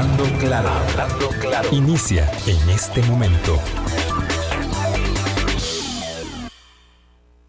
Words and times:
Hablando 0.00 0.24
claro, 0.38 0.68
hablando 0.70 1.28
claro. 1.42 1.68
Inicia 1.72 2.26
en 2.46 2.70
este 2.70 3.02
momento. 3.02 3.58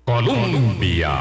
Colombia. 0.03 1.11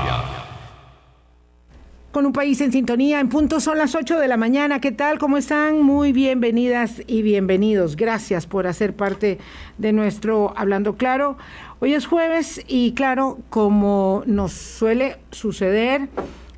Con 2.11 2.27
un 2.27 2.33
país 2.33 2.61
en 2.61 2.73
sintonía, 2.73 3.21
en 3.21 3.29
punto 3.29 3.61
son 3.61 3.79
las 3.79 3.95
8 3.95 4.19
de 4.19 4.27
la 4.27 4.37
mañana. 4.37 4.81
¿Qué 4.81 4.91
tal? 4.91 5.21
¿Cómo 5.21 5.37
están? 5.37 5.83
Muy 5.83 6.13
bienvenidas 6.13 7.01
y 7.07 7.23
bienvenidos. 7.23 7.95
Gracias 7.95 8.47
por 8.49 8.67
hacer 8.67 8.97
parte 8.97 9.39
de 9.79 9.93
nuestro 9.93 10.53
Hablando 10.57 10.97
Claro. 10.97 11.39
Hoy 11.79 11.95
es 11.95 12.07
jueves 12.07 12.65
y 12.67 12.91
claro, 12.95 13.39
como 13.51 14.25
nos 14.27 14.51
suele 14.51 15.19
suceder, 15.31 16.09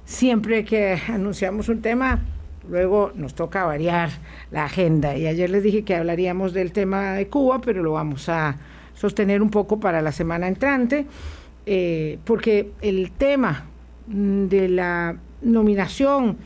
siempre 0.06 0.64
que 0.64 0.98
anunciamos 1.08 1.68
un 1.68 1.82
tema, 1.82 2.22
luego 2.68 3.12
nos 3.14 3.34
toca 3.34 3.64
variar 3.64 4.10
la 4.50 4.64
agenda. 4.64 5.16
Y 5.16 5.26
ayer 5.26 5.50
les 5.50 5.62
dije 5.62 5.82
que 5.82 5.94
hablaríamos 5.94 6.52
del 6.52 6.72
tema 6.72 7.14
de 7.14 7.28
Cuba, 7.28 7.60
pero 7.60 7.82
lo 7.82 7.92
vamos 7.92 8.28
a 8.28 8.56
sostener 8.94 9.42
un 9.42 9.50
poco 9.50 9.80
para 9.80 10.02
la 10.02 10.12
semana 10.12 10.48
entrante, 10.48 11.06
eh, 11.66 12.18
porque 12.24 12.70
el 12.80 13.10
tema 13.12 13.66
de 14.06 14.68
la 14.68 15.16
nominación 15.42 16.36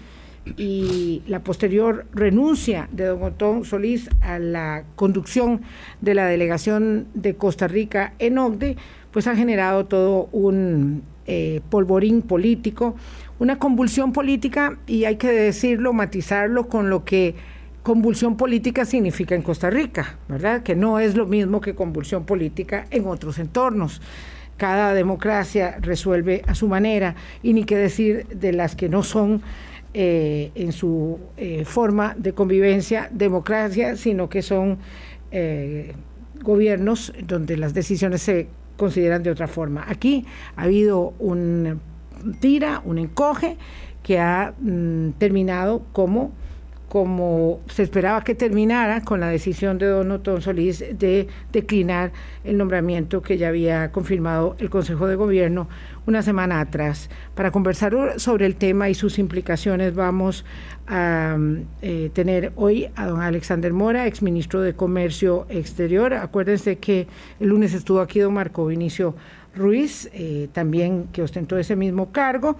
y 0.56 1.22
la 1.26 1.40
posterior 1.40 2.06
renuncia 2.12 2.88
de 2.92 3.06
don 3.06 3.22
Otón 3.22 3.64
Solís 3.64 4.08
a 4.20 4.38
la 4.38 4.84
conducción 4.94 5.62
de 6.00 6.14
la 6.14 6.26
delegación 6.26 7.08
de 7.14 7.34
Costa 7.34 7.66
Rica 7.66 8.14
en 8.18 8.38
OCDE, 8.38 8.76
pues 9.10 9.26
ha 9.26 9.34
generado 9.34 9.86
todo 9.86 10.28
un 10.32 11.02
eh, 11.26 11.60
polvorín 11.70 12.22
político, 12.22 12.94
una 13.38 13.58
convulsión 13.58 14.12
política, 14.12 14.78
y 14.86 15.04
hay 15.04 15.16
que 15.16 15.30
decirlo, 15.30 15.92
matizarlo 15.92 16.68
con 16.68 16.90
lo 16.90 17.04
que 17.04 17.34
convulsión 17.82 18.36
política 18.36 18.84
significa 18.84 19.34
en 19.34 19.42
Costa 19.42 19.70
Rica, 19.70 20.18
¿verdad? 20.28 20.62
Que 20.62 20.74
no 20.74 20.98
es 20.98 21.14
lo 21.14 21.26
mismo 21.26 21.60
que 21.60 21.74
convulsión 21.74 22.24
política 22.24 22.86
en 22.90 23.06
otros 23.06 23.38
entornos 23.38 24.00
cada 24.56 24.94
democracia 24.94 25.76
resuelve 25.80 26.42
a 26.46 26.54
su 26.54 26.68
manera 26.68 27.14
y 27.42 27.52
ni 27.52 27.64
qué 27.64 27.76
decir 27.76 28.26
de 28.28 28.52
las 28.52 28.74
que 28.74 28.88
no 28.88 29.02
son 29.02 29.42
eh, 29.94 30.50
en 30.54 30.72
su 30.72 31.18
eh, 31.36 31.64
forma 31.64 32.14
de 32.18 32.32
convivencia 32.32 33.08
democracia, 33.12 33.96
sino 33.96 34.28
que 34.28 34.42
son 34.42 34.78
eh, 35.30 35.94
gobiernos 36.42 37.12
donde 37.26 37.56
las 37.56 37.74
decisiones 37.74 38.22
se 38.22 38.48
consideran 38.76 39.22
de 39.22 39.30
otra 39.30 39.48
forma. 39.48 39.84
Aquí 39.88 40.26
ha 40.56 40.62
habido 40.62 41.14
un 41.18 41.80
tira, 42.40 42.82
un 42.84 42.98
encoge 42.98 43.56
que 44.02 44.18
ha 44.20 44.54
mm, 44.60 45.10
terminado 45.18 45.82
como 45.92 46.32
como 46.88 47.60
se 47.66 47.82
esperaba 47.82 48.22
que 48.22 48.34
terminara 48.34 49.02
con 49.02 49.18
la 49.18 49.28
decisión 49.28 49.76
de 49.76 49.86
don 49.86 50.10
Otón 50.12 50.40
Solís 50.40 50.84
de 50.96 51.26
declinar 51.52 52.12
el 52.44 52.56
nombramiento 52.56 53.22
que 53.22 53.36
ya 53.36 53.48
había 53.48 53.90
confirmado 53.90 54.54
el 54.60 54.70
Consejo 54.70 55.08
de 55.08 55.16
Gobierno 55.16 55.68
una 56.06 56.22
semana 56.22 56.60
atrás. 56.60 57.10
Para 57.34 57.50
conversar 57.50 57.92
sobre 58.18 58.46
el 58.46 58.54
tema 58.54 58.88
y 58.88 58.94
sus 58.94 59.18
implicaciones 59.18 59.94
vamos 59.96 60.44
a 60.86 61.36
eh, 61.82 62.10
tener 62.14 62.52
hoy 62.54 62.88
a 62.94 63.06
don 63.06 63.20
Alexander 63.20 63.72
Mora, 63.72 64.06
exministro 64.06 64.60
de 64.60 64.74
Comercio 64.74 65.46
Exterior. 65.50 66.14
Acuérdense 66.14 66.76
que 66.76 67.08
el 67.40 67.48
lunes 67.48 67.74
estuvo 67.74 68.00
aquí 68.00 68.20
don 68.20 68.32
Marco 68.32 68.64
Vinicio 68.64 69.16
Ruiz, 69.56 70.08
eh, 70.12 70.48
también 70.52 71.08
que 71.12 71.22
ostentó 71.22 71.58
ese 71.58 71.74
mismo 71.76 72.12
cargo, 72.12 72.56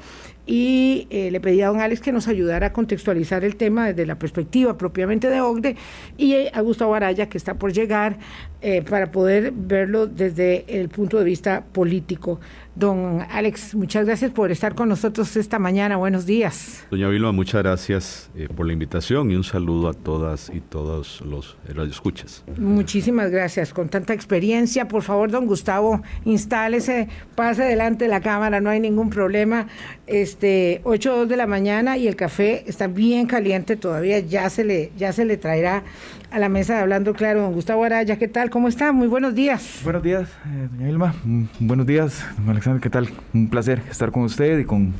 y 0.47 1.09
eh, 1.11 1.31
le 1.33 1.41
pedí 1.41 1.61
a 1.61 1.69
don 1.69 1.81
Alex 1.81 2.01
que 2.01 2.13
nos 2.13 2.29
ayudara 2.29 2.69
a 2.69 2.73
contextualizar 2.73 3.45
el 3.45 3.57
tema 3.57 3.89
desde 3.89 4.07
la 4.07 4.19
perspectiva 4.19 4.79
propiamente 4.79 5.29
de 5.29 5.41
OCDE, 5.41 5.77
y 6.17 6.35
a 6.53 6.61
Gustavo 6.61 6.95
Araya, 6.95 7.29
que 7.29 7.37
está 7.37 7.55
por 7.55 7.73
llegar, 7.73 8.19
eh, 8.63 8.83
para 8.83 9.11
poder 9.11 9.53
verlo 9.55 10.07
desde 10.07 10.65
el 10.81 10.89
punto 10.89 11.19
de 11.19 11.25
vista 11.25 11.65
político. 11.73 12.41
Don 12.75 13.25
Alex, 13.31 13.75
muchas 13.75 14.05
gracias 14.05 14.31
por 14.33 14.51
estar 14.51 14.75
con 14.75 14.89
nosotros 14.89 15.35
esta 15.37 15.59
mañana. 15.59 15.97
Buenos 15.97 16.27
días. 16.27 16.85
Doña 16.91 17.09
Vilma, 17.09 17.33
muchas 17.33 17.63
gracias 17.63 18.31
eh, 18.37 18.49
por 18.55 18.67
la 18.67 18.75
invitación 18.75 19.31
y 19.31 19.37
un 19.37 19.45
saludo 19.45 19.89
a 19.89 19.95
todas 19.95 20.51
y 20.55 20.61
todos 20.61 21.23
los 21.23 21.57
radioescuchas. 21.67 22.45
Muchísimas 22.59 23.31
gracias. 23.31 23.73
Con 23.73 23.89
tanta 23.89 24.13
experiencia, 24.13 24.89
por 24.89 25.03
favor, 25.03 25.31
don 25.31 25.47
Gustavo, 25.47 26.03
instálese, 26.25 27.09
pase 27.35 27.63
delante 27.63 28.05
de 28.05 28.11
la 28.11 28.21
cámara, 28.21 28.61
no 28.61 28.69
hay 28.69 28.81
ningún 28.81 29.09
problema. 29.09 29.69
Este, 30.07 30.36
8 30.41 31.27
de 31.27 31.37
la 31.37 31.47
mañana 31.47 31.97
y 31.97 32.09
el 32.09 32.17
café 32.17 32.65
está 32.67 32.87
bien 32.87 33.27
caliente 33.27 33.77
todavía, 33.77 34.21
ya 34.21 34.49
se 34.51 34.65
le, 34.65 34.93
ya 34.97 35.13
se 35.13 35.25
le 35.25 35.37
traerá 35.37 35.83
a 36.31 36.39
la 36.39 36.49
mesa 36.49 36.81
Hablando 36.81 37.15
Claro. 37.15 37.43
Don 37.43 37.53
Gustavo 37.53 37.85
Araya, 37.85 38.19
¿qué 38.19 38.29
tal? 38.29 38.51
¿Cómo 38.51 38.69
está? 38.69 38.93
Muy 38.93 39.09
buenos 39.09 39.35
días. 39.35 39.81
Buenos 39.85 40.03
días, 40.03 40.29
eh, 40.29 40.69
doña 40.71 40.87
Vilma. 40.87 41.15
Mm, 41.25 41.45
buenos 41.61 41.87
días, 41.87 42.25
don 42.39 42.51
Alexander, 42.51 42.81
¿qué 42.81 42.91
tal? 42.91 43.09
Un 43.33 43.49
placer 43.49 43.83
estar 43.91 44.11
con 44.11 44.25
usted 44.25 44.59
y 44.59 44.65
con, 44.65 44.93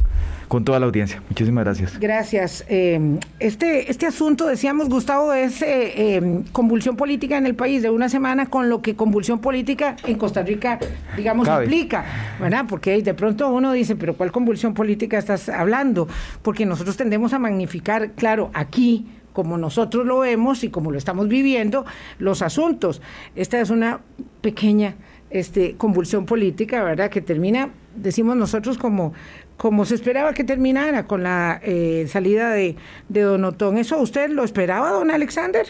con 0.49 0.65
toda 0.65 0.81
la 0.81 0.87
audiencia. 0.87 1.23
Muchísimas 1.29 1.65
gracias. 1.65 1.99
Gracias. 1.99 2.65
Eh, 2.69 3.19
este, 3.39 3.91
este 3.91 4.07
asunto, 4.07 4.47
decíamos, 4.47 4.89
Gustavo, 4.89 5.33
es 5.33 5.63
eh, 5.63 6.43
convulsión 6.53 6.97
política 6.97 7.37
en 7.37 7.47
el 7.47 7.55
país 7.55 7.83
de 7.83 7.91
una 7.91 8.09
semana 8.09 8.47
con 8.47 8.69
lo 8.69 8.83
que 8.83 8.95
convulsión 8.95 9.41
política 9.41 9.97
en 10.05 10.17
Costa 10.17 10.43
Rica, 10.43 10.79
digamos, 11.17 11.49
implica, 11.49 12.05
¿verdad? 12.41 12.65
Porque 12.69 13.03
de 13.03 13.15
pronto 13.15 13.49
uno 13.49 13.73
dice, 13.73 13.97
pero 13.97 14.15
¿cuál 14.15 14.33
convulsión 14.33 14.75
política 14.75 15.19
estás 15.19 15.49
hablando? 15.49 16.09
Porque 16.43 16.67
nosotros 16.67 16.97
tendemos 16.97 17.33
a 17.33 17.39
magnificar, 17.39 18.13
claro, 18.13 18.51
aquí 18.55 19.07
como 19.37 19.59
nosotros 19.59 20.07
lo 20.07 20.21
vemos 20.21 20.65
y 20.65 20.71
como 20.71 20.91
lo 20.91 20.97
estamos 20.97 21.29
viviendo, 21.29 21.85
los 22.19 22.41
asuntos. 22.41 23.03
Esta 23.35 23.61
es 23.61 23.69
una 23.69 24.01
pequeña 24.41 24.95
este, 25.29 25.77
convulsión 25.77 26.25
política, 26.25 26.83
¿verdad? 26.83 27.11
Que 27.11 27.21
termina, 27.21 27.69
decimos 27.97 28.37
nosotros, 28.37 28.79
como, 28.79 29.13
como 29.57 29.85
se 29.85 29.95
esperaba 29.95 30.35
que 30.35 30.45
terminara 30.45 31.07
con 31.07 31.23
la 31.23 31.61
eh, 31.63 32.07
salida 32.09 32.51
de, 32.51 32.77
de 33.09 33.21
Don 33.23 33.45
Otón. 33.45 33.79
¿Eso 33.79 33.99
usted 33.99 34.31
lo 34.31 34.45
esperaba, 34.45 34.91
don 34.91 35.11
Alexander? 35.11 35.67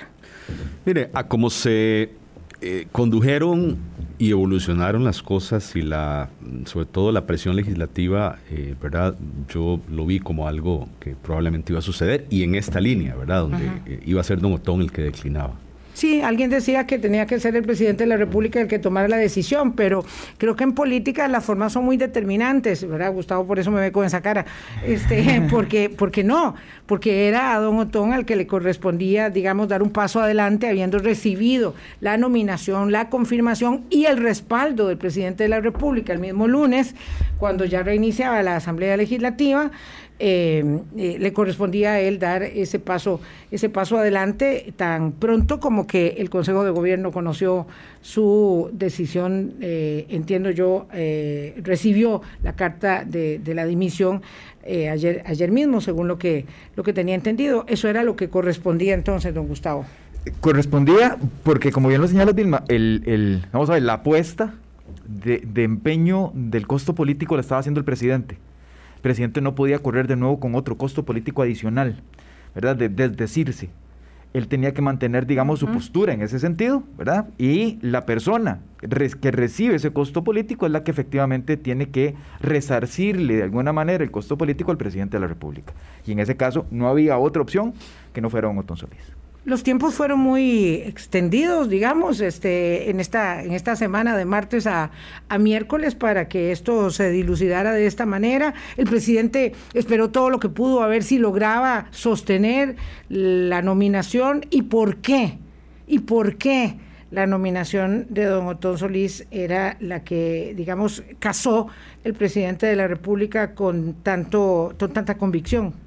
Mire, 0.85 1.11
a 1.13 1.25
como 1.25 1.51
se 1.51 2.11
eh, 2.61 2.87
condujeron 2.93 3.79
y 4.19 4.31
evolucionaron 4.31 5.05
las 5.05 5.23
cosas 5.23 5.77
y 5.77 5.83
la, 5.83 6.31
sobre 6.65 6.87
todo 6.87 7.13
la 7.13 7.27
presión 7.27 7.55
legislativa, 7.55 8.39
eh, 8.51 8.75
¿verdad? 8.81 9.15
Yo 9.49 9.81
lo 9.91 10.07
vi 10.07 10.21
como 10.21 10.49
algo 10.49 10.89
que 11.01 11.15
probablemente 11.15 11.73
iba 11.73 11.81
a 11.81 11.83
suceder 11.83 12.27
y 12.31 12.43
en 12.43 12.55
esta 12.55 12.81
línea, 12.81 13.15
¿verdad? 13.15 13.43
Donde 13.43 13.67
eh, 13.87 14.01
iba 14.07 14.21
a 14.21 14.25
ser 14.25 14.41
Don 14.41 14.55
Otón 14.55 14.81
el 14.81 14.91
que 14.91 15.03
declinaba. 15.03 15.55
Sí, 15.97 16.21
alguien 16.21 16.51
decía 16.51 16.87
que 16.87 16.99
tenía 16.99 17.25
que 17.25 17.41
ser 17.41 17.57
el 17.57 17.63
presidente 17.63 18.05
de 18.05 18.09
la 18.09 18.19
República 18.19 18.61
el 18.61 18.69
que 18.69 18.79
tomara 18.79 19.09
la 19.09 19.17
decisión, 19.17 19.73
pero 19.73 20.05
creo 20.37 20.55
que 20.55 20.63
en 20.63 20.75
política 20.75 21.27
las 21.27 21.43
formas 21.43 21.73
son 21.73 21.87
muy 21.87 21.97
determinantes, 21.97 22.87
¿verdad? 22.87 23.15
Gustavo 23.15 23.47
por 23.47 23.59
eso 23.59 23.71
me 23.71 23.81
ve 23.81 23.93
con 23.93 24.05
esa 24.05 24.21
cara. 24.21 24.45
Este, 24.85 25.41
porque, 25.51 25.89
porque 25.89 26.23
no, 26.23 26.55
porque 26.85 27.29
era 27.29 27.55
a 27.55 27.61
don 27.61 27.79
Otón 27.79 28.13
al 28.13 28.27
que 28.27 28.37
le 28.37 28.47
correspondía, 28.47 29.31
digamos, 29.31 29.69
dar 29.69 29.83
un 29.83 29.89
paso 29.89 30.21
adelante 30.21 30.69
habiendo 30.69 30.99
recibido 30.99 31.75
la 32.03 32.19
nominación, 32.19 32.93
la 32.93 33.09
confirmación 33.09 33.87
y 33.89 34.05
el 34.05 34.19
respaldo 34.19 34.89
del 34.89 34.99
presidente 34.99 35.45
de 35.45 35.49
la 35.49 35.61
República 35.61 36.13
el 36.13 36.19
mismo 36.19 36.47
lunes, 36.47 36.95
cuando 37.39 37.65
ya 37.65 37.83
reiniciaba 37.83 38.43
la 38.43 38.57
Asamblea 38.57 38.99
Legislativa. 38.99 39.71
Eh, 40.19 40.81
eh, 40.97 41.19
le 41.19 41.33
correspondía 41.35 41.93
a 41.93 42.01
él 42.01 42.19
dar 42.19 42.43
ese 42.43 42.79
paso, 42.79 43.21
ese 43.51 43.69
paso 43.69 43.99
adelante 43.99 44.73
tan 44.75 45.13
pronto 45.13 45.61
como 45.61 45.87
que 45.87 46.17
el 46.19 46.31
Consejo 46.31 46.65
de 46.65 46.71
Gobierno 46.71 47.13
conoció 47.13 47.67
su 48.01 48.71
decisión, 48.73 49.55
eh, 49.61 50.07
entiendo 50.09 50.51
yo, 50.51 50.87
recibió 51.63 52.23
la 52.43 52.55
carta 52.55 53.05
de, 53.05 53.41
la 53.55 53.67
dimisión 53.67 54.23
ayer, 54.65 55.23
ayer 55.27 55.51
mismo, 55.51 55.83
según 55.83 56.09
lo 56.09 56.19
que, 56.19 56.47
lo 56.77 56.83
que 56.83 56.95
tenía 56.95 57.15
entendido. 57.15 57.67
Eso 57.69 57.89
era 57.89 58.03
lo 58.03 58.17
que 58.17 58.31
correspondía 58.31 58.95
entonces, 58.95 59.35
don 59.35 59.47
Gustavo. 59.47 59.85
Correspondía, 60.41 61.19
porque 61.43 61.71
como 61.73 61.89
bien 61.89 62.01
lo 62.01 62.09
señala 62.09 62.33
Dilma, 62.33 62.65
el, 62.69 63.03
el, 63.07 63.45
vamos 63.53 63.69
a 63.69 63.75
ver, 63.75 63.83
la 63.83 63.95
apuesta 63.95 64.55
de, 65.07 65.43
de 65.47 65.65
empeño 65.65 66.33
del 66.35 66.67
costo 66.67 66.95
político 66.95 67.37
la 67.37 67.43
estaba 67.43 67.61
haciendo 67.61 67.81
el 67.81 67.85
presidente 67.85 68.39
presidente 69.03 69.41
no 69.41 69.55
podía 69.55 69.79
correr 69.79 70.07
de 70.07 70.17
nuevo 70.17 70.41
con 70.41 70.55
otro 70.55 70.77
costo 70.77 71.05
político 71.05 71.43
adicional, 71.43 72.03
¿verdad? 72.55 72.77
De 72.77 72.89
desdecirse. 72.89 73.71
Él 74.33 74.49
tenía 74.49 74.75
que 74.75 74.83
mantener, 74.83 75.27
digamos, 75.27 75.61
su 75.61 75.67
postura 75.67 76.13
en 76.13 76.21
ese 76.21 76.39
sentido, 76.39 76.83
¿verdad? 76.99 77.29
Y 77.39 77.79
la 77.81 78.05
persona 78.05 78.61
que 78.81 79.31
recibe 79.31 79.77
ese 79.77 79.93
costo 79.93 80.25
político 80.25 80.67
es 80.67 80.73
la 80.73 80.85
que 80.85 80.91
efectivamente 80.91 81.57
tiene 81.57 81.89
que 81.89 82.15
resarcirle 82.41 83.37
de 83.37 83.43
alguna 83.45 83.73
manera 83.73 84.05
el 84.05 84.11
costo 84.11 84.37
político 84.37 84.71
al 84.71 84.77
presidente 84.77 85.17
de 85.17 85.23
la 85.23 85.27
República. 85.27 85.73
Y 86.05 86.13
en 86.13 86.19
ese 86.19 86.37
caso 86.37 86.67
no 86.71 86.89
había 86.89 87.17
otra 87.17 87.41
opción 87.41 87.73
que 88.13 88.21
no 88.21 88.29
fuera 88.29 88.49
don 88.49 88.59
Otón 88.59 88.77
Solís. 88.77 89.13
Los 89.47 89.63
tiempos 89.63 89.95
fueron 89.95 90.19
muy 90.19 90.75
extendidos, 90.75 91.69
digamos, 91.69 92.21
este, 92.21 92.91
en 92.91 92.99
esta, 92.99 93.45
en 93.45 93.53
esta 93.53 93.77
semana 93.77 94.17
de 94.17 94.25
martes 94.25 94.67
a, 94.67 94.91
a, 95.29 95.39
miércoles 95.39 95.95
para 95.95 96.27
que 96.27 96.51
esto 96.51 96.91
se 96.91 97.11
dilucidara 97.11 97.73
de 97.73 97.87
esta 97.87 98.07
manera. 98.07 98.55
El 98.77 98.87
presidente 98.87 99.53
esperó 99.73 100.11
todo 100.11 100.31
lo 100.31 100.41
que 100.41 100.49
pudo 100.49 100.83
a 100.83 100.89
ver 100.89 101.05
si 101.05 101.19
lograba 101.19 101.87
sostener 101.93 102.75
la 103.09 103.63
nominación 103.63 104.45
y 104.51 104.63
por 104.63 104.97
qué. 104.97 105.39
¿Y 105.87 106.01
por 106.01 106.37
qué? 106.37 106.79
la 107.13 107.25
nominación 107.25 108.07
de 108.11 108.25
don 108.25 108.49
Otón 108.49 108.79
Solís 108.79 109.29
era 109.31 109.77
la 109.79 110.03
que, 110.03 110.55
digamos, 110.57 111.05
casó 111.21 111.69
el 112.03 112.15
presidente 112.15 112.67
de 112.67 112.75
la 112.75 112.89
República 112.89 113.55
con, 113.55 113.95
tanto, 114.03 114.75
con 114.77 114.93
tanta 114.93 115.17
convicción 115.17 115.86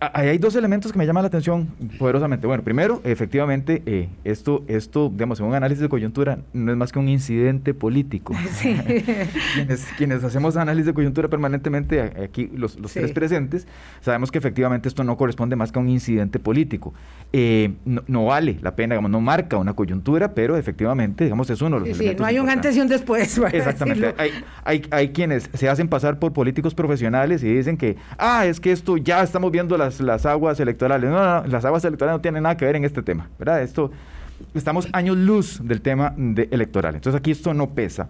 hay 0.00 0.38
dos 0.38 0.54
elementos 0.56 0.92
que 0.92 0.98
me 0.98 1.06
llaman 1.06 1.22
la 1.22 1.28
atención 1.28 1.68
poderosamente. 1.98 2.46
Bueno, 2.46 2.62
primero, 2.62 3.00
efectivamente, 3.04 3.82
eh, 3.86 4.08
esto, 4.24 4.64
esto, 4.68 5.10
digamos, 5.12 5.40
en 5.40 5.46
un 5.46 5.54
análisis 5.54 5.82
de 5.82 5.88
coyuntura, 5.88 6.38
no 6.52 6.70
es 6.70 6.76
más 6.76 6.92
que 6.92 6.98
un 6.98 7.08
incidente 7.08 7.74
político. 7.74 8.34
quienes, 9.96 10.24
hacemos 10.24 10.56
análisis 10.56 10.86
de 10.86 10.94
coyuntura 10.94 11.28
permanentemente, 11.28 12.00
aquí 12.00 12.50
los, 12.54 12.76
tres 12.76 13.12
presentes, 13.12 13.66
sabemos 14.00 14.30
que 14.30 14.38
efectivamente 14.38 14.88
esto 14.88 15.04
no 15.04 15.16
corresponde 15.16 15.56
más 15.56 15.72
que 15.72 15.78
a 15.78 15.82
un 15.82 15.88
incidente 15.88 16.38
político. 16.38 16.94
Eh, 17.32 17.72
no, 17.84 18.26
vale 18.26 18.58
la 18.62 18.76
pena, 18.76 18.94
digamos, 18.94 19.10
no 19.10 19.20
marca 19.20 19.56
una 19.56 19.74
coyuntura, 19.74 20.34
pero 20.34 20.56
efectivamente, 20.56 21.24
digamos, 21.24 21.50
es 21.50 21.60
uno 21.60 21.80
de 21.80 21.80
los 21.80 21.98
elementos. 21.98 22.16
Sí, 22.16 22.20
no 22.20 22.26
hay 22.26 22.38
un 22.38 22.50
antes 22.50 22.76
y 22.76 22.80
un 22.80 22.88
después. 22.88 23.38
Exactamente. 23.52 24.14
Hay, 24.18 24.30
hay, 24.64 24.82
hay 24.90 25.08
quienes 25.08 25.50
se 25.54 25.68
hacen 25.68 25.88
pasar 25.88 26.18
por 26.18 26.32
políticos 26.32 26.74
profesionales 26.74 27.42
y 27.42 27.52
dicen 27.52 27.76
que, 27.76 27.96
ah, 28.18 28.46
es 28.46 28.60
que 28.60 28.72
esto 28.72 28.96
ya 28.96 29.22
estamos 29.22 29.50
viendo 29.50 29.71
las, 29.78 30.00
las 30.00 30.26
aguas 30.26 30.58
electorales. 30.60 31.10
No, 31.10 31.16
no, 31.16 31.46
las 31.46 31.64
aguas 31.64 31.84
electorales 31.84 32.18
no 32.18 32.20
tienen 32.22 32.42
nada 32.42 32.56
que 32.56 32.64
ver 32.64 32.76
en 32.76 32.84
este 32.84 33.02
tema, 33.02 33.28
¿verdad? 33.38 33.62
Esto, 33.62 33.90
estamos 34.54 34.88
años 34.92 35.16
luz 35.16 35.60
del 35.62 35.80
tema 35.80 36.14
de 36.16 36.48
electoral. 36.50 36.94
Entonces 36.94 37.18
aquí 37.18 37.30
esto 37.30 37.54
no 37.54 37.70
pesa. 37.70 38.08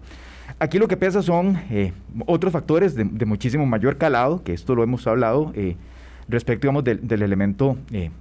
Aquí 0.59 0.77
lo 0.77 0.87
que 0.87 0.97
pesa 0.97 1.21
son 1.21 1.57
eh, 1.69 1.93
otros 2.25 2.53
factores 2.53 2.95
de, 2.95 3.25
muchísimo 3.25 3.65
mayor 3.65 3.97
calado, 3.97 4.43
que 4.43 4.53
esto 4.53 4.75
lo 4.75 4.83
hemos 4.83 5.05
hablado 5.07 5.51
eh, 5.55 5.75
respecto, 6.27 6.63
digamos, 6.63 6.83
del, 6.83 7.07
del 7.07 7.21
elemento, 7.21 7.77
eh, 7.91 8.11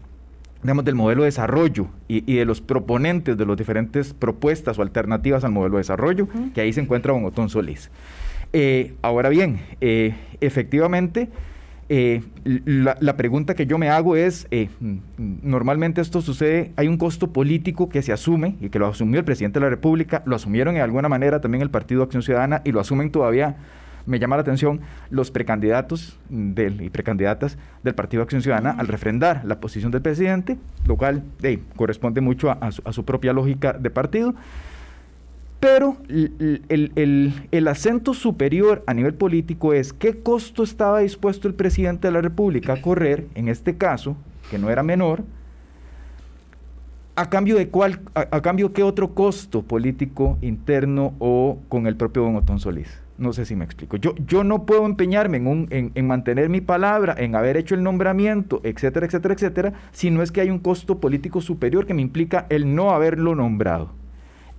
digamos, 0.62 0.85
del 0.85 0.94
modelo 0.94 1.23
de 1.23 1.27
desarrollo 1.27 1.89
y, 2.09 2.31
y, 2.31 2.37
de 2.37 2.44
los 2.44 2.61
proponentes 2.61 3.37
de 3.37 3.47
las 3.47 3.56
diferentes 3.56 4.15
propuestas 4.15 4.79
o 4.79 4.83
alternativas 4.83 5.44
al 5.44 5.53
modelo 5.53 5.77
de 5.77 5.81
desarrollo, 5.81 6.29
que 6.55 6.61
ahí 6.61 6.73
se 6.73 6.81
encuentra 6.81 7.12
Don 7.12 7.25
Otón 7.25 7.49
Solís. 7.49 7.91
ahora 9.03 9.29
bien, 9.29 9.61
efectivamente, 10.41 11.29
eh, 11.94 12.23
la, 12.65 13.17
pregunta 13.19 13.55
que 13.55 13.67
yo 13.67 13.77
me 13.77 13.91
hago 13.91 14.17
es, 14.17 14.47
eh, 14.50 14.71
normalmente 15.19 16.00
esto 16.00 16.23
sucede, 16.23 16.73
hay 16.77 16.89
un 16.89 16.97
costo 16.97 17.35
político 17.35 17.91
que 17.91 18.00
se 18.00 18.15
asume 18.15 18.56
y 18.62 18.71
que 18.71 18.79
lo 18.79 18.87
asumió 18.87 19.19
el 19.19 19.27
presidente 19.27 19.59
de 19.59 19.67
la 19.67 19.69
República, 19.69 20.23
lo 20.25 20.35
asumieron 20.35 20.77
en 20.77 20.81
alguna 20.81 21.11
manera 21.11 21.43
también 21.43 21.61
el 21.61 21.69
Partido 21.69 22.03
Acción 22.03 22.23
Ciudadana 22.23 22.62
y 22.65 22.73
lo 22.73 22.81
asumen 22.81 23.11
todavía, 23.11 23.56
me 24.06 24.19
llama 24.19 24.37
la 24.37 24.41
atención, 24.41 24.81
los 25.11 25.31
precandidatos 25.31 26.19
del, 26.31 26.81
y 26.81 26.89
precandidatas 26.89 27.59
del 27.83 27.94
Partido 27.94 28.23
Acción 28.23 28.41
Ciudadana 28.41 28.75
al 28.79 28.89
refrendar 28.89 29.43
la 29.44 29.61
posición 29.61 29.93
del 29.93 30.00
presidente, 30.00 30.56
lo 30.87 30.97
cual 30.97 31.23
corresponde 31.77 32.23
mucho 32.23 32.50
a 32.50 32.93
su 32.93 33.05
propia 33.05 33.35
lógica 33.35 33.75
de 33.75 33.91
partido. 33.91 34.35
Pero 35.62 35.97
el, 36.09 37.69
acento 37.69 38.14
superior 38.14 38.82
a 38.88 38.94
nivel 38.94 39.14
político 39.14 39.73
es 39.73 39.93
qué 39.93 40.20
costo 40.20 40.64
estaba 40.64 40.99
dispuesto 40.99 41.47
el 41.47 41.55
presidente 41.55 42.09
de 42.09 42.12
la 42.12 42.20
República 42.20 42.73
a 42.73 42.82
correr, 42.82 43.29
en 43.37 43.47
este 43.47 43.76
caso, 43.76 44.17
que 44.50 44.59
no 44.59 44.70
era 44.70 44.82
menor, 44.82 45.23
a 47.14 47.31
cambio 47.31 47.55
de 47.55 47.69
cuál, 47.69 48.00
a, 48.12 48.43
cambio 48.43 48.73
qué 48.73 48.82
otro 48.82 49.14
costo 49.14 49.62
político 49.62 50.37
interno 50.41 51.14
o 51.20 51.61
con 51.69 51.87
el 51.87 51.94
propio 51.94 52.23
don 52.23 52.35
Otón 52.35 52.58
Solís. 52.58 53.00
No 53.17 53.32
sé 53.32 53.44
si 53.44 53.55
me 53.55 53.65
explico. 53.65 53.97
Yo, 53.99 54.17
yo 54.26 54.43
no 54.43 54.67
puedo 54.67 54.85
empeñarme 54.85 55.37
en, 55.37 55.93
en, 55.94 56.06
mantener 56.08 56.49
mi 56.49 56.61
palabra, 56.61 57.15
en 57.17 57.37
haber 57.37 57.56
hecho 57.56 57.76
el 57.76 57.85
nombramiento, 57.85 58.61
etcétera, 58.65 59.06
etcétera, 59.06 59.35
etcétera, 59.35 59.73
si 59.93 60.11
no 60.11 60.25
es 60.25 60.32
que 60.32 60.41
hay 60.41 60.50
un 60.50 60.58
costo 60.58 60.99
político 60.99 61.41
superior 61.41 61.87
que 61.87 61.94
me 61.94 62.03
implica 62.03 62.47
el 62.50 62.75
no 62.75 62.91
haberlo 62.91 63.37
nombrado. 63.37 64.01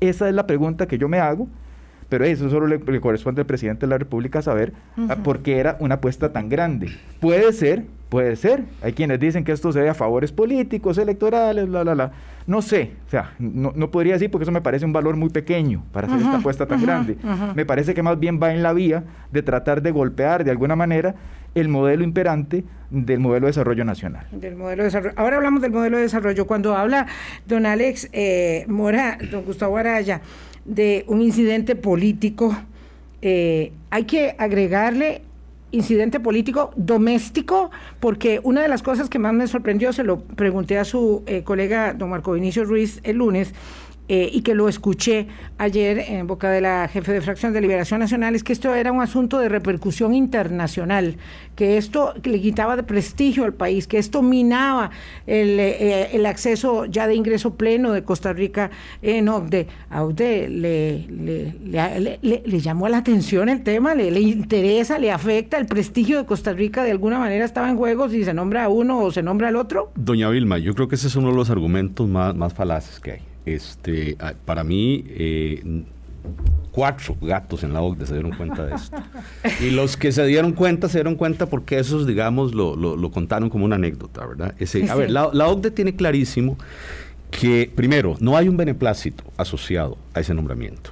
Esa 0.09 0.27
es 0.27 0.35
la 0.35 0.45
pregunta 0.45 0.85
que 0.85 0.97
yo 0.97 1.07
me 1.07 1.19
hago, 1.19 1.47
pero 2.09 2.25
eso 2.25 2.49
solo 2.49 2.67
le, 2.67 2.79
corresponde 2.99 3.41
al 3.41 3.47
presidente 3.47 3.85
de 3.85 3.89
la 3.89 3.97
República 3.97 4.41
saber 4.41 4.73
ah, 5.09 5.15
por 5.23 5.39
qué 5.39 5.57
era 5.57 5.77
una 5.79 5.95
apuesta 5.95 6.33
tan 6.33 6.49
grande. 6.49 6.89
Puede 7.21 7.53
ser, 7.53 7.85
puede 8.09 8.35
ser. 8.35 8.65
Hay 8.81 8.91
quienes 8.91 9.19
dicen 9.19 9.45
que 9.45 9.53
esto 9.53 9.71
se 9.71 9.79
debe 9.79 9.91
a 9.91 9.93
favores 9.93 10.33
políticos, 10.33 10.97
electorales, 10.97 11.67
bla, 11.67 11.83
bla, 11.83 11.93
bla. 11.93 12.11
No 12.45 12.61
sé, 12.61 12.91
o 13.07 13.09
sea, 13.09 13.31
no, 13.39 13.71
podría 13.91 14.13
decir 14.13 14.29
porque 14.29 14.43
eso 14.43 14.51
me 14.51 14.59
parece 14.59 14.85
un 14.85 14.91
valor 14.91 15.15
muy 15.15 15.29
pequeño 15.29 15.83
para 15.93 16.07
hacer 16.07 16.19
esta 16.19 16.37
apuesta 16.37 16.65
tan 16.65 16.81
grande. 16.81 17.17
Me 17.55 17.65
parece 17.65 17.93
que 17.93 18.03
más 18.03 18.19
bien 18.19 18.39
va 18.43 18.53
en 18.53 18.61
la 18.61 18.73
vía 18.73 19.05
de 19.31 19.41
tratar 19.41 19.81
de 19.81 19.91
golpear 19.91 20.43
de 20.43 20.51
alguna 20.51 20.75
manera 20.75 21.15
el 21.55 21.69
modelo 21.69 22.03
imperante 22.03 22.63
del 22.89 23.19
modelo 23.19 23.47
de 23.47 23.51
desarrollo 23.51 23.85
nacional. 23.85 24.27
Del 24.31 24.55
modelo 24.55 24.83
de 24.83 24.87
desarrollo. 24.87 25.13
Ahora 25.17 25.37
hablamos 25.37 25.61
del 25.61 25.71
modelo 25.71 25.97
de 25.97 26.03
desarrollo. 26.03 26.45
Cuando 26.45 26.75
habla 26.75 27.07
don 27.47 27.65
Alex 27.65 28.09
eh, 28.13 28.65
Mora, 28.67 29.17
don 29.31 29.43
Gustavo 29.45 29.77
Araya, 29.77 30.21
de 30.65 31.03
un 31.07 31.21
incidente 31.21 31.75
político, 31.75 32.55
eh, 33.21 33.71
hay 33.89 34.03
que 34.03 34.35
agregarle 34.37 35.23
incidente 35.71 36.19
político 36.19 36.71
doméstico, 36.75 37.71
porque 37.99 38.39
una 38.43 38.61
de 38.61 38.67
las 38.67 38.83
cosas 38.83 39.09
que 39.09 39.17
más 39.17 39.33
me 39.33 39.47
sorprendió, 39.47 39.91
se 39.91 40.03
lo 40.03 40.19
pregunté 40.19 40.77
a 40.77 40.85
su 40.85 41.23
eh, 41.25 41.43
colega 41.43 41.93
don 41.93 42.11
Marco 42.11 42.33
Vinicio 42.33 42.63
Ruiz 42.63 42.99
el 43.03 43.17
lunes, 43.17 43.53
eh, 44.15 44.29
y 44.31 44.41
que 44.41 44.53
lo 44.53 44.69
escuché 44.69 45.25
ayer 45.57 45.97
en 45.97 46.27
boca 46.27 46.51
de 46.51 46.61
la 46.61 46.87
jefe 46.87 47.11
de 47.13 47.19
fracción 47.19 47.51
de 47.51 47.61
Liberación 47.61 47.99
Nacional, 47.99 48.35
es 48.35 48.43
que 48.43 48.53
esto 48.53 48.75
era 48.75 48.91
un 48.91 49.01
asunto 49.01 49.39
de 49.39 49.49
repercusión 49.49 50.13
internacional, 50.13 51.15
que 51.55 51.77
esto 51.77 52.13
le 52.23 52.39
quitaba 52.39 52.75
de 52.75 52.83
prestigio 52.83 53.43
al 53.43 53.55
país, 53.55 53.87
que 53.87 53.97
esto 53.97 54.21
minaba 54.21 54.91
el, 55.25 55.59
eh, 55.59 56.15
el 56.15 56.27
acceso 56.27 56.85
ya 56.85 57.07
de 57.07 57.15
ingreso 57.15 57.55
pleno 57.55 57.91
de 57.91 58.03
Costa 58.03 58.33
Rica 58.33 58.69
en 59.01 59.29
OCDE. 59.29 59.65
A 59.89 60.03
OCDE 60.03 60.47
le, 60.47 61.07
le, 61.09 62.19
le, 62.21 62.59
llamó 62.59 62.89
la 62.89 62.97
atención 62.99 63.49
el 63.49 63.63
tema, 63.63 63.95
le, 63.95 64.19
interesa, 64.19 64.99
le 64.99 65.11
afecta 65.11 65.57
el 65.57 65.65
prestigio 65.65 66.19
de 66.19 66.27
Costa 66.27 66.53
Rica, 66.53 66.83
de 66.83 66.91
alguna 66.91 67.17
manera 67.17 67.45
estaba 67.45 67.67
en 67.67 67.77
juego 67.77 68.09
si 68.09 68.23
se 68.23 68.35
nombra 68.35 68.65
a 68.65 68.69
uno 68.69 68.99
o 68.99 69.11
se 69.11 69.23
nombra 69.23 69.47
al 69.47 69.55
otro. 69.55 69.91
Doña 69.95 70.29
Vilma, 70.29 70.59
yo 70.59 70.75
creo 70.75 70.87
que 70.87 70.93
ese 70.93 71.07
es 71.07 71.15
uno 71.15 71.29
de 71.29 71.35
los 71.35 71.49
argumentos 71.49 72.07
más, 72.07 72.35
más 72.35 72.53
falaces 72.53 72.99
que 72.99 73.13
hay 73.13 73.32
este, 73.45 74.15
ah, 74.19 74.33
para 74.45 74.63
mí, 74.63 75.03
eh, 75.07 75.83
cuatro 76.71 77.15
gatos 77.21 77.63
en 77.63 77.73
la 77.73 77.81
OCDE 77.81 78.05
se 78.07 78.13
dieron 78.13 78.31
cuenta 78.31 78.65
de 78.65 78.75
esto. 78.75 78.97
Y 79.61 79.71
los 79.71 79.97
que 79.97 80.11
se 80.11 80.25
dieron 80.25 80.53
cuenta, 80.53 80.89
se 80.89 80.97
dieron 80.97 81.15
cuenta 81.15 81.45
porque 81.45 81.79
esos, 81.79 82.07
digamos, 82.07 82.53
lo, 82.53 82.75
lo, 82.75 83.11
contaron 83.11 83.49
como 83.49 83.65
una 83.65 83.75
anécdota, 83.75 84.25
¿verdad? 84.25 84.55
Ese, 84.59 84.89
a 84.89 84.95
ver, 84.95 85.11
la, 85.11 85.29
la, 85.33 85.47
OCDE 85.47 85.71
tiene 85.71 85.95
clarísimo 85.95 86.57
que, 87.31 87.71
primero, 87.73 88.15
no 88.19 88.37
hay 88.37 88.47
un 88.47 88.57
beneplácito 88.57 89.23
asociado 89.37 89.97
a 90.13 90.19
ese 90.19 90.33
nombramiento. 90.33 90.91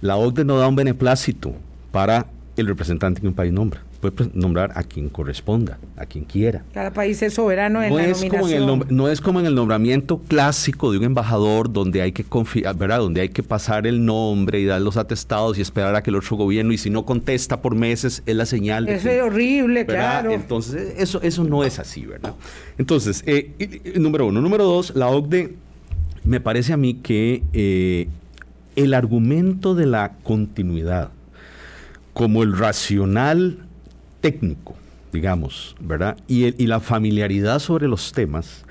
La 0.00 0.16
OCDE 0.16 0.44
no 0.44 0.58
da 0.58 0.68
un 0.68 0.76
beneplácito 0.76 1.54
para 1.90 2.26
el 2.56 2.66
representante 2.66 3.20
que 3.20 3.28
un 3.28 3.34
país 3.34 3.52
nombra 3.52 3.82
puede 4.10 4.30
nombrar 4.34 4.72
a 4.74 4.82
quien 4.82 5.08
corresponda, 5.08 5.78
a 5.96 6.06
quien 6.06 6.24
quiera. 6.24 6.64
Cada 6.74 6.92
país 6.92 7.22
es 7.22 7.34
soberano 7.34 7.82
en 7.82 7.90
no 7.90 7.98
la 7.98 8.06
es 8.06 8.16
nominación. 8.18 8.66
Como 8.66 8.82
en 8.82 8.88
el 8.90 8.96
no 8.96 9.08
es 9.08 9.20
como 9.20 9.40
en 9.40 9.46
el 9.46 9.54
nombramiento 9.54 10.18
clásico 10.18 10.90
de 10.90 10.98
un 10.98 11.04
embajador 11.04 11.72
donde 11.72 12.02
hay 12.02 12.12
que 12.12 12.24
confiar, 12.24 12.76
¿verdad? 12.76 12.98
Donde 12.98 13.20
hay 13.20 13.28
que 13.28 13.42
pasar 13.42 13.86
el 13.86 14.04
nombre 14.04 14.60
y 14.60 14.64
dar 14.64 14.80
los 14.80 14.96
atestados 14.96 15.56
y 15.58 15.62
esperar 15.62 15.94
a 15.94 16.02
que 16.02 16.10
el 16.10 16.16
otro 16.16 16.36
gobierno 16.36 16.72
y 16.72 16.78
si 16.78 16.90
no 16.90 17.04
contesta 17.04 17.62
por 17.62 17.76
meses 17.76 18.22
es 18.26 18.36
la 18.36 18.46
señal. 18.46 18.88
Es 18.88 19.06
horrible, 19.06 19.86
claro. 19.86 20.32
Entonces 20.32 20.94
eso 20.98 21.20
eso 21.22 21.44
no 21.44 21.62
es 21.62 21.78
así, 21.78 22.04
¿verdad? 22.04 22.34
Entonces 22.78 23.22
eh, 23.26 23.82
número 23.96 24.26
uno, 24.26 24.40
número 24.40 24.64
dos, 24.64 24.94
la 24.96 25.08
OCDE 25.08 25.54
me 26.24 26.40
parece 26.40 26.72
a 26.72 26.76
mí 26.76 26.94
que 26.94 27.42
eh, 27.52 28.08
el 28.76 28.94
argumento 28.94 29.74
de 29.74 29.86
la 29.86 30.16
continuidad 30.22 31.10
como 32.12 32.42
el 32.42 32.56
racional 32.56 33.58
técnico, 34.22 34.74
digamos, 35.12 35.76
¿verdad? 35.78 36.16
Y, 36.26 36.62
y 36.62 36.66
la 36.66 36.80
familiaridad 36.80 37.58
sobre 37.58 37.86
los 37.86 38.12
temas, 38.12 38.64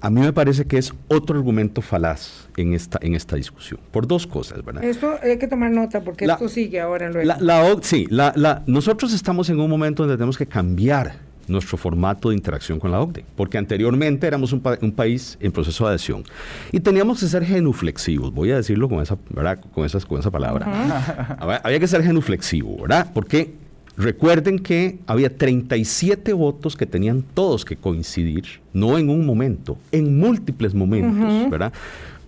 a 0.00 0.10
mí 0.10 0.20
me 0.20 0.32
parece 0.32 0.64
que 0.64 0.78
es 0.78 0.92
otro 1.08 1.36
argumento 1.36 1.82
falaz 1.82 2.48
en 2.56 2.74
esta, 2.74 2.98
en 3.02 3.14
esta 3.14 3.36
discusión, 3.36 3.80
por 3.90 4.06
dos 4.06 4.26
cosas, 4.26 4.64
¿verdad? 4.64 4.84
Esto 4.84 5.16
hay 5.22 5.38
que 5.38 5.48
tomar 5.48 5.70
nota 5.70 6.00
porque 6.00 6.24
esto 6.24 6.48
sigue 6.48 6.80
ahora 6.80 7.10
luego. 7.10 7.26
La, 7.26 7.38
la, 7.40 7.76
sí, 7.82 8.06
la, 8.10 8.62
nosotros 8.66 9.12
estamos 9.12 9.48
en 9.50 9.60
un 9.60 9.70
momento 9.70 10.02
donde 10.02 10.16
tenemos 10.16 10.36
que 10.36 10.46
cambiar 10.46 11.26
nuestro 11.48 11.78
formato 11.78 12.30
de 12.30 12.34
interacción 12.34 12.80
con 12.80 12.90
la 12.90 13.00
OCDE, 13.00 13.24
porque 13.36 13.56
anteriormente 13.56 14.26
éramos 14.26 14.52
un, 14.52 14.62
un, 14.80 14.92
país 14.92 15.38
en 15.40 15.52
proceso 15.52 15.84
de 15.84 15.90
adhesión 15.90 16.24
y 16.72 16.80
teníamos 16.80 17.20
que 17.20 17.26
ser 17.26 17.44
genuflexivos, 17.44 18.34
voy 18.34 18.50
a 18.50 18.56
decirlo 18.56 18.88
con 18.88 19.00
esa, 19.00 19.16
¿verdad? 19.30 19.60
Con, 19.72 19.84
esas, 19.84 20.04
con 20.04 20.18
esa 20.18 20.30
palabra. 20.30 21.36
Había 21.62 21.78
que 21.78 21.86
ser 21.86 22.02
genuflexivo, 22.02 22.76
¿verdad? 22.82 23.10
Porque 23.14 23.54
Recuerden 23.96 24.58
que 24.58 24.98
había 25.06 25.34
37 25.34 26.32
votos 26.34 26.76
que 26.76 26.84
tenían 26.84 27.22
todos 27.22 27.64
que 27.64 27.76
coincidir, 27.76 28.44
no 28.72 28.98
en 28.98 29.08
un 29.08 29.24
momento, 29.24 29.78
en 29.90 30.18
múltiples 30.18 30.74
momentos, 30.74 31.50
¿verdad? 31.50 31.72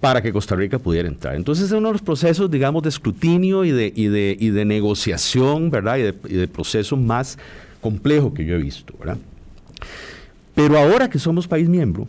Para 0.00 0.22
que 0.22 0.32
Costa 0.32 0.56
Rica 0.56 0.78
pudiera 0.78 1.08
entrar. 1.08 1.34
Entonces 1.34 1.66
es 1.66 1.72
uno 1.72 1.88
de 1.88 1.92
los 1.92 2.02
procesos, 2.02 2.50
digamos, 2.50 2.82
de 2.84 2.88
escrutinio 2.88 3.64
y 3.64 3.72
de, 3.72 3.92
y 3.94 4.06
de, 4.06 4.36
y 4.38 4.48
de 4.48 4.64
negociación, 4.64 5.70
¿verdad? 5.70 5.98
Y 5.98 6.02
de, 6.02 6.14
y 6.28 6.34
de 6.34 6.48
proceso 6.48 6.96
más 6.96 7.38
complejo 7.82 8.32
que 8.32 8.46
yo 8.46 8.54
he 8.54 8.62
visto, 8.62 8.94
¿verdad? 8.98 9.18
Pero 10.54 10.78
ahora 10.78 11.10
que 11.10 11.18
somos 11.18 11.46
país 11.46 11.68
miembro, 11.68 12.08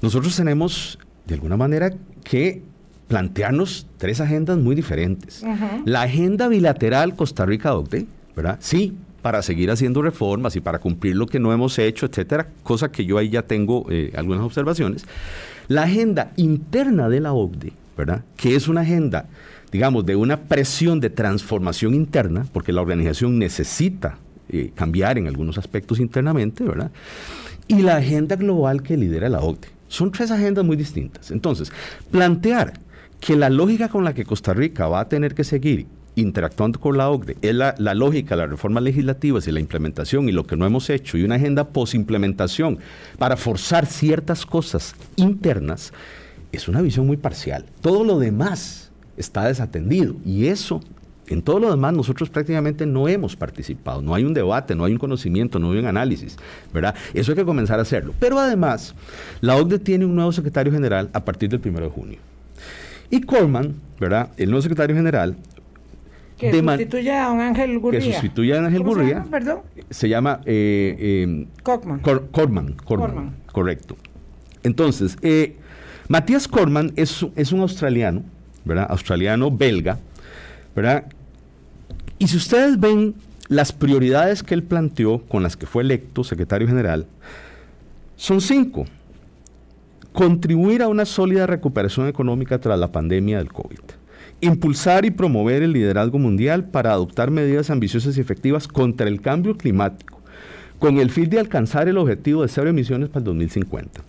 nosotros 0.00 0.36
tenemos, 0.36 0.98
de 1.26 1.34
alguna 1.34 1.56
manera, 1.56 1.92
que 2.22 2.62
plantearnos 3.08 3.86
tres 3.98 4.20
agendas 4.20 4.56
muy 4.56 4.74
diferentes. 4.74 5.44
La 5.84 6.02
agenda 6.02 6.48
bilateral 6.48 7.14
Costa 7.14 7.44
Rica-OCDE, 7.44 8.06
Sí, 8.60 8.96
para 9.22 9.40
seguir 9.42 9.70
haciendo 9.70 10.02
reformas 10.02 10.56
y 10.56 10.60
para 10.60 10.80
cumplir 10.80 11.16
lo 11.16 11.26
que 11.26 11.38
no 11.38 11.52
hemos 11.52 11.78
hecho, 11.78 12.06
etcétera, 12.06 12.48
cosa 12.62 12.90
que 12.90 13.04
yo 13.04 13.18
ahí 13.18 13.30
ya 13.30 13.42
tengo 13.42 13.86
eh, 13.88 14.12
algunas 14.16 14.42
observaciones. 14.42 15.04
La 15.68 15.84
agenda 15.84 16.32
interna 16.36 17.08
de 17.08 17.20
la 17.20 17.32
OCDE, 17.32 17.72
¿verdad? 17.96 18.24
Que 18.36 18.56
es 18.56 18.66
una 18.66 18.80
agenda, 18.80 19.26
digamos, 19.70 20.04
de 20.04 20.16
una 20.16 20.40
presión 20.40 20.98
de 21.00 21.08
transformación 21.08 21.94
interna, 21.94 22.46
porque 22.52 22.72
la 22.72 22.82
organización 22.82 23.38
necesita 23.38 24.18
eh, 24.48 24.72
cambiar 24.74 25.18
en 25.18 25.28
algunos 25.28 25.56
aspectos 25.56 26.00
internamente, 26.00 26.64
¿verdad? 26.64 26.90
Y 27.68 27.82
la 27.82 27.96
agenda 27.96 28.34
global 28.34 28.82
que 28.82 28.96
lidera 28.96 29.28
la 29.28 29.40
OCDE. 29.40 29.68
Son 29.86 30.10
tres 30.10 30.30
agendas 30.30 30.64
muy 30.64 30.76
distintas. 30.76 31.30
Entonces, 31.30 31.70
plantear 32.10 32.72
que 33.20 33.36
la 33.36 33.50
lógica 33.50 33.88
con 33.88 34.04
la 34.04 34.14
que 34.14 34.24
Costa 34.24 34.52
Rica 34.52 34.88
va 34.88 35.00
a 35.00 35.08
tener 35.08 35.34
que 35.34 35.44
seguir 35.44 35.86
interactuando 36.14 36.78
con 36.78 36.96
la 36.96 37.10
OCDE 37.10 37.36
es 37.40 37.54
la, 37.54 37.74
lógica, 37.94 38.36
las 38.36 38.50
reformas 38.50 38.82
legislativas 38.82 39.46
y 39.46 39.52
la 39.52 39.60
implementación 39.60 40.28
y 40.28 40.32
lo 40.32 40.44
que 40.44 40.56
no 40.56 40.66
hemos 40.66 40.90
hecho 40.90 41.16
y 41.16 41.24
una 41.24 41.36
agenda 41.36 41.68
post-implementación 41.68 42.78
para 43.18 43.36
forzar 43.36 43.86
ciertas 43.86 44.44
cosas 44.44 44.94
internas, 45.16 45.92
es 46.52 46.68
una 46.68 46.82
visión 46.82 47.06
muy 47.06 47.16
parcial. 47.16 47.64
Todo 47.80 48.04
lo 48.04 48.18
demás 48.18 48.90
está 49.16 49.46
desatendido 49.46 50.16
y 50.24 50.46
eso, 50.46 50.82
en 51.28 51.40
todo 51.40 51.58
lo 51.58 51.70
demás 51.70 51.94
nosotros 51.94 52.28
prácticamente 52.28 52.84
no 52.84 53.08
hemos 53.08 53.36
participado, 53.36 54.02
no 54.02 54.14
hay 54.14 54.24
un 54.24 54.34
debate, 54.34 54.74
no 54.74 54.84
hay 54.84 54.92
un 54.92 54.98
conocimiento, 54.98 55.58
no 55.58 55.72
hay 55.72 55.78
un 55.78 55.86
análisis, 55.86 56.36
¿verdad? 56.74 56.94
Eso 57.14 57.32
hay 57.32 57.36
que 57.36 57.44
comenzar 57.44 57.78
a 57.78 57.82
hacerlo. 57.82 58.12
Pero 58.20 58.38
además, 58.38 58.94
la 59.40 59.56
OCDE 59.56 59.78
tiene 59.78 60.04
un 60.04 60.14
nuevo 60.14 60.32
secretario 60.32 60.72
general 60.72 61.08
a 61.14 61.24
partir 61.24 61.48
del 61.48 61.60
1 61.64 61.80
de 61.80 61.88
junio. 61.88 62.18
Y 63.08 63.20
Corman, 63.22 63.74
¿verdad? 63.98 64.30
El 64.36 64.50
nuevo 64.50 64.62
secretario 64.62 64.96
general 64.96 65.36
que 66.50 66.62
sustituye 66.62 67.12
a 67.12 67.28
don 67.28 67.40
Ángel 67.40 67.78
Gurría. 67.78 68.00
que 68.00 68.12
sustituye 68.12 68.54
a 68.56 68.64
Ángel 68.64 68.78
¿Cómo 68.82 68.92
se 68.94 68.98
Gurría. 69.00 69.14
llama, 69.18 69.30
perdón? 69.30 69.58
Se 69.90 70.08
llama 70.08 70.40
eh, 70.44 70.96
eh. 70.98 71.46
Cor- 71.62 71.80
Corman, 71.80 72.00
Corman, 72.30 72.74
Corman. 72.84 73.36
correcto. 73.50 73.96
Entonces, 74.62 75.16
eh, 75.22 75.56
Matías 76.08 76.46
Corman 76.48 76.92
es, 76.96 77.24
es 77.36 77.52
un 77.52 77.60
australiano, 77.60 78.22
¿verdad? 78.64 78.86
Australiano-belga, 78.90 79.98
¿verdad? 80.76 81.06
Y 82.18 82.28
si 82.28 82.36
ustedes 82.36 82.78
ven 82.78 83.14
las 83.48 83.72
prioridades 83.72 84.42
que 84.42 84.54
él 84.54 84.62
planteó 84.62 85.22
con 85.26 85.42
las 85.42 85.56
que 85.56 85.66
fue 85.66 85.82
electo 85.82 86.22
secretario 86.24 86.66
general, 86.68 87.06
son 88.16 88.40
cinco. 88.40 88.84
Contribuir 90.12 90.82
a 90.82 90.88
una 90.88 91.06
sólida 91.06 91.46
recuperación 91.46 92.06
económica 92.06 92.60
tras 92.60 92.78
la 92.78 92.92
pandemia 92.92 93.38
del 93.38 93.50
COVID. 93.52 93.78
Impulsar 94.44 95.04
y 95.04 95.12
promover 95.12 95.62
el 95.62 95.72
liderazgo 95.72 96.18
mundial 96.18 96.64
para 96.64 96.90
adoptar 96.90 97.30
medidas 97.30 97.70
ambiciosas 97.70 98.18
y 98.18 98.20
efectivas 98.20 98.66
contra 98.66 99.06
el 99.06 99.20
cambio 99.20 99.56
climático, 99.56 100.20
con 100.80 100.98
el 100.98 101.10
fin 101.10 101.30
de 101.30 101.38
alcanzar 101.38 101.86
el 101.86 101.96
objetivo 101.96 102.42
de 102.42 102.48
cero 102.48 102.68
emisiones 102.68 103.08
para 103.08 103.20
el 103.20 103.26
2050. 103.26 104.00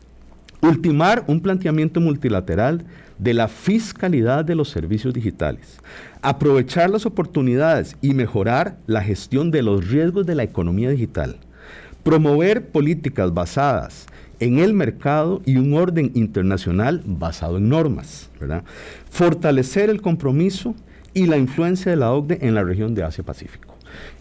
Ultimar 0.62 1.24
un 1.28 1.40
planteamiento 1.40 2.02
multilateral 2.02 2.84
de 3.20 3.36
la 3.36 3.48
fiscalidad 3.48 4.44
de 4.44 4.56
los 4.56 4.70
servicios 4.70 5.14
digitales. 5.14 5.78
Aprovechar 6.24 6.90
las 6.90 7.06
oportunidades 7.06 7.96
y 8.02 8.16
mejorar 8.16 8.80
la 8.88 9.04
gestión 9.04 9.52
de 9.52 9.62
los 9.62 9.88
riesgos 9.88 10.26
de 10.26 10.34
la 10.34 10.42
economía 10.42 10.90
digital. 10.90 11.38
Promover 12.02 12.70
políticas 12.70 13.32
basadas 13.36 14.08
en 14.40 14.60
el 14.60 14.74
mercado 14.74 15.42
y 15.46 15.58
un 15.58 15.74
orden 15.74 16.12
internacional 16.16 17.02
basado 17.06 17.58
en 17.58 17.70
normas. 17.70 18.30
Fortalecer 19.10 19.90
el 19.90 20.02
compromiso 20.02 20.76
y 21.14 21.28
la 21.28 21.38
influencia 21.38 21.92
de 21.92 21.98
la 21.98 22.12
OCDE 22.12 22.40
en 22.42 22.56
la 22.56 22.64
región 22.64 22.96
de 22.96 23.04
Asia-Pacífico. 23.04 23.73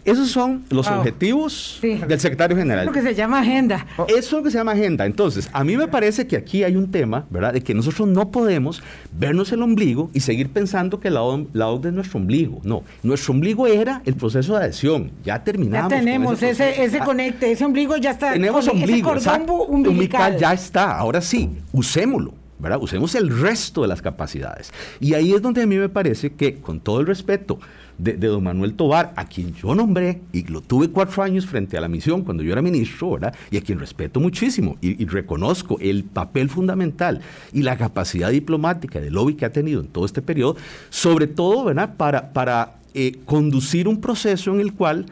Esos 0.05 0.29
son 0.29 0.65
los 0.69 0.89
Wow. 0.89 0.97
objetivos 0.99 1.77
Sí. 1.79 1.95
del 2.07 2.19
secretario 2.19 2.57
general. 2.57 2.85
Lo 2.85 2.91
que 2.91 3.01
se 3.01 3.15
llama 3.15 3.39
agenda. 3.39 3.85
Eso 4.09 4.17
es 4.17 4.31
lo 4.33 4.43
que 4.43 4.51
se 4.51 4.57
llama 4.57 4.73
agenda. 4.73 5.05
Entonces, 5.05 5.49
a 5.53 5.63
mí 5.63 5.77
me 5.77 5.87
parece 5.87 6.27
que 6.27 6.35
aquí 6.35 6.63
hay 6.63 6.75
un 6.75 6.91
tema, 6.91 7.25
¿verdad? 7.29 7.53
De 7.53 7.61
que 7.61 7.73
nosotros 7.73 8.07
no 8.09 8.29
podemos 8.29 8.83
vernos 9.17 9.51
el 9.53 9.61
ombligo 9.61 10.09
y 10.13 10.19
seguir 10.19 10.49
pensando 10.49 10.99
que 10.99 11.09
la, 11.09 11.21
O- 11.23 11.47
la 11.53 11.69
OCDE 11.69 11.89
es 11.89 11.95
nuestro 11.95 12.19
ombligo. 12.19 12.59
No, 12.63 12.83
nuestro 13.01 13.33
ombligo 13.33 13.65
era 13.67 14.01
el 14.05 14.15
proceso 14.15 14.57
de 14.57 14.65
adhesión. 14.65 15.11
Ya 15.23 15.33
Ya 15.37 15.43
terminamos. 15.43 15.89
con 15.91 15.99
tenemos 15.99 16.43
ese, 16.43 16.83
ese 16.83 16.99
Ah, 16.99 17.05
conecte, 17.05 17.51
ese 17.51 17.63
ombligo 17.65 17.95
ya 17.97 18.11
está. 18.11 18.33
tenemos 18.33 18.67
con- 18.67 18.75
ese 18.77 18.85
ombligo. 18.85 19.09
cordón 19.09 19.47
bu- 19.47 19.65
umbilical. 19.69 20.37
ya 20.37 20.53
está. 20.53 20.97
Ahora 20.97 21.21
sí, 21.21 21.49
usémoslo. 21.71 22.33
Usemos 22.79 23.13
el 23.15 23.29
resto 23.41 23.81
de 23.81 23.87
las 23.87 24.01
capacidades. 24.01 24.71
Y 24.99 25.13
ahí 25.13 25.33
es 25.33 25.41
donde 25.41 25.61
a 25.63 25.67
mí 25.67 25.77
me 25.77 25.89
parece 25.89 26.33
que, 26.33 26.55
con 26.55 26.79
todo 26.79 26.99
el 26.99 27.07
respeto 27.07 27.59
de, 27.97 28.15
don 28.15 28.43
Manuel 28.43 28.73
Tobar, 28.73 29.13
a 29.15 29.25
quien 29.25 29.53
yo 29.53 29.75
nombré 29.75 30.21
y 30.31 30.43
lo 30.45 30.61
tuve 30.61 30.89
cuatro 30.89 31.21
años 31.21 31.45
frente 31.45 31.77
a 31.77 31.81
la 31.81 31.87
misión 31.87 32.23
cuando 32.23 32.41
yo 32.41 32.51
era 32.51 32.61
ministro, 32.61 33.11
¿verdad? 33.11 33.35
Y 33.51 33.57
a 33.57 33.61
quien 33.61 33.79
respeto 33.79 34.19
muchísimo 34.19 34.77
y, 34.81 35.05
reconozco 35.05 35.77
el 35.79 36.03
papel 36.03 36.49
fundamental 36.49 37.21
y 37.51 37.61
la 37.61 37.77
capacidad 37.77 38.31
diplomática 38.31 38.99
de 38.99 39.11
lobby 39.11 39.35
que 39.35 39.45
ha 39.45 39.51
tenido 39.51 39.81
en 39.81 39.87
todo 39.87 40.05
este 40.05 40.21
periodo, 40.21 40.55
sobre 40.89 41.27
todo, 41.27 41.65
¿verdad? 41.65 41.95
Para, 41.95 42.33
para 42.33 42.77
eh, 42.95 43.19
conducir 43.25 43.87
un 43.87 44.01
proceso 44.01 44.53
en 44.53 44.59
el 44.61 44.73
cual, 44.73 45.05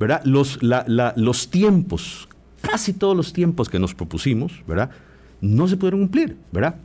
¿verdad? 0.00 0.22
Los, 0.24 0.60
la- 0.62 1.12
los 1.16 1.50
tiempos, 1.50 2.28
casi 2.62 2.92
todos 2.92 3.16
los 3.16 3.32
tiempos 3.32 3.68
que 3.68 3.78
nos 3.78 3.94
propusimos, 3.94 4.52
¿verdad? 4.66 4.90
No 5.40 5.68
se 5.68 5.76
pudieron 5.76 6.00
cumplir, 6.00 6.36
¿verdad? 6.50 6.76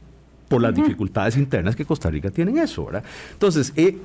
Por 0.49 0.61
las 0.61 0.75
dificultades 0.75 1.37
internas 1.37 1.75
que 1.75 1.85
Costa 1.85 2.09
Rica 2.09 2.31
tiene 2.31 2.51
en 2.51 2.57
eso, 2.57 2.85
¿verdad? 2.85 3.03
Entonces, 3.31 3.71
eh, 3.75 3.97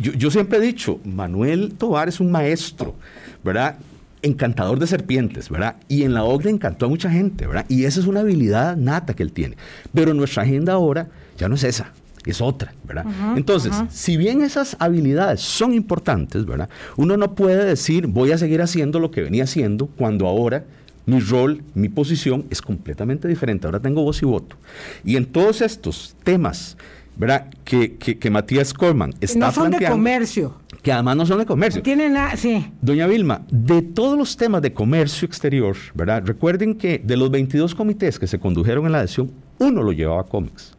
yo, 0.00 0.12
yo 0.12 0.30
siempre 0.30 0.58
he 0.58 0.60
dicho, 0.60 0.98
Manuel 1.04 1.74
Tobar 1.78 2.08
es 2.08 2.18
un 2.20 2.32
maestro, 2.32 2.96
¿verdad? 3.44 3.76
Encantador 4.22 4.78
de 4.78 4.86
serpientes, 4.86 5.48
¿verdad? 5.48 5.76
Y 5.88 6.02
en 6.02 6.14
la 6.14 6.24
OCDE 6.24 6.50
encantó 6.50 6.86
a 6.86 6.88
mucha 6.88 7.10
gente, 7.10 7.46
¿verdad? 7.46 7.66
Y 7.68 7.84
esa 7.84 8.00
es 8.00 8.06
una 8.06 8.20
habilidad 8.20 8.76
nata 8.76 9.14
que 9.14 9.22
él 9.22 9.32
tiene. 9.32 9.56
Pero 9.94 10.12
nuestra 10.14 10.42
agenda 10.42 10.72
ahora 10.72 11.08
ya 11.38 11.48
no 11.48 11.54
es 11.54 11.64
esa, 11.64 11.92
es 12.26 12.40
otra, 12.40 12.74
¿verdad? 12.84 13.06
Entonces, 13.36 13.72
si 13.90 14.16
bien 14.16 14.42
esas 14.42 14.76
habilidades 14.78 15.40
son 15.40 15.72
importantes, 15.72 16.44
¿verdad? 16.44 16.68
Uno 16.96 17.16
no 17.16 17.34
puede 17.34 17.64
decir, 17.64 18.06
voy 18.06 18.32
a 18.32 18.38
seguir 18.38 18.60
haciendo 18.60 19.00
lo 19.00 19.10
que 19.10 19.22
venía 19.22 19.44
haciendo 19.44 19.86
cuando 19.86 20.26
ahora 20.26 20.64
mi 21.06 21.20
rol, 21.20 21.62
mi 21.74 21.88
posición 21.88 22.46
es 22.50 22.60
completamente 22.62 23.26
diferente. 23.28 23.66
Ahora 23.66 23.80
tengo 23.80 24.02
voz 24.02 24.22
y 24.22 24.26
voto. 24.26 24.56
Y 25.04 25.16
en 25.16 25.26
todos 25.26 25.60
estos 25.60 26.14
temas, 26.24 26.76
¿verdad? 27.16 27.48
Que, 27.64 27.96
que, 27.96 28.18
que 28.18 28.30
Matías 28.30 28.72
Corman 28.72 29.14
está 29.20 29.46
no 29.46 29.52
son 29.52 29.64
de 29.64 29.70
planteando, 29.70 29.96
comercio. 29.96 30.54
que 30.82 30.92
además 30.92 31.16
no 31.16 31.26
son 31.26 31.38
de 31.38 31.46
comercio. 31.46 31.80
No 31.80 31.84
tiene 31.84 32.08
nada, 32.08 32.36
sí. 32.36 32.70
Doña 32.80 33.06
Vilma, 33.06 33.42
de 33.50 33.82
todos 33.82 34.16
los 34.16 34.36
temas 34.36 34.62
de 34.62 34.72
comercio 34.72 35.26
exterior, 35.26 35.76
¿verdad? 35.94 36.22
Recuerden 36.24 36.74
que 36.76 36.98
de 37.02 37.16
los 37.16 37.30
22 37.30 37.74
comités 37.74 38.18
que 38.18 38.26
se 38.26 38.38
condujeron 38.38 38.86
en 38.86 38.92
la 38.92 38.98
adhesión, 38.98 39.32
uno 39.58 39.82
lo 39.82 39.92
llevaba 39.92 40.24
COMEX. 40.24 40.74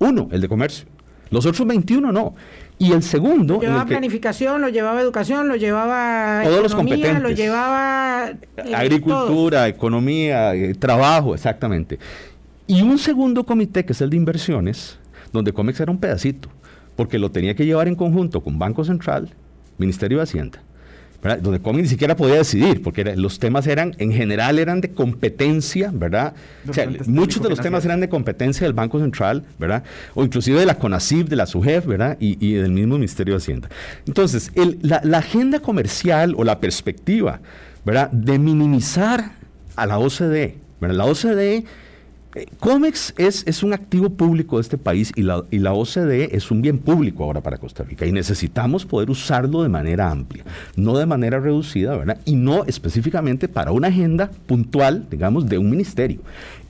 Uno, 0.00 0.28
el 0.32 0.40
de 0.40 0.48
comercio. 0.48 0.86
Los 1.30 1.44
otros 1.46 1.66
21 1.68 2.10
no. 2.12 2.34
Y 2.78 2.92
el 2.92 3.02
segundo... 3.02 3.56
el 3.56 3.60
Llevaba 3.62 3.86
planificación, 3.86 4.60
lo 4.60 4.68
llevaba 4.68 5.00
educación, 5.00 5.48
lo 5.48 5.56
llevaba 5.56 6.42
Todos 6.44 6.62
los 6.62 6.72
economía, 6.72 6.96
lo 6.96 7.02
competentes. 7.12 7.38
llevaba 7.38 8.30
eh, 8.30 8.36
todos. 8.56 8.74
Agricultura, 8.74 9.68
economía, 9.68 10.54
eh, 10.54 10.74
trabajo, 10.74 11.34
exactamente. 11.34 11.98
Y 12.68 12.82
un 12.82 12.98
segundo 12.98 13.44
comité, 13.44 13.84
que 13.84 13.92
es 13.92 14.00
el 14.00 14.10
de 14.10 14.16
inversiones, 14.16 14.98
donde 15.32 15.52
COMEX 15.52 15.80
era 15.80 15.90
un 15.90 15.98
pedacito, 15.98 16.48
porque 16.94 17.18
lo 17.18 17.30
tenía 17.30 17.54
que 17.54 17.66
llevar 17.66 17.88
en 17.88 17.96
conjunto 17.96 18.42
con 18.42 18.58
Banco 18.58 18.84
Central, 18.84 19.30
Ministerio 19.78 20.18
de 20.18 20.24
Hacienda, 20.24 20.62
¿verdad? 21.22 21.38
donde 21.40 21.58
COMEX 21.60 21.82
ni 21.82 21.88
siquiera 21.88 22.14
podía 22.14 22.36
decidir, 22.36 22.80
porque 22.82 23.00
era- 23.00 23.16
los 23.16 23.38
temas 23.40 23.66
eran, 23.66 23.94
en 23.98 24.12
general, 24.12 24.58
eran 24.60 24.80
de 24.80 24.90
competencia, 24.92 25.90
¿verdad? 25.92 26.32
O 26.68 26.72
sea, 26.72 26.84
muchos 27.06 27.42
de 27.42 27.48
los 27.50 27.58
temas 27.60 27.84
eran 27.84 28.00
de 28.00 28.08
competencia 28.08 28.64
del 28.66 28.72
Banco 28.72 29.00
Central, 29.00 29.42
¿verdad? 29.58 29.82
O 30.14 30.22
inclusive 30.22 30.60
de 30.60 30.66
la 30.66 30.76
CONACIF, 30.78 31.26
de 31.28 31.34
la 31.36 31.46
SUGEF, 31.46 31.86
¿verdad? 31.86 32.16
Y, 32.20 32.38
y 32.46 32.52
del 32.54 32.70
mismo 32.70 32.94
Ministerio 32.94 33.34
de 33.34 33.38
Hacienda. 33.38 33.68
Entonces, 34.06 34.52
el- 34.54 34.78
la, 34.82 35.00
la 35.02 35.18
agenda 35.18 35.58
comercial 35.60 36.34
o 36.36 36.44
la 36.44 36.60
perspectiva, 36.60 37.40
¿verdad? 37.84 38.10
De 38.12 38.38
minimizar 38.38 39.32
a 39.74 39.86
la 39.86 39.98
OCDE, 39.98 40.56
¿verdad? 40.80 40.96
La 40.96 41.04
OCDE 41.06 41.64
eh, 42.34 42.46
COMEX 42.60 43.14
es, 43.16 43.42
es 43.46 43.62
un 43.62 43.72
activo 43.72 44.10
público 44.10 44.56
de 44.56 44.62
este 44.62 44.76
país 44.76 45.12
y 45.16 45.22
la, 45.22 45.44
y 45.50 45.58
la 45.58 45.72
OCDE 45.72 46.36
es 46.36 46.50
un 46.50 46.60
bien 46.60 46.78
público 46.78 47.24
ahora 47.24 47.40
para 47.40 47.58
Costa 47.58 47.84
Rica 47.84 48.06
y 48.06 48.12
necesitamos 48.12 48.84
poder 48.84 49.10
usarlo 49.10 49.62
de 49.62 49.68
manera 49.68 50.10
amplia, 50.10 50.44
no 50.76 50.98
de 50.98 51.06
manera 51.06 51.40
reducida, 51.40 51.96
¿verdad? 51.96 52.20
Y 52.24 52.36
no 52.36 52.64
específicamente 52.64 53.48
para 53.48 53.72
una 53.72 53.88
agenda 53.88 54.30
puntual, 54.46 55.06
digamos, 55.10 55.48
de 55.48 55.58
un 55.58 55.70
ministerio. 55.70 56.20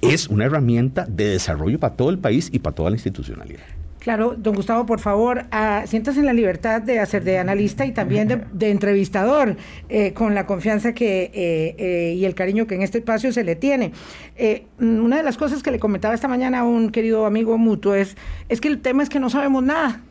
Es 0.01 0.29
una 0.29 0.45
herramienta 0.45 1.07
de 1.07 1.25
desarrollo 1.25 1.81
para 1.81 1.95
todo 1.95 2.11
el 2.11 2.19
país 2.19 2.51
y 2.53 2.61
para 2.61 2.77
toda 2.77 2.91
la 2.91 2.97
institucionalidad. 2.97 3.78
Claro, 4.01 4.35
don 4.37 4.55
Gustavo, 4.55 4.87
por 4.87 5.01
favor, 5.01 5.47
uh, 5.53 5.87
siéntase 5.87 6.21
en 6.21 6.27
la 6.27 6.33
libertad 6.33 6.81
de 6.81 7.01
hacer 7.01 7.25
de 7.25 7.39
analista 7.39 7.85
y 7.85 7.93
también 7.93 8.29
de, 8.29 8.41
de 8.53 8.71
entrevistador, 8.71 9.57
eh, 9.89 10.13
con 10.13 10.35
la 10.35 10.47
confianza 10.47 10.95
que 10.95 11.31
eh, 11.35 11.75
eh, 11.79 12.15
y 12.17 12.25
el 12.25 12.35
cariño 12.35 12.67
que 12.67 12.77
en 12.77 12.83
este 12.83 12.99
espacio 12.99 13.33
se 13.33 13.43
le 13.43 13.57
tiene. 13.57 13.93
Eh, 14.37 14.67
una 14.79 15.17
de 15.17 15.23
las 15.23 15.37
cosas 15.37 15.63
que 15.63 15.71
le 15.71 15.81
comentaba 15.81 16.15
esta 16.15 16.29
mañana 16.29 16.61
a 16.61 16.65
un 16.65 16.91
querido 16.91 17.27
amigo 17.27 17.59
mutuo 17.59 17.95
es, 17.95 18.17
es 18.49 18.61
que 18.61 18.69
el 18.69 18.81
tema 18.81 19.03
es 19.03 19.09
que 19.09 19.19
no 19.19 19.31
sabemos 19.31 19.63
nada. 19.65 20.03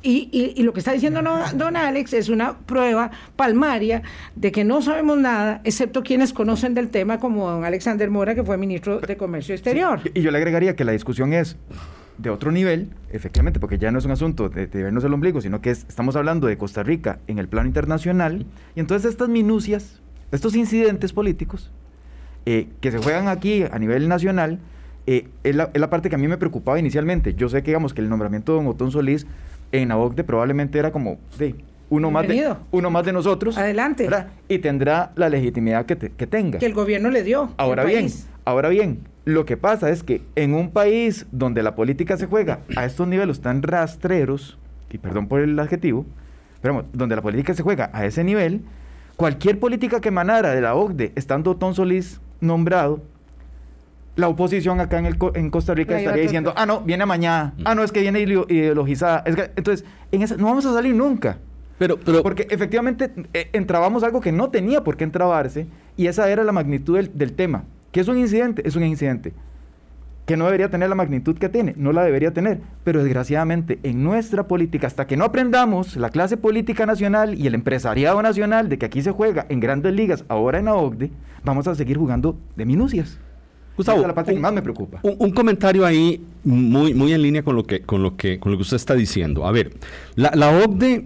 Y, 0.00 0.28
y, 0.30 0.60
y, 0.60 0.62
lo 0.62 0.72
que 0.72 0.78
está 0.78 0.92
diciendo 0.92 1.22
no, 1.22 1.40
don 1.54 1.76
Alex 1.76 2.12
es 2.12 2.28
una 2.28 2.56
prueba 2.56 3.10
palmaria 3.34 4.02
de 4.36 4.52
que 4.52 4.62
no 4.62 4.80
sabemos 4.80 5.18
nada, 5.18 5.60
excepto 5.64 6.04
quienes 6.04 6.32
conocen 6.32 6.74
del 6.74 6.88
tema, 6.88 7.18
como 7.18 7.50
don 7.50 7.64
Alexander 7.64 8.08
Mora, 8.08 8.36
que 8.36 8.44
fue 8.44 8.56
ministro 8.58 9.00
de 9.00 9.16
Comercio 9.16 9.56
Exterior. 9.56 10.00
Sí, 10.04 10.10
y 10.14 10.22
yo 10.22 10.30
le 10.30 10.38
agregaría 10.38 10.76
que 10.76 10.84
la 10.84 10.92
discusión 10.92 11.32
es 11.32 11.56
de 12.18 12.30
otro 12.30 12.50
nivel, 12.52 12.90
efectivamente, 13.10 13.60
porque 13.60 13.78
ya 13.78 13.90
no 13.90 13.98
es 13.98 14.04
un 14.04 14.10
asunto 14.10 14.48
de, 14.48 14.66
de 14.66 14.82
vernos 14.82 15.04
el 15.04 15.14
ombligo, 15.14 15.40
sino 15.40 15.60
que 15.60 15.70
es, 15.70 15.86
estamos 15.88 16.16
hablando 16.16 16.46
de 16.46 16.58
Costa 16.58 16.82
Rica 16.82 17.20
en 17.26 17.38
el 17.38 17.48
plano 17.48 17.68
internacional, 17.68 18.44
y 18.74 18.80
entonces 18.80 19.10
estas 19.10 19.28
minucias, 19.28 20.00
estos 20.32 20.54
incidentes 20.56 21.12
políticos, 21.12 21.70
eh, 22.50 22.68
que 22.80 22.90
se 22.90 22.98
juegan 22.98 23.28
aquí 23.28 23.64
a 23.70 23.78
nivel 23.78 24.08
nacional, 24.08 24.58
eh, 25.06 25.28
es, 25.44 25.54
la, 25.54 25.70
es, 25.72 25.80
la, 25.80 25.90
parte 25.90 26.08
que 26.08 26.14
a 26.14 26.18
mí 26.18 26.28
me 26.28 26.38
preocupaba 26.38 26.78
inicialmente. 26.78 27.34
Yo 27.34 27.48
sé 27.48 27.62
que, 27.62 27.70
digamos, 27.70 27.94
que 27.94 28.00
el 28.00 28.08
nombramiento 28.08 28.52
de 28.52 28.58
don 28.58 28.66
Otón 28.68 28.90
Solís 28.90 29.26
en 29.72 29.88
la 29.88 29.96
OCDE 29.96 30.24
probablemente 30.24 30.78
era 30.78 30.90
como, 30.90 31.18
sí, 31.38 31.54
uno 31.90 32.10
más, 32.10 32.26
de, 32.26 32.54
uno 32.70 32.90
más 32.90 33.04
de 33.04 33.12
nosotros. 33.12 33.56
Adelante. 33.58 34.04
¿verdad? 34.04 34.28
Y 34.48 34.58
tendrá 34.58 35.12
la 35.16 35.28
legitimidad 35.28 35.86
que, 35.86 35.96
te, 35.96 36.10
que, 36.10 36.26
tenga. 36.26 36.58
Que 36.58 36.66
el 36.66 36.74
gobierno 36.74 37.10
le 37.10 37.22
dio. 37.22 37.52
Ahora 37.56 37.84
bien, 37.84 38.00
país. 38.00 38.28
ahora 38.44 38.68
bien, 38.68 39.00
lo 39.28 39.44
que 39.44 39.58
pasa 39.58 39.90
es 39.90 40.02
que 40.02 40.22
en 40.36 40.54
un 40.54 40.70
país 40.70 41.26
donde 41.32 41.62
la 41.62 41.74
política 41.74 42.16
se 42.16 42.24
juega 42.24 42.60
a 42.76 42.86
estos 42.86 43.06
niveles 43.06 43.42
tan 43.42 43.62
rastreros, 43.62 44.56
y 44.90 44.96
perdón 44.96 45.28
por 45.28 45.42
el 45.42 45.58
adjetivo, 45.58 46.06
pero 46.62 46.86
donde 46.94 47.14
la 47.14 47.20
política 47.20 47.52
se 47.52 47.62
juega 47.62 47.90
a 47.92 48.06
ese 48.06 48.24
nivel, 48.24 48.62
cualquier 49.16 49.60
política 49.60 50.00
que 50.00 50.08
emanara 50.08 50.54
de 50.54 50.62
la 50.62 50.74
OCDE, 50.74 51.12
estando 51.14 51.50
Otón 51.50 51.74
Solís 51.74 52.22
nombrado, 52.40 53.02
la 54.16 54.28
oposición 54.28 54.80
acá 54.80 54.98
en, 54.98 55.04
el, 55.04 55.18
en 55.34 55.50
Costa 55.50 55.74
Rica 55.74 55.92
la 55.92 55.98
estaría 55.98 56.22
diciendo, 56.22 56.54
ah, 56.56 56.64
no, 56.64 56.80
viene 56.80 57.04
mañana, 57.04 57.52
ah, 57.66 57.74
no, 57.74 57.84
es 57.84 57.92
que 57.92 58.00
viene 58.00 58.20
ideologizada. 58.20 59.22
Es 59.26 59.36
que, 59.36 59.50
entonces, 59.56 59.84
en 60.10 60.22
esa, 60.22 60.38
no 60.38 60.46
vamos 60.46 60.64
a 60.64 60.72
salir 60.72 60.94
nunca. 60.94 61.36
Pero, 61.76 61.98
pero, 62.00 62.22
Porque 62.22 62.46
efectivamente 62.48 63.12
eh, 63.34 63.50
entrabamos 63.52 64.02
algo 64.04 64.22
que 64.22 64.32
no 64.32 64.48
tenía 64.48 64.82
por 64.82 64.96
qué 64.96 65.04
entrabarse 65.04 65.66
y 65.98 66.06
esa 66.06 66.30
era 66.30 66.44
la 66.44 66.52
magnitud 66.52 66.96
del, 66.96 67.16
del 67.16 67.34
tema. 67.34 67.64
¿Que 67.98 68.02
es 68.02 68.06
un 68.06 68.16
incidente? 68.16 68.62
Es 68.64 68.76
un 68.76 68.84
incidente. 68.84 69.32
Que 70.24 70.36
no 70.36 70.44
debería 70.44 70.70
tener 70.70 70.88
la 70.88 70.94
magnitud 70.94 71.36
que 71.36 71.48
tiene, 71.48 71.74
no 71.76 71.90
la 71.90 72.04
debería 72.04 72.32
tener. 72.32 72.60
Pero 72.84 73.02
desgraciadamente 73.02 73.80
en 73.82 74.04
nuestra 74.04 74.46
política, 74.46 74.86
hasta 74.86 75.08
que 75.08 75.16
no 75.16 75.24
aprendamos 75.24 75.96
la 75.96 76.10
clase 76.10 76.36
política 76.36 76.86
nacional 76.86 77.34
y 77.34 77.48
el 77.48 77.56
empresariado 77.56 78.22
nacional 78.22 78.68
de 78.68 78.78
que 78.78 78.86
aquí 78.86 79.02
se 79.02 79.10
juega 79.10 79.46
en 79.48 79.58
grandes 79.58 79.92
ligas, 79.94 80.24
ahora 80.28 80.60
en 80.60 80.66
la 80.66 80.74
OCDE, 80.74 81.10
vamos 81.42 81.66
a 81.66 81.74
seguir 81.74 81.98
jugando 81.98 82.38
de 82.54 82.66
minucias. 82.66 83.18
Gustavo, 83.76 83.98
Esa 83.98 84.04
es 84.04 84.08
la 84.10 84.14
parte 84.14 84.30
un, 84.30 84.36
que 84.36 84.42
más 84.42 84.52
me 84.52 84.62
preocupa. 84.62 85.00
Un, 85.02 85.16
un, 85.18 85.32
comentario 85.32 85.84
ahí 85.84 86.24
muy, 86.44 86.94
muy 86.94 87.12
en 87.12 87.20
línea 87.20 87.42
con 87.42 87.56
lo, 87.56 87.64
que, 87.64 87.80
con, 87.80 88.04
lo 88.04 88.16
que, 88.16 88.38
con 88.38 88.52
lo 88.52 88.58
que 88.58 88.62
usted 88.62 88.76
está 88.76 88.94
diciendo. 88.94 89.44
A 89.44 89.50
ver, 89.50 89.72
la, 90.14 90.30
la 90.36 90.56
OCDE, 90.56 91.04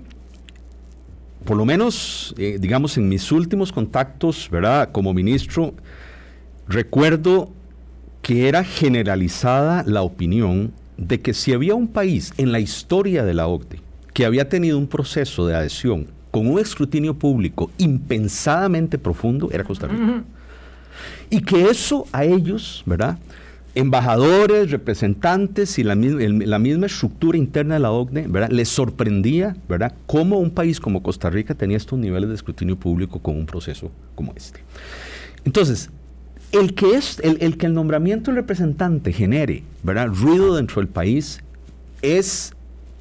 por 1.47 1.57
lo 1.57 1.65
menos, 1.65 2.35
eh, 2.37 2.59
digamos, 2.61 2.99
en 2.99 3.09
mis 3.09 3.33
últimos 3.33 3.73
contactos, 3.73 4.51
¿verdad? 4.51 4.93
Como 4.93 5.15
ministro, 5.15 5.73
recuerdo 6.69 7.51
que 8.23 8.49
era 8.49 8.65
generalizada 8.65 9.83
la 9.87 10.03
opinión 10.03 10.73
de 10.97 11.21
que 11.21 11.35
si 11.35 11.53
había 11.53 11.75
un 11.75 11.89
país 11.89 12.33
en 12.37 12.53
la 12.53 12.61
historia 12.61 13.25
de 13.25 13.35
la 13.35 13.49
OCDE 13.49 13.81
que 14.15 14.25
había 14.25 14.49
tenido 14.49 14.79
un 14.79 14.87
proceso 14.87 15.47
de 15.47 15.55
adhesión 15.55 16.07
con 16.31 16.47
un 16.47 16.59
escrutinio 16.59 17.15
público 17.15 17.71
impensadamente 17.79 18.99
profundo, 18.99 19.51
era 19.53 19.65
Costa 19.65 19.87
Rica. 19.87 20.03
Uh 20.03 20.07
-huh. 20.07 20.23
Y 21.31 21.41
que 21.41 21.65
eso 21.65 22.07
a 22.13 22.25
ellos, 22.25 22.83
¿verdad? 22.87 23.19
Embajadores, 23.75 24.71
representantes 24.71 25.79
y 25.79 25.83
la 25.83 25.95
el, 25.95 26.51
la 26.51 26.59
misma 26.59 26.87
estructura 26.87 27.39
interna 27.39 27.75
de 27.75 27.81
la 27.81 27.91
OCDE, 27.91 28.27
¿verdad? 28.29 28.51
Les 28.51 28.69
sorprendía, 28.69 29.57
¿verdad? 29.69 29.95
Cómo 30.07 30.39
un 30.39 30.51
país 30.51 30.79
como 30.79 31.03
Costa 31.03 31.31
Rica 31.31 31.55
tenía 31.55 31.79
estos 31.79 31.99
niveles 31.99 32.29
de 32.29 32.35
escrutinio 32.35 32.77
público 32.77 33.19
con 33.21 33.37
un 33.37 33.47
proceso 33.47 33.91
como 34.15 34.33
este. 34.37 34.61
Entonces, 35.45 35.91
el 36.53 36.75
que, 36.75 36.95
es, 36.95 37.19
el, 37.23 37.39
el 37.41 37.57
que 37.57 37.67
el 37.67 37.75
nombramiento 37.75 38.31
del 38.31 38.37
representante 38.37 39.13
genere, 39.13 39.63
¿verdad? 39.83 40.09
Ruido 40.09 40.55
dentro 40.55 40.81
del 40.81 40.89
país 40.89 41.41
es 42.03 42.55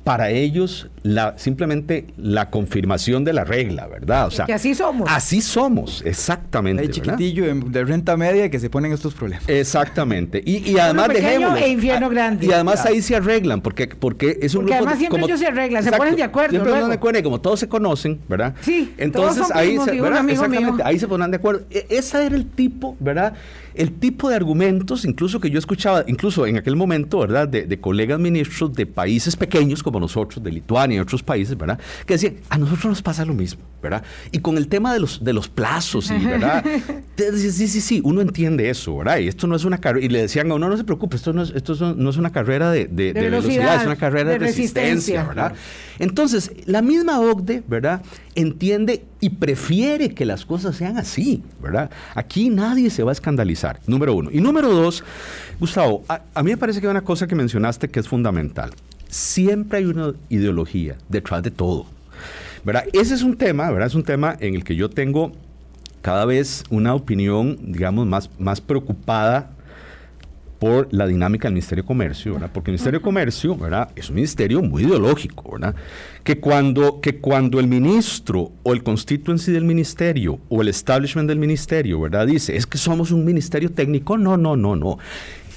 para 0.04 0.32
ellos 0.32 0.90
la, 1.04 1.38
simplemente 1.38 2.08
la 2.18 2.50
confirmación 2.50 3.24
de 3.24 3.34
la 3.34 3.44
regla, 3.44 3.88
¿verdad? 3.88 4.28
O 4.28 4.32
sea, 4.32 4.46
que 4.46 4.54
así 4.54 4.74
somos. 4.74 5.10
Así 5.12 5.42
somos, 5.42 6.02
exactamente. 6.06 6.84
Hay 6.84 6.90
chiquitillo 6.90 7.46
¿verdad? 7.46 7.68
de 7.68 7.86
renta 7.86 8.18
media 8.18 8.50
que 8.50 8.60
se 8.60 8.70
ponen 8.70 8.94
estos 8.94 9.14
problemas. 9.14 9.48
Exactamente. 9.48 10.42
Y, 10.44 10.70
y 10.70 10.80
además 10.80 11.10
dejémoslo. 11.10 11.58
E 11.58 11.70
infierno 11.70 12.10
grande. 12.10 12.46
Y 12.46 12.52
además 12.52 12.82
claro. 12.82 12.96
ahí 12.96 13.02
se 13.02 13.16
arreglan, 13.16 13.62
porque, 13.62 13.88
porque 13.88 14.40
es 14.42 14.56
un 14.56 14.62
porque 14.62 14.76
grupo. 14.76 14.88
además 14.88 14.98
siempre 14.98 15.20
como, 15.20 15.26
ellos 15.28 15.40
se 15.40 15.48
arreglan, 15.48 15.84
exacto, 15.84 15.96
se 15.96 15.98
ponen 15.98 16.16
de 16.16 16.24
acuerdo. 16.24 16.50
Siempre 16.50 16.72
luego. 16.72 16.76
se 16.76 16.82
ponen 16.82 16.90
de 16.90 16.96
acuerdo 16.96 17.20
y 17.20 17.24
como 17.24 17.42
todos 17.42 17.60
se 17.60 17.70
conocen, 17.70 18.20
¿verdad? 18.28 18.56
Sí. 18.62 18.94
Entonces 18.98 19.44
todos 19.44 19.52
ahí 19.52 19.78
se, 19.78 19.92
digo, 19.92 20.04
¿verdad? 20.04 20.28
Exactamente, 20.30 20.72
mío. 20.72 20.84
ahí 20.84 20.98
se 20.98 21.08
ponen 21.08 21.32
de 21.32 21.38
acuerdo. 21.38 21.66
E 21.70 21.86
ese 21.90 22.26
era 22.26 22.36
el 22.36 22.48
tipo, 22.48 22.96
¿verdad? 23.00 23.34
El 23.74 23.92
tipo 23.94 24.30
de 24.30 24.36
argumentos, 24.36 25.06
incluso 25.06 25.40
que 25.40 25.50
yo 25.50 25.60
escuchaba, 25.60 26.04
incluso 26.08 26.46
en 26.46 26.58
aquel 26.58 26.76
momento, 26.76 27.20
¿verdad?, 27.20 27.48
de, 27.48 27.66
de, 27.66 27.80
colegas 27.80 28.20
ministros 28.20 28.74
de 28.74 28.86
países 28.86 29.36
pequeños 29.36 29.84
como 29.84 30.00
nosotros, 30.00 30.44
de 30.44 30.52
Lituania 30.52 30.98
y 30.98 31.00
otros 31.00 31.24
países, 31.24 31.58
¿verdad?, 31.58 31.80
que 32.06 32.14
decían, 32.14 32.36
a 32.50 32.58
nosotros 32.58 32.86
nos 32.86 33.02
pasa 33.02 33.26
lo 33.26 33.34
mismo, 33.34 33.62
¿verdad? 33.82 34.04
Y 34.32 34.40
con 34.40 34.58
el 34.58 34.68
tema 34.68 34.94
de 34.94 35.00
los, 35.00 35.24
de 35.24 35.34
los 35.34 35.48
plazos, 35.48 36.12
y, 36.12 36.26
¿verdad? 36.26 36.64
sí, 37.18 37.68
sí, 37.68 37.82
sí, 37.82 38.02
uno 38.04 38.22
entiende 38.22 38.70
eso, 38.70 38.98
¿verdad? 38.98 39.20
Y 39.20 39.28
esto 39.28 39.48
no 39.48 39.56
es 39.56 39.66
una 39.66 39.80
carrera, 39.80 40.06
y 40.06 40.10
le 40.10 40.22
decían, 40.22 40.52
oh, 40.52 40.60
no, 40.60 40.70
no 40.70 40.78
se 40.78 40.84
preocupe, 40.84 41.16
esto 41.16 41.34
no 41.34 41.44
es, 41.44 41.52
esto 41.52 41.96
no 41.96 42.10
es 42.10 42.18
una 42.18 42.32
carrera 42.32 42.72
de, 42.72 42.86
de, 42.86 43.14
de 43.14 43.22
velocidad, 43.22 43.32
velocidad, 43.32 43.76
es 43.82 43.86
una 43.86 43.96
carrera 43.96 44.32
de, 44.32 44.40
resistencia, 44.40 45.24
¿verdad? 45.24 45.54
Entonces, 46.00 46.52
la 46.66 46.82
misma 46.82 47.20
OCDE, 47.20 47.64
¿verdad?, 47.68 48.02
entiende 48.36 49.06
y 49.20 49.30
prefiere 49.30 50.14
que 50.14 50.26
las 50.26 50.46
cosas 50.46 50.76
sean 50.76 50.98
así, 50.98 51.44
¿verdad? 51.62 51.92
Aquí 52.16 52.50
nadie 52.50 52.90
se 52.90 53.04
va 53.04 53.12
a 53.12 53.14
escandalizar, 53.14 53.61
número 53.88 54.14
uno. 54.16 54.30
Y 54.32 54.42
número 54.42 54.70
dos, 54.70 55.04
Gustavo, 55.60 56.04
a, 56.08 56.22
a, 56.34 56.44
mí 56.44 56.52
me 56.52 56.58
parece 56.58 56.80
que 56.80 56.88
hay 56.88 56.92
una 56.92 57.04
cosa 57.04 57.28
que 57.28 57.36
mencionaste 57.36 57.90
que 57.90 58.00
es 58.00 58.08
fundamental. 58.08 58.72
Siempre 59.08 59.80
hay 59.80 59.86
una 59.86 60.14
ideología 60.30 60.96
detrás 61.10 61.44
de 61.44 61.52
todo, 61.52 61.86
¿verdad? 62.64 62.86
Ese 62.94 63.14
es 63.14 63.24
un 63.24 63.36
tema, 63.36 63.70
¿verdad? 63.70 63.88
Es 63.88 63.96
un 63.96 64.04
tema 64.04 64.36
en 64.40 64.56
el 64.56 64.64
que 64.64 64.76
yo 64.76 64.90
tengo 64.90 65.34
cada 66.02 66.26
vez 66.26 66.64
una 66.70 66.96
opinión, 66.96 67.58
digamos, 67.62 68.08
más, 68.08 68.30
más 68.40 68.62
preocupada 68.62 69.52
por 70.62 70.88
la 70.92 71.08
dinámica 71.08 71.48
del 71.48 71.56
Ministerio 71.56 71.82
de 71.82 71.88
Comercio, 71.88 72.34
¿verdad? 72.34 72.52
Porque 72.54 72.70
el 72.70 72.74
Ministerio 72.74 73.00
de 73.00 73.04
Comercio, 73.04 73.56
¿verdad? 73.58 73.90
Es 73.96 74.10
un 74.10 74.16
ministerio 74.18 74.62
muy 74.62 74.84
ideológico, 74.84 75.54
¿verdad? 75.54 75.74
Que 76.24 76.40
cuando, 76.40 77.02
que 77.02 77.18
cuando 77.18 77.60
el 77.60 77.66
ministro 77.66 78.52
o 78.62 78.72
el 78.72 78.84
constituency 78.84 79.52
del 79.52 79.66
ministerio 79.66 80.38
o 80.50 80.62
el 80.62 80.68
establishment 80.68 81.28
del 81.28 81.40
ministerio, 81.40 82.00
¿verdad? 82.00 82.28
Dice, 82.28 82.56
es 82.56 82.68
que 82.68 82.78
somos 82.78 83.10
un 83.10 83.26
ministerio 83.26 83.72
técnico, 83.72 84.20
no, 84.20 84.38
no, 84.38 84.56
no, 84.56 84.76
no. 84.76 85.00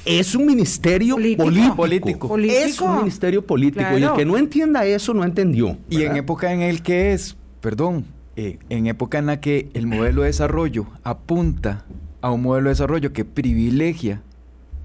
Es 0.06 0.34
un 0.34 0.46
ministerio 0.46 1.16
político. 1.16 1.76
Político. 1.76 2.28
político. 2.28 2.66
Es 2.66 2.80
un 2.80 2.96
ministerio 2.96 3.44
político. 3.44 3.80
Claro. 3.80 3.98
Y 3.98 4.02
el 4.04 4.12
que 4.14 4.24
no 4.24 4.38
entienda 4.38 4.86
eso 4.86 5.12
no 5.12 5.22
entendió. 5.22 5.66
¿verdad? 5.66 5.80
Y 5.90 6.02
en 6.04 6.16
época 6.16 6.50
en 6.50 6.62
el 6.62 6.80
que 6.80 7.12
es, 7.12 7.36
perdón, 7.60 8.06
eh, 8.36 8.56
en 8.70 8.86
época 8.86 9.18
en 9.18 9.26
la 9.26 9.38
que 9.38 9.68
el 9.74 9.86
modelo 9.86 10.22
de 10.22 10.28
desarrollo 10.28 10.86
apunta 11.02 11.84
a 12.22 12.30
un 12.30 12.40
modelo 12.40 12.70
de 12.70 12.70
desarrollo 12.70 13.12
que 13.12 13.26
privilegia 13.26 14.22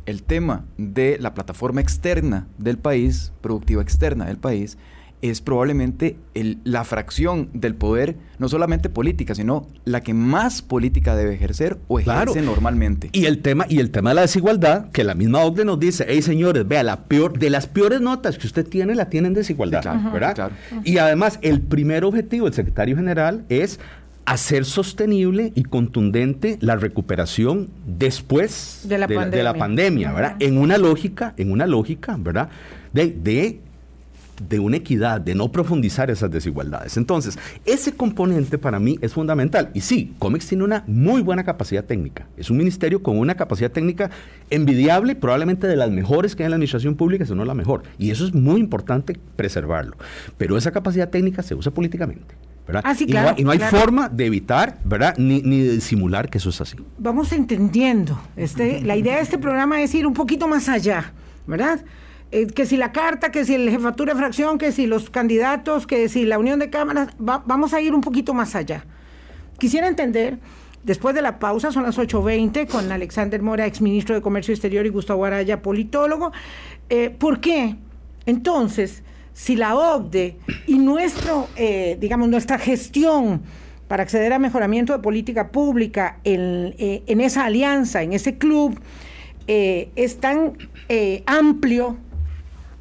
el 0.10 0.24
tema 0.24 0.66
de 0.78 1.18
la 1.20 1.36
plataforma 1.36 1.82
externa 1.82 2.48
del 2.58 2.78
país, 2.78 3.32
productiva 3.42 3.82
externa 3.82 4.26
del 4.26 4.38
país, 4.38 4.78
es 5.22 5.42
probablemente 5.42 6.18
el, 6.34 6.60
la 6.64 6.86
fracción 6.86 7.50
del 7.54 7.76
poder, 7.76 8.16
no 8.38 8.48
solamente 8.48 8.90
política, 8.90 9.36
sino 9.36 9.68
la 9.84 10.02
que 10.02 10.14
más 10.14 10.62
política 10.62 11.16
debe 11.16 11.34
ejercer 11.34 11.78
o 11.90 12.00
ejerce 12.00 12.34
claro. 12.34 12.42
normalmente. 12.46 13.10
Y 13.12 13.26
el 13.26 13.42
tema, 13.42 13.66
y 13.68 13.80
el 13.80 13.92
tema 13.92 14.12
de 14.12 14.16
la 14.16 14.22
desigualdad, 14.22 14.90
que 14.92 15.04
la 15.04 15.16
misma 15.16 15.44
OCDE 15.44 15.66
nos 15.66 15.80
dice, 15.80 16.06
hey 16.08 16.22
señores, 16.22 16.68
vea, 16.68 16.84
la 16.84 17.04
peor, 17.04 17.38
de 17.38 17.50
las 17.50 17.68
peores 17.68 18.00
notas 18.00 18.38
que 18.38 18.48
usted 18.48 18.66
tiene, 18.68 18.96
la 18.96 19.10
tiene 19.10 19.28
en 19.28 19.34
desigualdad, 19.34 19.82
sí, 19.82 19.90
claro, 19.90 20.12
¿verdad? 20.12 20.36
Claro. 20.36 20.56
Y 20.86 20.98
además, 20.98 21.38
el 21.42 21.62
primer 21.62 22.06
objetivo 22.06 22.46
del 22.46 22.54
secretario 22.54 22.96
general 22.96 23.44
es 23.50 23.80
hacer 24.30 24.64
sostenible 24.64 25.52
y 25.56 25.64
contundente 25.64 26.60
la 26.62 26.76
recuperación 26.76 27.68
después 27.88 28.86
de 28.88 29.00
la 29.00 29.08
pandemia, 29.08 29.54
pandemia 29.56 30.12
¿verdad? 30.12 30.36
En 30.40 30.60
una 30.60 30.78
lógica, 30.78 31.34
en 31.38 31.52
una 31.52 31.66
lógica, 31.66 32.16
¿verdad? 32.20 32.50
De, 32.94 33.08
de 33.08 33.60
de 34.48 34.60
una 34.60 34.78
equidad, 34.78 35.20
de 35.20 35.36
no 35.36 35.52
profundizar 35.52 36.10
esas 36.10 36.32
desigualdades. 36.32 36.96
Entonces, 36.96 37.38
ese 37.66 37.92
componente 37.92 38.58
para 38.58 38.80
mí 38.80 38.98
es 39.02 39.12
fundamental. 39.12 39.70
Y 39.74 39.82
sí, 39.82 40.14
COMEX 40.20 40.48
tiene 40.48 40.64
una 40.64 40.84
muy 40.88 41.22
buena 41.22 41.44
capacidad 41.44 41.84
técnica. 41.84 42.26
Es 42.38 42.50
un 42.50 42.56
ministerio 42.56 43.04
con 43.04 43.18
una 43.18 43.36
capacidad 43.36 43.70
técnica 43.72 44.12
envidiable, 44.50 45.16
probablemente 45.16 45.68
de 45.68 45.76
las 45.76 45.92
mejores 45.92 46.36
que 46.36 46.44
hay 46.44 46.46
en 46.46 46.52
la 46.52 46.56
administración 46.56 46.96
pública, 46.96 47.26
si 47.26 47.34
no 47.34 47.44
la 47.44 47.54
mejor. 47.54 47.84
Y 47.98 48.12
eso 48.12 48.26
es 48.26 48.34
muy 48.34 48.62
importante 48.62 49.20
preservarlo. 49.36 49.98
Pero 50.38 50.56
esa 50.56 50.72
capacidad 50.72 51.10
técnica 51.10 51.44
se 51.44 51.56
usa 51.56 51.74
políticamente. 51.74 52.36
¿Verdad? 52.70 52.84
Ah, 52.86 53.34
y, 53.36 53.44
no, 53.44 53.50
hay 53.50 53.58
forma 53.58 54.10
de 54.10 54.28
evitar, 54.28 54.78
¿verdad? 54.84 55.18
Ni, 55.18 55.42
de 55.42 55.74
disimular 55.74 56.30
que 56.30 56.38
eso 56.38 56.50
es 56.50 56.62
así. 56.62 56.78
Vamos 57.00 57.32
entendiendo. 57.32 58.22
Este, 58.36 58.82
la 58.82 58.96
idea 58.96 59.16
de 59.16 59.24
este 59.24 59.40
programa 59.40 59.82
es 59.82 59.96
ir 59.96 60.06
un 60.06 60.14
poquito 60.14 60.48
más 60.48 60.70
allá, 60.70 61.12
¿verdad? 61.48 61.84
Eh, 62.32 62.46
que 62.46 62.68
si 62.68 62.78
la 62.78 62.92
carta, 62.92 63.32
que 63.32 63.44
si 63.44 63.56
el 63.56 63.72
jefatura 63.72 64.14
de 64.14 64.20
fracción, 64.20 64.60
que 64.60 64.72
si 64.72 64.86
los 64.86 65.10
candidatos, 65.10 65.88
que 65.88 66.08
si 66.10 66.26
la 66.26 66.38
unión 66.38 66.60
de 66.60 66.70
cámaras, 66.70 67.10
vamos 67.18 67.74
a 67.74 67.82
ir 67.82 67.96
un 67.96 68.02
poquito 68.02 68.36
más 68.36 68.54
allá. 68.54 68.86
Quisiera 69.58 69.88
entender, 69.88 70.38
después 70.84 71.16
de 71.16 71.24
la 71.24 71.40
pausa, 71.40 71.72
son 71.72 71.82
las 71.82 71.98
8.20, 71.98 72.68
con 72.68 72.92
Alexander 72.92 73.42
Mora, 73.42 73.66
exministro 73.66 74.14
de 74.14 74.22
Comercio 74.22 74.54
Exterior, 74.54 74.86
y 74.86 74.90
Gustavo 74.90 75.26
Araya, 75.26 75.64
politólogo, 75.64 76.32
eh, 76.90 77.10
¿por 77.10 77.40
qué 77.40 77.78
entonces, 78.30 79.02
si 79.40 79.56
la 79.56 79.74
OCDE 79.74 80.38
y 80.68 80.80
nuestro, 80.80 81.48
eh, 81.56 81.96
digamos, 82.02 82.28
nuestra 82.28 82.60
gestión 82.60 83.42
para 83.88 84.04
acceder 84.04 84.34
a 84.34 84.38
mejoramiento 84.38 84.92
de 84.92 85.00
política 85.00 85.50
pública 85.50 86.20
en, 86.26 86.76
en 86.78 87.22
esa 87.22 87.46
alianza, 87.46 88.04
en 88.04 88.12
ese 88.12 88.38
club, 88.38 88.78
es 89.48 90.20
tan 90.20 90.58
amplio 91.26 91.98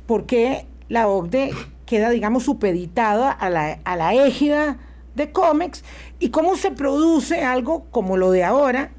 porque 0.07 0.67
la 0.89 1.07
OCDE 1.07 1.53
queda, 1.87 2.11
digamos, 2.11 2.43
supeditada 2.43 3.31
a 3.31 3.49
la, 3.51 3.79
a 3.85 3.97
la 3.97 4.15
égida 4.15 4.79
de 5.15 5.31
COMEX 5.31 5.85
y 6.19 6.31
cómo 6.31 6.57
se 6.57 6.73
produce 6.73 7.45
algo 7.45 7.85
como 7.93 8.17
lo 8.17 8.33
de 8.33 8.43
ahora, 8.43 8.91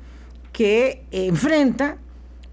que 0.53 1.03
enfrenta 1.11 1.97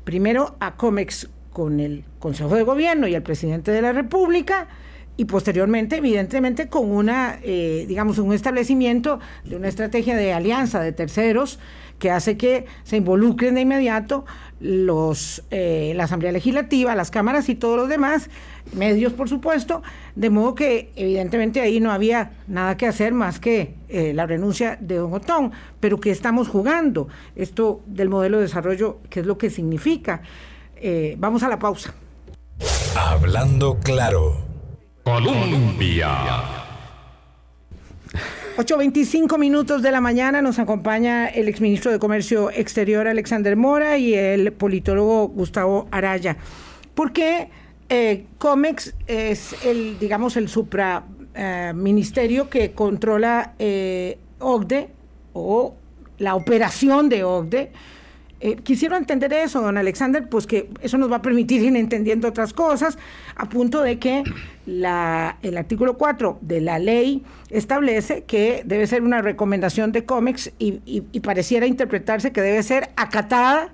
primero 0.03 0.57
a 0.59 0.75
COMEX 0.77 1.31
con 1.53 1.79
el 1.79 2.05
Consejo 2.19 2.57
de 2.57 2.65
Gobierno 2.65 3.07
y 3.07 3.15
el 3.15 3.23
presidente 3.23 3.71
de 3.71 3.81
la 3.81 3.93
República, 3.93 4.69
y 5.17 5.25
posteriormente, 5.25 5.97
evidentemente, 5.97 6.69
con 6.69 6.91
una, 6.91 7.39
eh, 7.43 7.87
digamos, 7.89 8.19
un 8.19 8.35
establecimiento 8.35 9.19
de 9.45 9.57
una 9.57 9.69
estrategia 9.69 10.17
de 10.17 10.33
alianza 10.33 10.81
de 10.81 10.93
terceros 10.93 11.59
que 11.99 12.11
hace 12.11 12.37
que 12.37 12.67
se 12.85 12.99
involucren 12.99 13.55
de 13.55 13.63
inmediato 13.63 14.27
los, 14.61 15.43
eh, 15.51 15.95
la 15.97 16.05
Asamblea 16.05 16.33
Legislativa, 16.33 16.95
las 16.95 17.11
cámaras 17.11 17.49
y 17.49 17.55
todos 17.55 17.79
los 17.79 17.89
demás, 17.89 18.29
medios 18.75 19.15
por 19.15 19.31
supuesto, 19.31 19.83
de 20.15 20.29
modo 20.29 20.55
que 20.55 20.93
evidentemente 20.97 21.63
ahí 21.63 21.81
no 21.81 21.91
había 21.91 22.33
nada 22.47 22.77
que 22.77 22.87
hacer 22.87 23.15
más 23.15 23.41
que 23.41 23.77
eh, 23.89 24.13
la 24.13 24.27
renuncia 24.27 24.77
de 24.79 24.97
Don 24.97 25.15
Otón, 25.15 25.53
pero 25.81 25.99
que 25.99 26.11
estamos 26.11 26.49
jugando 26.49 27.09
esto 27.35 27.81
del 27.87 28.11
modelo 28.11 28.37
de 28.37 28.43
desarrollo, 28.43 28.99
qué 29.09 29.21
es 29.21 29.27
lo 29.27 29.39
que 29.39 29.49
significa. 29.49 30.21
vamos 31.17 31.43
a 31.43 31.49
la 31.49 31.59
pausa. 31.59 31.95
Hablando 32.95 33.79
claro. 33.83 34.46
Colombia. 35.07 36.11
8.25 38.57 39.39
minutos 39.39 39.81
de 39.81 39.93
la 39.93 40.01
mañana 40.01 40.43
nos 40.43 40.59
acompaña 40.59 41.29
el 41.29 41.47
exministro 41.47 41.93
de 41.93 42.01
Comercio 42.01 42.51
Exterior 42.51 43.07
Alexander 43.07 43.55
Mora 43.55 43.99
y 43.99 44.15
el 44.15 44.53
politólogo 44.53 45.29
Gustavo 45.29 45.87
Araya. 45.93 46.37
¿Por 46.97 47.13
qué 47.13 47.51
eh, 47.89 48.27
COMEX 48.39 48.95
es 49.07 49.55
el, 49.65 49.97
digamos, 50.01 50.37
el 50.37 50.49
supraministerio 50.49 52.43
eh, 52.43 52.49
que 52.51 52.73
controla 52.73 53.55
eh, 53.61 54.19
o 54.41 55.75
la 56.19 56.35
operación 56.35 57.09
de 57.09 57.23
OCDE? 57.23 57.71
Eh, 58.39 58.57
quisiera 58.57 58.99
entender 58.99 59.33
eso, 59.33 59.63
don 59.63 59.79
Alexander, 59.79 60.29
pues 60.29 60.47
que 60.47 60.69
eso 60.83 60.99
nos 60.99 61.11
va 61.11 61.17
a 61.17 61.23
permitir 61.23 61.63
ir 61.63 61.75
entendiendo 61.75 62.29
otras 62.29 62.53
cosas, 62.53 62.99
a 63.35 63.49
punto 63.49 63.81
de 63.83 63.99
que 63.99 64.25
el 64.67 65.57
artículo 65.57 65.97
4 65.97 66.39
de 66.43 66.61
la 66.61 66.79
ley 66.79 67.23
establece 67.49 68.25
que 68.25 68.63
debe 68.67 68.87
ser 68.87 69.03
una 69.03 69.23
recomendación 69.23 69.91
de 69.93 70.05
COMEX 70.05 70.53
y, 70.59 70.81
y 70.85 71.21
pareciera 71.21 71.67
interpretarse 71.67 72.33
que 72.33 72.43
debe 72.43 72.63
ser 72.63 72.91
acatada 72.97 73.73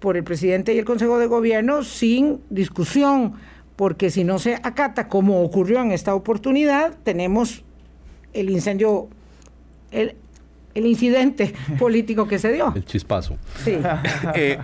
por 0.00 0.16
el 0.16 0.24
presidente 0.24 0.72
y 0.74 0.78
el 0.78 0.84
Consejo 0.86 1.18
de 1.18 1.26
Gobierno 1.26 1.84
sin 1.84 2.40
discusión, 2.48 3.34
porque 3.76 4.10
si 4.10 4.24
no 4.24 4.38
se 4.38 4.54
acata, 4.54 5.08
como 5.08 5.42
ocurrió 5.42 5.80
en 5.80 5.92
esta 5.92 6.14
oportunidad, 6.14 6.96
tenemos 7.04 7.64
el 8.32 8.48
incendio, 8.48 9.08
el, 9.90 10.16
el 10.74 10.86
incidente 10.86 11.54
político 11.78 12.26
que 12.26 12.38
se 12.38 12.52
dio. 12.52 12.72
El 12.74 12.84
chispazo. 12.84 13.36
Sí. 13.64 13.76
Eh, 14.34 14.58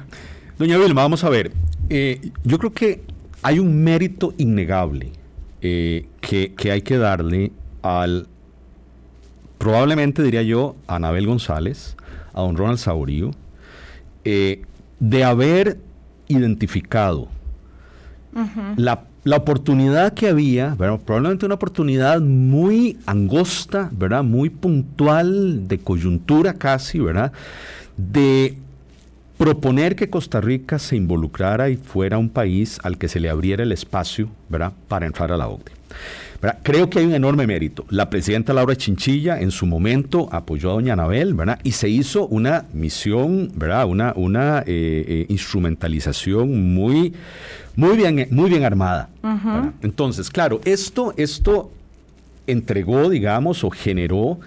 doña 0.58 0.78
Vilma, 0.78 1.02
vamos 1.02 1.24
a 1.24 1.28
ver. 1.28 1.52
Eh, 1.90 2.30
yo 2.44 2.58
creo 2.58 2.72
que 2.72 3.02
hay 3.42 3.58
un 3.58 3.82
mérito 3.82 4.34
innegable 4.38 5.12
eh, 5.60 6.06
que, 6.20 6.54
hay 6.70 6.82
que 6.82 6.96
darle 6.96 7.52
al, 7.82 8.26
probablemente 9.58 10.22
diría 10.22 10.42
yo, 10.42 10.76
a 10.86 10.96
Anabel 10.96 11.26
González, 11.26 11.96
a 12.32 12.40
don 12.40 12.56
Ronald 12.56 12.78
Saurio, 12.78 13.32
de 14.24 15.24
haber 15.24 15.78
identificado 16.28 17.28
la 18.76 19.07
la 19.28 19.36
oportunidad 19.36 20.14
que 20.14 20.28
había, 20.28 20.74
probablemente 20.76 21.44
una 21.44 21.56
oportunidad 21.56 22.22
muy 22.22 22.96
angosta, 23.04 23.90
¿verdad? 23.92 24.24
Muy 24.24 24.48
puntual, 24.48 25.68
de 25.68 25.78
coyuntura 25.78 26.54
casi, 26.54 26.98
¿verdad? 26.98 27.30
De 27.98 28.56
proponer 29.36 29.96
que 29.96 30.08
Costa 30.08 30.40
Rica 30.40 30.78
se 30.78 30.96
involucrara 30.96 31.68
y 31.68 31.76
fuera 31.76 32.16
un 32.16 32.30
país 32.30 32.78
al 32.82 32.96
que 32.96 33.08
se 33.08 33.20
le 33.20 33.28
abriera 33.28 33.64
el 33.64 33.72
espacio, 33.72 34.30
¿verdad? 34.48 34.72
Para 34.88 35.04
entrar 35.04 35.30
a 35.30 35.36
la 35.36 35.48
OCDE. 35.48 35.72
Creo 36.62 36.88
que 36.88 37.00
hay 37.00 37.06
un 37.06 37.14
enorme 37.14 37.46
mérito. 37.48 37.84
La 37.90 38.08
presidenta 38.10 38.52
Laura 38.52 38.76
Chinchilla 38.76 39.40
en 39.40 39.50
su 39.50 39.66
momento 39.66 40.28
apoyó 40.30 40.70
a 40.70 40.74
doña 40.74 40.92
Anabel, 40.92 41.34
¿verdad? 41.34 41.58
Y 41.64 41.72
se 41.72 41.88
hizo 41.88 42.28
una 42.28 42.64
misión, 42.72 43.50
¿verdad? 43.56 43.86
Una, 43.86 44.12
una 44.14 44.60
eh, 44.60 44.64
eh, 44.66 45.26
instrumentalización 45.28 46.74
muy, 46.74 47.12
muy, 47.74 47.96
bien, 47.96 48.28
muy 48.30 48.50
bien 48.50 48.64
armada. 48.64 49.08
Entonces, 49.82 50.30
claro, 50.30 50.60
esto, 50.64 51.12
esto 51.16 51.72
entregó, 52.46 53.10
digamos, 53.10 53.64
o 53.64 53.70
generó 53.70 54.38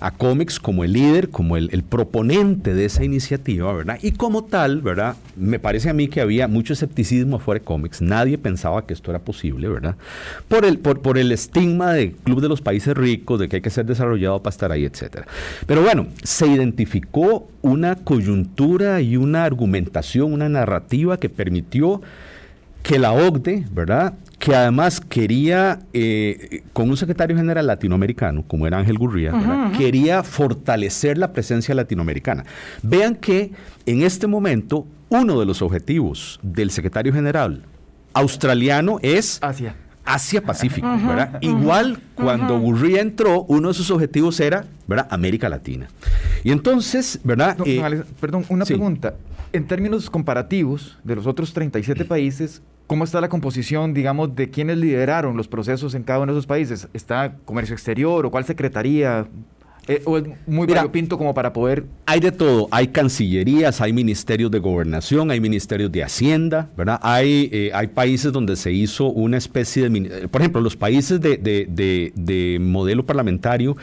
a 0.00 0.10
Comics 0.10 0.60
como 0.60 0.84
el 0.84 0.92
líder, 0.92 1.30
como 1.30 1.56
el, 1.56 1.82
proponente 1.82 2.74
de 2.74 2.84
esa 2.84 3.04
iniciativa, 3.04 3.72
¿verdad? 3.72 3.98
Y 4.02 4.12
como 4.12 4.44
tal, 4.44 4.82
¿verdad? 4.82 5.16
Me 5.36 5.58
parece 5.58 5.88
a 5.88 5.94
mí 5.94 6.08
que 6.08 6.20
había 6.20 6.48
mucho 6.48 6.74
escepticismo 6.74 7.36
afuera 7.36 7.60
de 7.60 7.64
Comics, 7.64 8.02
nadie 8.02 8.36
pensaba 8.36 8.86
que 8.86 8.92
esto 8.92 9.10
era 9.10 9.20
posible, 9.20 9.68
¿verdad? 9.68 9.96
Por 10.48 10.64
el, 10.64 10.78
por, 10.78 11.00
por 11.00 11.16
el 11.16 11.32
estigma 11.32 11.92
del 11.92 12.12
Club 12.12 12.40
de 12.42 12.48
los 12.48 12.60
Países 12.60 12.94
Ricos, 12.94 13.40
de 13.40 13.48
que 13.48 13.56
hay 13.56 13.62
que 13.62 13.70
ser 13.70 13.86
desarrollado 13.86 14.42
para 14.42 14.52
estar 14.52 14.70
ahí, 14.72 14.84
etcétera. 14.84 15.26
Pero 15.66 15.82
bueno, 15.82 16.08
se 16.22 16.46
identificó 16.46 17.48
una 17.62 17.96
coyuntura 17.96 19.00
y 19.00 19.16
una 19.16 19.44
argumentación, 19.44 20.32
una 20.32 20.48
narrativa 20.48 21.18
que 21.18 21.30
permitió 21.30 22.02
que 22.82 22.98
la 22.98 23.12
OCDE, 23.12 23.66
¿verdad? 23.72 24.14
Que 24.38 24.54
además 24.54 25.00
quería, 25.00 25.78
eh, 25.92 26.62
con 26.72 26.90
un 26.90 26.96
secretario 26.96 27.36
general 27.36 27.66
latinoamericano, 27.66 28.44
como 28.46 28.66
era 28.66 28.78
Ángel 28.78 28.98
Gurría, 28.98 29.32
quería 29.76 30.22
fortalecer 30.22 31.16
la 31.16 31.32
presencia 31.32 31.74
latinoamericana. 31.74 32.44
Vean 32.82 33.14
que 33.14 33.52
en 33.86 34.02
este 34.02 34.26
momento 34.26 34.86
uno 35.08 35.40
de 35.40 35.46
los 35.46 35.62
objetivos 35.62 36.38
del 36.42 36.70
secretario 36.70 37.12
general 37.12 37.62
australiano 38.12 38.98
es 39.02 39.38
Asia. 39.42 39.74
Asia-Pacífico, 40.04 40.86
¿verdad? 41.06 41.38
Igual 41.40 41.98
cuando 42.14 42.58
Gurría 42.58 43.00
entró, 43.00 43.42
uno 43.42 43.68
de 43.68 43.74
sus 43.74 43.90
objetivos 43.90 44.38
era, 44.38 44.66
¿verdad? 44.86 45.08
América 45.10 45.48
Latina. 45.48 45.88
Y 46.44 46.52
entonces, 46.52 47.18
¿verdad? 47.24 47.56
Eh, 47.66 48.04
perdón, 48.20 48.44
una 48.48 48.64
pregunta. 48.64 49.14
En 49.52 49.66
términos 49.66 50.08
comparativos 50.10 50.98
de 51.02 51.16
los 51.16 51.26
otros 51.26 51.52
37 51.52 52.04
países, 52.04 52.62
¿Cómo 52.86 53.04
está 53.04 53.20
la 53.20 53.28
composición, 53.28 53.94
digamos, 53.94 54.34
de 54.36 54.48
quienes 54.50 54.78
lideraron 54.78 55.36
los 55.36 55.48
procesos 55.48 55.94
en 55.94 56.02
cada 56.04 56.20
uno 56.20 56.32
de 56.32 56.38
esos 56.38 56.46
países? 56.46 56.88
¿Está 56.94 57.34
comercio 57.44 57.74
exterior 57.74 58.24
o 58.24 58.30
cuál 58.30 58.44
secretaría? 58.44 59.26
Eh, 59.88 60.02
¿O 60.04 60.18
es 60.18 60.24
muy 60.48 60.66
Mira, 60.66 60.90
pinto 60.90 61.16
como 61.16 61.32
para 61.32 61.52
poder 61.52 61.84
Hay 62.06 62.18
de 62.18 62.32
todo, 62.32 62.66
hay 62.72 62.88
cancillerías, 62.88 63.80
hay 63.80 63.92
ministerios 63.92 64.50
de 64.50 64.58
gobernación, 64.58 65.30
hay 65.30 65.40
ministerios 65.40 65.92
de 65.92 66.02
hacienda, 66.02 66.68
¿verdad? 66.76 66.98
Hay, 67.02 67.48
eh, 67.52 67.70
hay 67.72 67.86
países 67.86 68.32
donde 68.32 68.56
se 68.56 68.72
hizo 68.72 69.06
una 69.06 69.36
especie 69.36 69.88
de, 69.88 70.26
por 70.26 70.40
ejemplo, 70.40 70.60
los 70.60 70.76
países 70.76 71.20
de, 71.20 71.36
de- 71.36 71.66
de- 71.70 72.12
de 72.16 72.58
modelo 72.60 73.06
parlamentario, 73.06 73.76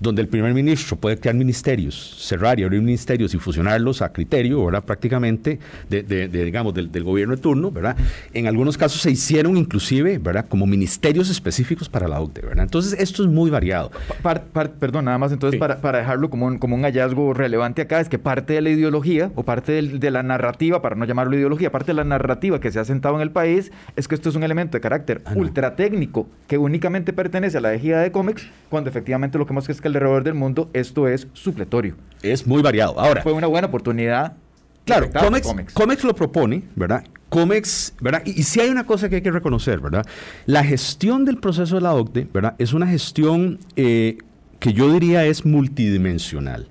donde 0.00 0.22
el 0.22 0.28
primer 0.28 0.54
ministro 0.54 0.96
puede 0.96 1.18
crear 1.18 1.34
ministerios, 1.34 2.16
cerrar 2.18 2.60
y 2.60 2.64
abrir 2.64 2.80
ministerios 2.80 3.34
y 3.34 3.38
fusionarlos 3.38 4.00
a 4.02 4.12
criterio, 4.12 4.64
¿verdad? 4.64 4.84
Prácticamente, 4.84 5.58
de, 5.88 6.02
de- 6.02 6.28
de, 6.28 6.44
digamos, 6.44 6.74
del, 6.74 6.90
del 6.92 7.04
gobierno 7.04 7.34
de 7.36 7.42
turno, 7.42 7.70
¿verdad? 7.70 7.96
En 8.34 8.46
algunos 8.46 8.76
casos 8.78 9.00
se 9.00 9.10
hicieron 9.10 9.56
inclusive, 9.56 10.18
¿verdad? 10.18 10.46
Como 10.48 10.66
ministerios 10.66 11.30
específicos 11.30 11.88
para 11.88 12.06
la 12.08 12.20
OCDE, 12.20 12.42
¿verdad? 12.42 12.64
Entonces, 12.64 12.94
esto 13.00 13.22
es 13.22 13.28
muy 13.28 13.50
variado. 13.50 13.90
Par- 14.22 14.44
par- 14.44 14.72
perdón, 14.72 15.06
nada 15.06 15.18
más 15.18 15.32
entonces 15.32 15.56
Sí. 15.56 15.58
para, 15.58 15.80
para 15.80 15.98
dejarlo 15.98 16.30
como 16.30 16.46
un, 16.46 16.58
como 16.58 16.76
un 16.76 16.82
hallazgo 16.82 17.34
relevante 17.34 17.82
acá, 17.82 18.00
es 18.00 18.08
que 18.08 18.18
parte 18.18 18.52
de 18.54 18.60
la 18.60 18.70
ideología 18.70 19.30
o 19.34 19.42
parte 19.42 19.72
del- 19.72 19.98
de 20.00 20.10
la 20.10 20.22
narrativa, 20.22 20.80
para 20.82 20.94
no 20.96 21.04
llamarlo 21.04 21.36
ideología, 21.36 21.70
parte 21.72 21.88
de 21.88 21.94
la 21.94 22.04
narrativa 22.04 22.60
que 22.60 22.70
se 22.70 22.78
ha 22.78 22.84
sentado 22.84 23.16
en 23.16 23.22
el 23.22 23.30
país 23.30 23.72
es 23.96 24.06
que 24.08 24.14
esto 24.14 24.28
es 24.28 24.34
un 24.36 24.42
elemento 24.44 24.76
de 24.76 24.80
carácter 24.80 25.22
Ah, 25.24 25.34
no. 25.34 25.40
ultra 25.40 25.74
técnico 25.76 26.28
que 26.46 26.58
únicamente 26.58 27.12
pertenece 27.12 27.58
a 27.58 27.60
la 27.60 27.74
ejida 27.74 28.00
de 28.00 28.12
COMEX, 28.12 28.46
cuando 28.68 28.90
efectivamente 28.90 29.38
lo 29.38 29.44
que 29.46 29.50
vemos 29.50 29.68
es 29.68 29.80
que 29.80 29.87
alrededor 29.96 30.24
del 30.24 30.34
mundo 30.34 30.70
esto 30.72 31.08
es 31.08 31.28
supletorio. 31.32 31.94
Es 32.22 32.46
muy 32.46 32.62
variado. 32.62 32.98
Ahora, 32.98 33.22
Fue 33.22 33.32
una 33.32 33.46
buena 33.46 33.68
oportunidad. 33.68 34.34
Claro, 34.84 35.10
Comex, 35.12 35.46
Comex. 35.46 35.74
Comex 35.74 36.04
lo 36.04 36.14
propone, 36.14 36.62
¿verdad? 36.74 37.04
Comex, 37.28 37.94
¿verdad? 38.00 38.22
Y, 38.24 38.40
y 38.40 38.42
si 38.42 38.60
hay 38.60 38.70
una 38.70 38.86
cosa 38.86 39.08
que 39.08 39.16
hay 39.16 39.22
que 39.22 39.30
reconocer, 39.30 39.80
¿verdad? 39.80 40.06
La 40.46 40.64
gestión 40.64 41.24
del 41.26 41.36
proceso 41.36 41.74
de 41.74 41.82
la 41.82 41.94
OCDE, 41.94 42.28
¿verdad? 42.32 42.54
Es 42.58 42.72
una 42.72 42.86
gestión 42.86 43.58
eh, 43.76 44.16
que 44.58 44.72
yo 44.72 44.90
diría 44.90 45.26
es 45.26 45.44
multidimensional. 45.44 46.68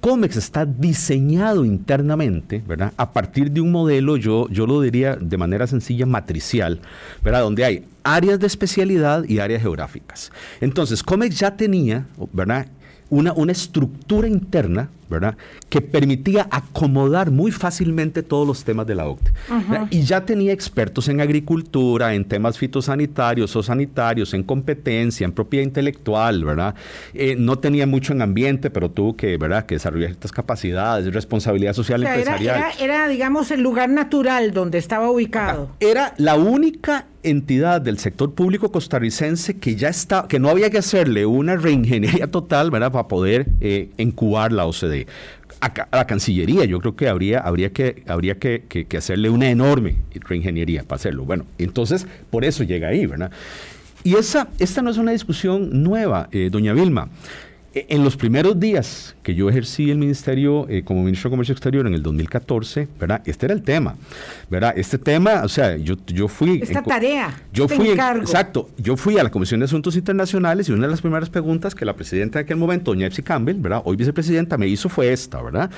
Comex 0.00 0.36
está 0.36 0.64
diseñado 0.64 1.64
internamente, 1.64 2.62
¿verdad? 2.66 2.92
A 2.96 3.12
partir 3.12 3.50
de 3.50 3.60
un 3.60 3.72
modelo, 3.72 4.16
yo, 4.16 4.48
yo 4.48 4.66
lo 4.66 4.80
diría 4.80 5.16
de 5.16 5.36
manera 5.36 5.66
sencilla, 5.66 6.06
matricial, 6.06 6.80
¿verdad? 7.24 7.42
Donde 7.42 7.64
hay 7.64 7.84
áreas 8.04 8.38
de 8.38 8.46
especialidad 8.46 9.24
y 9.24 9.40
áreas 9.40 9.62
geográficas. 9.62 10.30
Entonces, 10.60 11.02
Comex 11.02 11.38
ya 11.38 11.56
tenía, 11.56 12.06
¿verdad? 12.32 12.68
Una, 13.10 13.32
una 13.32 13.52
estructura 13.52 14.28
interna, 14.28 14.90
¿verdad? 15.08 15.36
Que 15.68 15.80
permitía 15.80 16.48
acomodar 16.50 17.30
muy 17.30 17.50
fácilmente 17.50 18.22
todos 18.22 18.46
los 18.46 18.64
temas 18.64 18.86
de 18.86 18.94
la 18.94 19.06
OCDE. 19.06 19.32
¿verdad? 19.48 19.86
Y 19.90 20.02
ya 20.02 20.24
tenía 20.24 20.52
expertos 20.52 21.08
en 21.08 21.20
agricultura, 21.20 22.14
en 22.14 22.24
temas 22.24 22.58
fitosanitarios 22.58 23.54
o 23.56 23.62
sanitarios, 23.62 24.34
en 24.34 24.42
competencia, 24.42 25.24
en 25.24 25.32
propiedad 25.32 25.64
intelectual, 25.64 26.44
¿verdad? 26.44 26.74
Eh, 27.14 27.36
no 27.38 27.58
tenía 27.58 27.86
mucho 27.86 28.12
en 28.12 28.22
ambiente, 28.22 28.70
pero 28.70 28.90
tuvo 28.90 29.16
que, 29.16 29.36
¿verdad? 29.36 29.66
Que 29.66 29.74
desarrollar 29.76 30.10
ciertas 30.10 30.32
capacidades, 30.32 31.12
responsabilidad 31.12 31.72
O 31.72 31.74
social 31.74 32.00
sea, 32.00 32.10
era, 32.10 32.18
empresarial. 32.18 32.56
era, 32.56 32.84
era, 32.84 33.08
digamos, 33.08 33.50
el 33.50 33.60
lugar 33.60 33.88
natural 33.88 34.52
donde 34.52 34.78
estaba 34.78 35.10
ubicado. 35.10 35.70
Era 35.80 36.14
la 36.18 36.36
única 36.36 37.06
entidad 37.22 37.80
del 37.80 37.98
sector 37.98 38.32
público 38.32 38.70
costarricense 38.70 39.58
que 39.58 39.74
ya 39.76 39.88
está, 39.88 40.26
que 40.28 40.38
no 40.38 40.48
había 40.48 40.70
que 40.70 40.78
hacerle 40.78 41.26
una 41.26 41.56
reingeniería 41.56 42.30
total, 42.30 42.70
¿verdad? 42.70 42.92
Para 42.92 43.08
poder 43.08 43.46
eh, 43.60 43.90
incubar 43.96 44.52
la 44.52 44.66
OCDE. 44.66 44.97
A, 45.60 45.72
la 45.92 46.06
Cancillería, 46.06 46.64
yo 46.64 46.80
creo 46.80 46.94
que 46.94 47.08
habría, 47.08 47.40
habría, 47.40 47.72
que, 47.72 48.02
habría 48.06 48.38
que 48.38 48.86
hacerle 48.96 49.28
una 49.30 49.50
enorme 49.50 49.96
reingeniería 50.14 50.82
para 50.84 50.96
hacerlo. 50.96 51.24
Bueno, 51.24 51.46
entonces, 51.58 52.06
por 52.30 52.44
eso 52.44 52.62
llega 52.64 52.88
ahí, 52.88 53.06
¿verdad? 53.06 53.30
Y 54.04 54.14
esa, 54.14 54.48
esta 54.58 54.82
no 54.82 54.90
es 54.90 54.96
una 54.96 55.12
discusión 55.12 55.82
nueva, 55.82 56.28
eh, 56.32 56.48
doña 56.50 56.72
Vilma. 56.72 57.08
E- 57.74 57.86
En 57.90 58.02
los 58.02 58.16
primeros 58.16 58.58
días 58.58 59.14
que 59.22 59.34
yo 59.34 59.48
ejercí 59.50 59.90
el 59.90 59.98
ministerio 59.98 60.66
eh, 60.70 60.82
como 60.84 61.02
ministro 61.02 61.28
de 61.28 61.32
Comercio 61.32 61.52
Exterior 61.52 61.86
en 61.86 61.92
el 61.94 62.02
2014, 62.02 62.88
¿verdad? 62.98 63.20
Este 63.26 63.44
era 63.46 63.54
el 63.54 63.62
tema, 63.62 63.96
¿verdad? 64.50 64.72
Este 64.76 64.96
tema, 64.96 65.42
o 65.44 65.48
sea, 65.48 65.76
yo, 65.76 65.94
yo 66.06 66.28
fui... 66.28 66.60
Esta 66.62 66.78
en 66.78 66.84
tarea, 66.86 67.42
Yo 67.52 67.64
este 67.64 67.76
fui, 67.76 67.90
encargo. 67.90 68.22
exacto, 68.22 68.70
yo 68.78 68.96
fui 68.96 69.18
a 69.18 69.22
la 69.22 69.30
Comisión 69.30 69.60
de 69.60 69.64
Asuntos 69.64 69.96
Internacionales 69.96 70.68
y 70.68 70.72
una 70.72 70.86
de 70.86 70.90
las 70.92 71.02
primeras 71.02 71.28
preguntas 71.28 71.74
que 71.74 71.84
la 71.84 71.94
presidenta 71.94 72.38
de 72.38 72.44
aquel 72.44 72.56
momento, 72.56 72.90
doña 72.92 73.06
Epsi 73.06 73.22
Campbell, 73.22 73.56
¿verdad? 73.60 73.82
Hoy 73.84 73.96
vicepresidenta, 73.96 74.56
me 74.56 74.66
hizo 74.66 74.88
fue 74.88 75.12
esta, 75.12 75.42
¿verdad? 75.42 75.70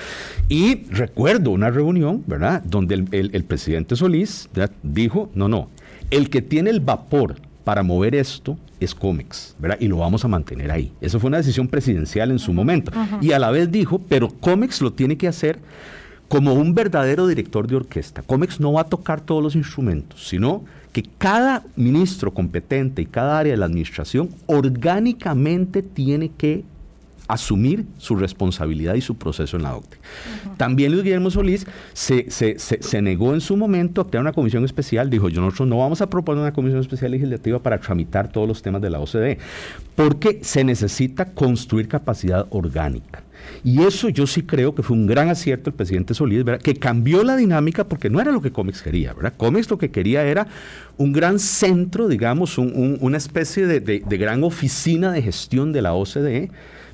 Y 0.49 0.85
recuerdo 0.91 1.51
una 1.51 1.71
reunión, 1.71 2.23
¿verdad? 2.27 2.63
Donde 2.65 2.95
el, 2.95 3.09
el- 3.11 3.31
el 3.35 3.45
presidente 3.45 3.97
Solís 3.97 4.49
¿verdad? 4.55 4.71
dijo, 4.85 5.29
no, 5.35 5.49
no, 5.49 5.69
el 6.11 6.31
que 6.31 6.41
tiene 6.41 6.71
el 6.71 6.79
vapor 6.81 7.37
para 7.65 7.83
mover 7.83 8.15
esto 8.15 8.59
es 8.81 8.95
Comex, 8.95 9.55
¿verdad? 9.59 9.79
Y 9.81 9.89
lo 9.89 9.99
vamos 9.99 10.25
a 10.25 10.29
mantener 10.29 10.71
ahí. 10.71 10.93
Eso 11.01 11.21
fue 11.21 11.29
una 11.29 11.37
decisión 11.37 11.69
presidencial 11.69 12.31
en 12.31 12.39
su 12.39 12.53
momento. 12.53 12.93
Y 13.21 13.33
a 13.33 13.39
la 13.39 13.51
vez 13.51 13.71
dijo, 13.71 14.01
pero 14.09 14.29
Comex 14.29 14.81
lo 14.81 14.93
tiene 14.93 15.17
que 15.17 15.29
hacer 15.29 15.59
como 16.29 16.55
un 16.55 16.75
verdadero 16.75 17.27
director 17.27 17.67
de 17.67 17.77
orquesta. 17.77 18.23
Comex 18.23 18.61
no 18.61 18.73
va 18.73 18.83
a 18.83 18.85
tocar 18.85 19.21
todos 19.21 19.43
los 19.43 19.57
instrumentos, 19.57 20.29
sino 20.29 20.65
que 20.93 21.03
cada 21.19 21.65
ministro 21.77 22.33
competente 22.33 23.03
y 23.03 23.07
cada 23.07 23.39
área 23.39 23.53
de 23.53 23.57
la 23.57 23.67
administración 23.67 24.31
orgánicamente 24.47 25.83
tiene 25.83 26.31
que 26.31 26.65
asumir 27.33 27.85
su 27.99 28.17
responsabilidad 28.17 28.95
y 28.95 29.01
su 29.01 29.17
proceso 29.17 29.57
en 29.57 29.63
la 29.65 29.77
OCDE. 29.77 29.99
También 30.57 30.93
Luis 30.93 31.05
Guillermo 31.05 31.31
Solís 31.31 31.67
se, 31.93 32.31
se- 32.31 32.59
se- 32.59 33.03
negó 33.03 33.35
en 33.35 33.41
su 33.41 33.57
momento 33.57 34.01
a 34.01 34.09
crear 34.09 34.23
una 34.23 34.33
comisión 34.33 34.65
especial, 34.65 35.09
dijo, 35.11 35.29
yo 35.29 35.41
nosotros 35.41 35.69
no 35.69 35.79
vamos 35.79 36.01
a 36.01 36.11
proponer 36.11 36.43
una 36.43 36.53
comisión 36.53 36.81
especial 36.81 37.11
legislativa 37.13 37.59
para 37.61 37.79
tramitar 37.79 38.31
todos 38.31 38.47
los 38.49 38.63
temas 38.63 38.83
de 38.83 38.91
la 38.91 39.01
OCDE, 39.01 39.39
porque 39.97 40.41
se 40.43 40.65
necesita 40.65 41.27
construir 41.33 41.89
capacidad 41.89 42.47
orgánica. 42.51 43.23
Y 43.65 43.83
eso 43.83 44.11
yo 44.11 44.27
sí 44.27 44.43
creo 44.43 44.75
que 44.75 44.83
fue 44.83 44.95
un 44.97 45.07
gran 45.07 45.31
acierto 45.31 45.71
el 45.71 45.77
presidente 45.77 46.13
Solís, 46.13 46.45
que 46.63 46.75
cambió 46.75 47.25
la 47.25 47.37
dinámica 47.37 47.85
porque 47.85 48.11
no 48.11 48.21
era 48.21 48.33
lo 48.33 48.43
que 48.43 48.51
Comex 48.53 48.83
quería, 48.83 49.15
¿verdad? 49.15 49.33
Lo 49.71 49.79
que 49.79 49.91
quería 49.91 50.25
era 50.25 50.47
un 50.99 51.13
gran 51.13 51.39
centro, 51.39 52.07
digamos, 52.09 52.59
un- 52.59 52.73
un- 52.75 52.99
una 53.01 53.17
especie 53.17 53.67
de, 53.67 53.81
de- 53.81 54.03
de 54.07 54.17
gran 54.19 54.45
oficina 54.45 55.11
de 55.11 55.23
gestión 55.23 55.73
de 55.73 55.81
la 55.83 55.95
OCDE, 55.95 56.51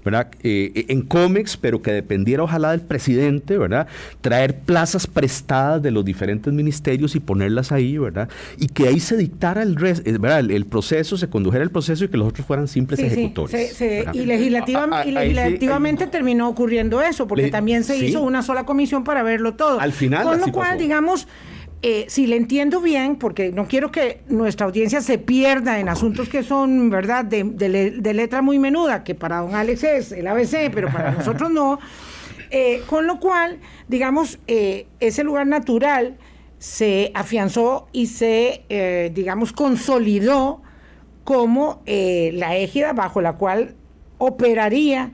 ¿verdad? 0.07 0.29
Eh, 0.43 0.87
en 0.89 1.03
Comex, 1.03 1.57
pero 1.59 1.83
que 1.83 1.93
dependiera 1.93 2.43
ojalá 2.45 2.71
del 2.71 2.81
presidente, 2.81 3.59
¿verdad? 3.59 3.87
Traer 4.23 4.61
plazas 4.61 5.07
prestadas 5.07 5.83
de 5.83 5.91
los 5.91 6.05
diferentes 6.05 6.51
ministerios 6.55 7.15
y 7.17 7.21
ponerlas 7.21 7.73
ahí, 7.73 7.99
¿verdad? 7.99 8.29
Y 8.57 8.69
que 8.69 8.89
ahí 8.89 9.01
se 9.01 9.17
dictara 9.19 9.63
el, 9.63 9.77
res- 9.77 10.03
eh, 10.07 10.17
¿verdad? 10.19 10.41
el, 10.41 10.53
el 10.53 10.65
proceso, 10.65 11.19
se 11.19 11.29
condujera 11.29 11.63
el 11.65 11.71
proceso 11.71 12.05
y 12.05 12.09
que 12.09 12.17
los 12.17 12.29
otros 12.29 12.47
fueran 12.47 12.69
simples 12.69 13.01
Sí, 13.01 13.07
sí, 13.11 13.13
ejecutores. 13.13 13.51
se- 13.51 13.75
se- 13.75 13.97
¿verdad? 13.99 14.15
y, 14.15 14.25
legislativa- 14.25 14.87
Ah, 14.91 15.01
ah, 15.01 15.07
y 15.07 15.17
ahí 15.17 15.33
legislativamente 15.35 16.07
terminó 16.07 16.49
ocurriendo 16.49 17.03
eso, 17.03 17.27
porque 17.27 17.45
Le- 17.47 17.51
también 17.51 17.83
se 17.85 17.99
sí. 17.99 18.07
hizo 18.07 18.23
una 18.23 18.43
sola 18.43 18.65
comisión 18.65 19.03
para 19.05 19.23
verlo 19.25 19.55
todo. 19.55 19.81
Al 19.81 19.93
final 19.93 20.23
Con 20.23 20.41
lo 20.41 20.47
cual, 20.53 20.69
pasó. 20.71 20.81
digamos, 20.83 21.27
eh, 21.83 22.07
si 22.09 22.27
le 22.27 22.37
entiendo 22.37 22.81
bien, 22.81 23.17
porque 23.17 23.53
no 23.53 23.69
quiero 23.69 23.93
que 23.93 24.23
nuestra 24.29 24.67
audiencia 24.67 25.01
se 25.01 25.19
pierda 25.19 25.79
en 25.79 25.89
asuntos 25.89 26.29
que 26.29 26.43
son, 26.43 26.91
¿verdad?, 26.91 27.25
de, 27.25 27.45
de 27.45 27.69
le- 27.69 27.91
de 27.93 28.15
letra 28.15 28.43
muy 28.43 28.59
menuda, 28.59 29.05
que 29.05 29.15
para 29.15 29.39
don 29.39 29.55
Alex 29.55 29.85
es 29.85 30.13
el 30.13 30.27
ABC, 30.27 30.71
pero 30.73 30.91
para 30.91 31.13
nosotros 31.13 31.51
no. 31.51 31.79
Eh, 32.51 32.83
con 32.87 33.07
lo 33.07 33.19
cual, 33.21 33.59
digamos, 33.89 34.39
eh, 34.47 34.87
ese 35.01 35.23
lugar 35.25 35.47
natural 35.47 36.17
se 36.59 37.11
afianzó 37.15 37.89
y 37.93 38.07
se, 38.07 38.63
digamos, 39.15 39.53
consolidó 39.53 40.63
como 41.25 41.83
la 41.87 42.57
égida 42.57 42.93
bajo 42.95 43.21
la 43.21 43.35
cual 43.35 43.75
operaría 44.19 45.13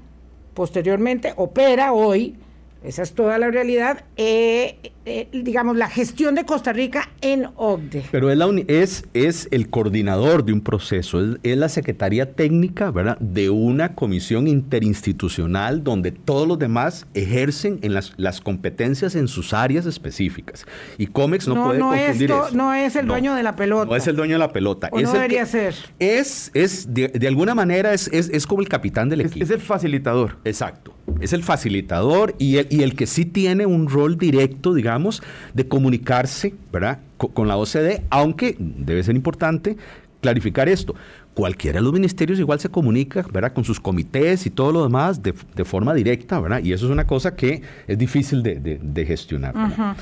posteriormente, 0.55 1.33
opera 1.37 1.93
hoy, 1.93 2.37
esa 2.85 3.03
es 3.03 3.13
toda 3.13 3.39
la 3.39 3.51
realidad, 3.51 4.05
eh, 4.17 4.77
eh, 5.05 5.29
digamos, 5.33 5.77
la 5.77 5.89
gestión 5.89 6.35
de 6.35 6.45
Costa 6.45 6.73
Rica 6.73 7.11
en 7.21 7.47
OCDE. 7.57 8.05
Pero 8.11 8.31
es, 8.31 8.37
la 8.39 8.49
es, 8.69 9.05
es 9.15 9.49
el 9.51 9.69
coordinador 9.71 10.45
de 10.45 10.53
un 10.53 10.61
proceso, 10.61 11.21
es, 11.25 11.39
es 11.43 11.57
la 11.57 11.69
Secretaría 11.69 12.33
Técnica 12.35 12.91
¿verdad? 12.91 13.19
de 13.19 13.51
una 13.51 13.95
comisión 13.95 14.47
interinstitucional 14.49 15.83
donde 15.85 16.13
todos 16.13 16.47
los 16.47 16.59
demás 16.59 17.07
ejercen 17.15 17.79
en 17.83 17.95
las, 17.95 18.13
las 18.17 18.41
competencias 18.41 19.15
en 19.15 19.29
sus 19.29 19.53
áreas 19.53 19.87
específicas. 19.87 20.67
Y 20.99 21.07
COMEX 21.07 21.49
no, 21.49 21.55
No, 21.55 21.65
puede 21.67 21.79
no 21.79 21.95
es 21.95 22.01
confundir 22.03 22.31
eso. 22.31 22.49
no 22.53 22.75
es 22.75 22.97
el 22.97 23.07
dueño 23.07 23.35
de 23.35 23.43
la 23.43 23.57
pelota. 23.57 23.87
No 23.87 23.97
es 23.97 24.07
el 24.07 24.17
dueño 24.17 24.35
de 24.35 24.39
la 24.39 24.53
pelota. 24.53 24.89
O 24.93 24.99
es 24.99 25.05
no 25.05 25.13
debería 25.13 25.41
que- 25.45 25.47
ser. 25.51 25.75
Es, 25.99 26.51
es 26.55 26.93
de, 26.95 27.09
de 27.09 27.29
alguna 27.29 27.55
manera, 27.55 27.93
es, 27.95 28.09
es, 28.09 28.29
es 28.31 28.47
como 28.47 28.61
el 28.63 28.69
capitán 28.69 29.09
del 29.09 29.21
Es, 29.23 29.29
equipo. 29.29 29.45
es 29.45 29.51
el 29.51 29.61
facilitador. 29.61 30.39
Exacto. 30.45 30.92
Es 31.23 31.33
el 31.33 31.43
facilitador 31.43 32.35
y 32.39 32.57
el, 32.57 32.67
y 32.71 32.83
el 32.83 32.95
que 32.95 33.07
sí 33.07 33.25
tiene 33.25 33.65
un 33.67 33.89
rol 33.89 34.19
directo, 34.19 34.75
digamos, 34.75 35.23
de 35.55 35.67
comunicarse, 35.69 36.55
¿verdad? 36.73 36.99
Co- 37.17 37.29
Con, 37.29 37.49
la 37.49 37.57
OCDE, 37.57 38.03
aunque 38.11 38.57
debe 38.59 39.03
ser 39.03 39.15
importante 39.17 39.77
clarificar 40.21 40.69
esto. 40.69 40.95
Cualquiera 41.35 41.79
de 41.79 41.83
los 41.85 41.93
ministerios 41.95 42.39
igual 42.39 42.61
se 42.61 42.69
comunica, 42.69 43.25
¿verdad? 43.33 43.53
Con 43.55 43.65
sus 43.65 43.81
comités 43.81 44.45
y 44.47 44.51
todo 44.51 44.71
lo 44.73 44.83
demás 44.83 45.23
de, 45.23 45.33
de 45.57 45.65
forma 45.65 45.95
directa, 45.95 46.39
¿verdad? 46.41 46.63
Y 46.63 46.73
eso 46.75 46.85
es 46.87 46.93
una 46.93 47.07
cosa 47.07 47.35
que 47.35 47.63
es 47.87 47.97
difícil 47.99 48.43
de, 48.43 48.57
de- 48.57 48.79
de 48.83 49.07
gestionar. 49.07 49.55
¿verdad? 49.55 49.97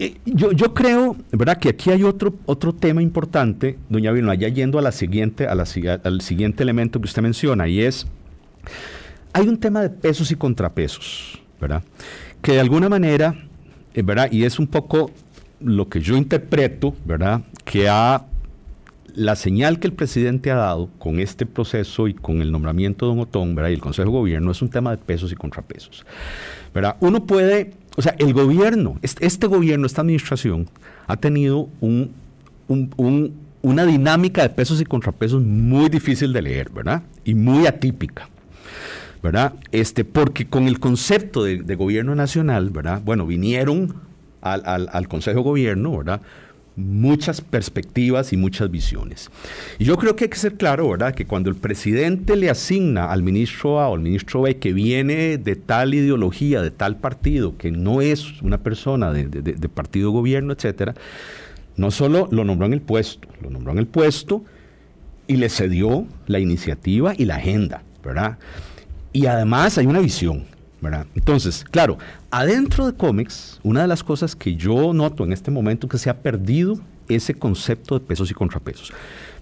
Eh, 0.00 0.14
Yo, 0.26 0.52
yo 0.52 0.74
creo, 0.74 1.16
¿verdad? 1.32 1.58
Que 1.58 1.68
aquí 1.70 1.90
hay 1.90 2.02
otro, 2.02 2.34
otro 2.46 2.72
tema 2.72 3.02
importante, 3.02 3.78
doña 3.88 4.10
Vilma, 4.12 4.34
ya 4.34 4.48
yendo 4.48 4.78
a 4.78 4.82
la 4.82 4.92
siguiente, 4.92 5.46
a 5.46 5.54
la, 5.54 5.64
al 6.04 6.20
siguiente 6.22 6.62
elemento 6.62 7.00
que 7.00 7.04
usted 7.06 7.22
menciona, 7.22 7.68
y 7.68 7.80
es 7.82 8.06
hay 9.32 9.48
un 9.48 9.58
tema 9.58 9.82
de 9.82 9.90
pesos 9.90 10.30
y 10.30 10.36
contrapesos, 10.36 11.40
¿verdad? 11.60 11.82
Que 12.42 12.52
de 12.52 12.60
alguna 12.60 12.88
manera, 12.88 13.34
eh, 13.94 14.02
¿verdad? 14.02 14.30
Y 14.30 14.44
es 14.44 14.58
un 14.58 14.66
poco 14.66 15.10
lo 15.60 15.88
que 15.88 16.00
yo 16.00 16.16
interpreto, 16.16 16.94
¿verdad? 17.04 17.42
Que 17.64 17.88
ha 17.88 18.24
la 19.14 19.34
señal 19.34 19.80
que 19.80 19.88
el 19.88 19.94
presidente 19.94 20.52
ha 20.52 20.56
dado 20.56 20.90
con 20.98 21.18
este 21.18 21.44
proceso 21.44 22.06
y 22.06 22.14
con 22.14 22.40
el 22.40 22.52
nombramiento 22.52 23.06
de 23.06 23.16
Don 23.16 23.20
Otón 23.20 23.56
¿verdad? 23.56 23.70
y 23.70 23.74
el 23.74 23.80
Consejo 23.80 24.10
de 24.10 24.16
Gobierno 24.16 24.52
es 24.52 24.62
un 24.62 24.68
tema 24.68 24.92
de 24.92 24.98
pesos 24.98 25.32
y 25.32 25.34
contrapesos. 25.34 26.06
¿verdad? 26.72 26.96
Uno 27.00 27.26
puede, 27.26 27.72
o 27.96 28.02
sea, 28.02 28.14
el 28.18 28.32
gobierno, 28.32 28.98
este, 29.02 29.46
gobierno, 29.48 29.86
esta 29.86 30.02
administración, 30.02 30.68
ha 31.08 31.16
tenido 31.16 31.68
un, 31.80 32.12
una 33.62 33.86
dinámica 33.86 34.42
de 34.42 34.50
pesos 34.50 34.80
y 34.80 34.84
contrapesos 34.84 35.42
muy 35.42 35.88
difícil 35.88 36.32
de 36.32 36.42
leer, 36.42 36.70
¿verdad? 36.70 37.02
Y 37.24 37.34
muy 37.34 37.66
atípica. 37.66 38.28
¿Verdad? 39.22 39.54
Este, 39.72 40.04
porque 40.04 40.46
con 40.46 40.68
el 40.68 40.78
concepto 40.80 41.44
de, 41.44 41.74
gobierno 41.74 42.14
nacional, 42.14 42.70
¿verdad? 42.70 43.02
Bueno, 43.04 43.26
vinieron 43.26 43.94
al, 44.40 45.08
Consejo 45.08 45.38
de 45.38 45.44
Gobierno, 45.44 45.98
¿verdad? 45.98 46.20
muchas 46.78 47.40
perspectivas 47.40 48.32
y 48.32 48.36
muchas 48.36 48.70
visiones. 48.70 49.30
Y 49.80 49.84
yo 49.84 49.96
creo 49.96 50.14
que 50.14 50.24
hay 50.24 50.30
que 50.30 50.38
ser 50.38 50.54
claro, 50.54 50.88
¿verdad?, 50.88 51.12
que 51.12 51.26
cuando 51.26 51.50
el 51.50 51.56
presidente 51.56 52.36
le 52.36 52.48
asigna 52.50 53.10
al 53.10 53.24
ministro 53.24 53.80
A 53.80 53.88
o 53.88 53.94
al 53.94 54.00
ministro 54.00 54.42
B 54.42 54.58
que 54.58 54.72
viene 54.72 55.38
de 55.38 55.56
tal 55.56 55.92
ideología, 55.92 56.62
de 56.62 56.70
tal 56.70 56.96
partido, 56.96 57.56
que 57.58 57.72
no 57.72 58.00
es 58.00 58.40
una 58.42 58.58
persona 58.58 59.12
de, 59.12 59.68
partido 59.68 60.12
gobierno, 60.12 60.52
etcétera, 60.52 60.94
no 61.76 61.90
solo 61.90 62.28
lo 62.30 62.44
nombró 62.44 62.66
en 62.66 62.74
el 62.74 62.80
puesto, 62.80 63.28
lo 63.42 63.50
nombró 63.50 63.72
en 63.72 63.78
el 63.78 63.88
puesto 63.88 64.44
y 65.26 65.36
le 65.36 65.48
cedió 65.48 66.06
la 66.28 66.38
iniciativa 66.38 67.12
y 67.16 67.24
la 67.24 67.36
agenda, 67.36 67.82
¿verdad? 68.04 68.38
Y 69.12 69.26
además 69.26 69.78
hay 69.78 69.86
una 69.86 70.00
visión, 70.00 70.44
¿verdad? 70.80 71.06
Entonces, 71.14 71.64
claro, 71.70 71.98
adentro 72.30 72.86
de 72.86 72.94
cómics, 72.94 73.58
una 73.62 73.82
de 73.82 73.88
las 73.88 74.02
cosas 74.02 74.36
que 74.36 74.54
yo 74.54 74.92
noto 74.92 75.24
en 75.24 75.32
este 75.32 75.50
momento 75.50 75.86
es 75.86 75.92
que 75.92 75.98
se 75.98 76.10
ha 76.10 76.18
perdido 76.18 76.78
ese 77.08 77.34
concepto 77.34 77.98
de 77.98 78.04
pesos 78.04 78.30
y 78.30 78.34
contrapesos, 78.34 78.92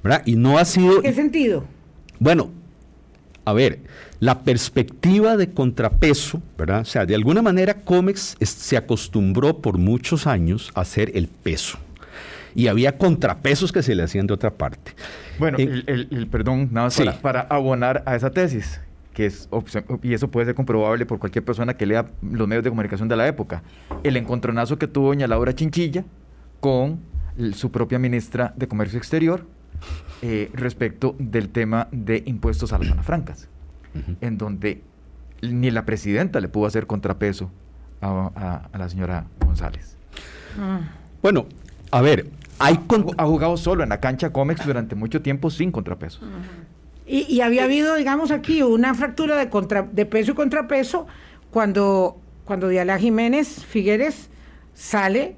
¿verdad? 0.03 0.23
Y 0.25 0.37
no 0.37 0.59
ha 0.59 0.65
sido... 0.65 0.97
¿En 0.97 1.03
qué 1.03 1.13
sentido? 1.13 1.65
Bueno, 2.19 2.51
a 3.45 3.53
ver, 3.53 3.81
la 4.21 4.41
perspectiva 4.43 5.37
de 5.37 5.51
contrapeso, 5.51 6.41
¿verdad? 6.57 6.83
O 6.83 6.85
sea, 6.85 7.05
de 7.07 7.15
alguna 7.15 7.43
manera 7.43 7.75
cómics 7.75 8.37
se 8.41 8.77
acostumbró 8.77 9.59
por 9.59 9.79
muchos 9.79 10.27
años 10.27 10.71
a 10.75 10.83
hacer 10.83 11.13
el 11.15 11.29
peso. 11.29 11.79
Y 12.55 12.69
había 12.69 12.97
contrapesos 12.97 13.71
que 13.71 13.83
se 13.83 13.95
le 13.95 14.03
hacían 14.03 14.27
de 14.27 14.33
otra 14.33 14.55
parte. 14.55 14.93
Bueno, 15.39 15.59
eh, 15.61 15.83
el, 15.87 16.27
perdón, 16.29 16.71
nada 16.73 16.87
más 16.87 17.19
para 17.21 17.43
abonar 17.43 18.03
a 18.07 18.17
esa 18.17 18.31
tesis 18.31 18.81
que 19.17 19.25
es, 19.25 19.49
y 20.03 20.13
eso 20.13 20.31
puede 20.31 20.45
ser 20.45 20.55
comprobable 20.55 21.07
por 21.07 21.19
cualquier 21.19 21.43
persona 21.43 21.73
que 21.73 21.87
lea 21.87 22.11
los 22.21 22.47
medios 22.47 22.63
de 22.63 22.69
comunicación 22.69 23.09
de 23.09 23.17
la 23.17 23.27
época, 23.27 23.63
el 24.03 24.19
encontronazo 24.19 24.79
que 24.79 24.89
tuvo 24.89 25.09
doña 25.09 25.27
Laura 25.27 25.55
Chinchilla 25.55 26.05
con 26.61 27.01
su 27.55 27.73
propia 27.73 27.99
ministra 27.99 28.53
de 28.59 28.69
Comercio 28.69 28.99
Exterior 28.99 29.47
eh, 30.21 30.51
respecto 30.53 31.17
del 31.19 31.49
tema 31.49 31.89
de 31.93 32.25
impuestos 32.27 32.75
a 32.75 32.79
las 32.79 32.89
zonas 32.89 33.07
francas, 33.07 33.49
en 34.21 34.37
donde 34.37 34.83
ni 35.41 35.71
la 35.71 35.87
presidenta 35.87 36.39
le 36.39 36.49
pudo 36.49 36.67
hacer 36.67 36.87
contrapeso 36.87 37.51
a, 38.03 38.69
la 38.77 38.89
señora 38.91 39.25
González. 39.41 39.97
Ah. 40.61 40.81
Bueno, 41.23 41.47
a 41.91 42.03
ver, 42.03 42.29
hay 42.59 42.79
ha, 43.17 43.25
jugado 43.25 43.57
solo 43.57 43.83
en 43.83 43.89
la 43.89 43.99
cancha 43.99 44.31
Comex 44.31 44.67
durante 44.67 44.95
mucho 44.95 45.23
tiempo 45.23 45.49
sin 45.49 45.73
contrapeso. 45.73 46.21
Y, 47.09 47.41
había 47.41 47.65
habido, 47.65 47.95
digamos, 47.95 48.33
aquí 48.33 48.63
una 48.63 48.93
fractura 48.95 49.37
de, 49.37 49.49
contra, 49.49 49.83
de 49.83 50.07
peso 50.07 50.33
y 50.33 50.35
contrapeso 50.35 51.07
cuando, 51.51 52.21
cuando 52.45 52.69
Diala 52.69 52.99
Jiménez 52.99 53.65
Figueres 53.65 54.29
sale 54.75 55.37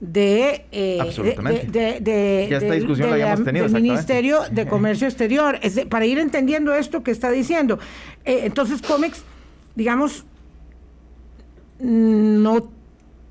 de, 0.00 0.66
eh, 0.72 0.98
de, 1.68 2.48
del 2.50 3.70
Ministerio 3.70 4.40
de 4.50 4.66
Comercio 4.68 5.06
Exterior. 5.06 5.58
Es 5.62 5.84
para 5.86 6.06
ir 6.06 6.18
entendiendo 6.18 6.74
esto 6.74 7.04
que 7.04 7.12
está 7.12 7.30
diciendo. 7.30 7.78
Eh, 8.24 8.40
entonces, 8.42 8.82
Comex, 8.82 9.22
digamos, 9.76 10.26
no 11.78 12.68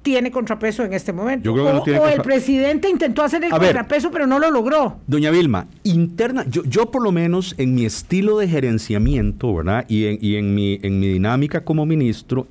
tiene 0.05 0.29
contrapeso 0.29 0.83
en 0.83 0.93
este 0.93 1.11
momento. 1.11 1.51
o, 1.51 2.07
el 2.07 2.21
presidente 2.21 2.87
intentó 2.87 3.23
hacer 3.23 3.43
el 3.43 3.49
contrapeso, 3.49 4.11
pero 4.11 4.27
no 4.27 4.37
lo 4.37 4.51
logró. 4.51 4.99
Doña 5.07 5.31
Vilma, 5.31 5.67
interna, 5.81 6.45
yo, 6.47 6.63
yo 6.63 6.91
por 6.91 7.01
lo 7.01 7.11
menos 7.11 7.55
en 7.57 7.73
mi 7.73 7.85
estilo 7.85 8.37
de 8.37 8.47
gerenciamiento, 8.47 9.51
¿verdad? 9.55 9.83
Y 9.87 10.05
en, 10.05 10.19
y 10.21 10.35
en, 10.35 10.53
mi, 10.53 10.79
en 10.83 10.99
mi 10.99 11.07
dinámica 11.07 11.65
como 11.65 11.87
ministro, 11.87 12.45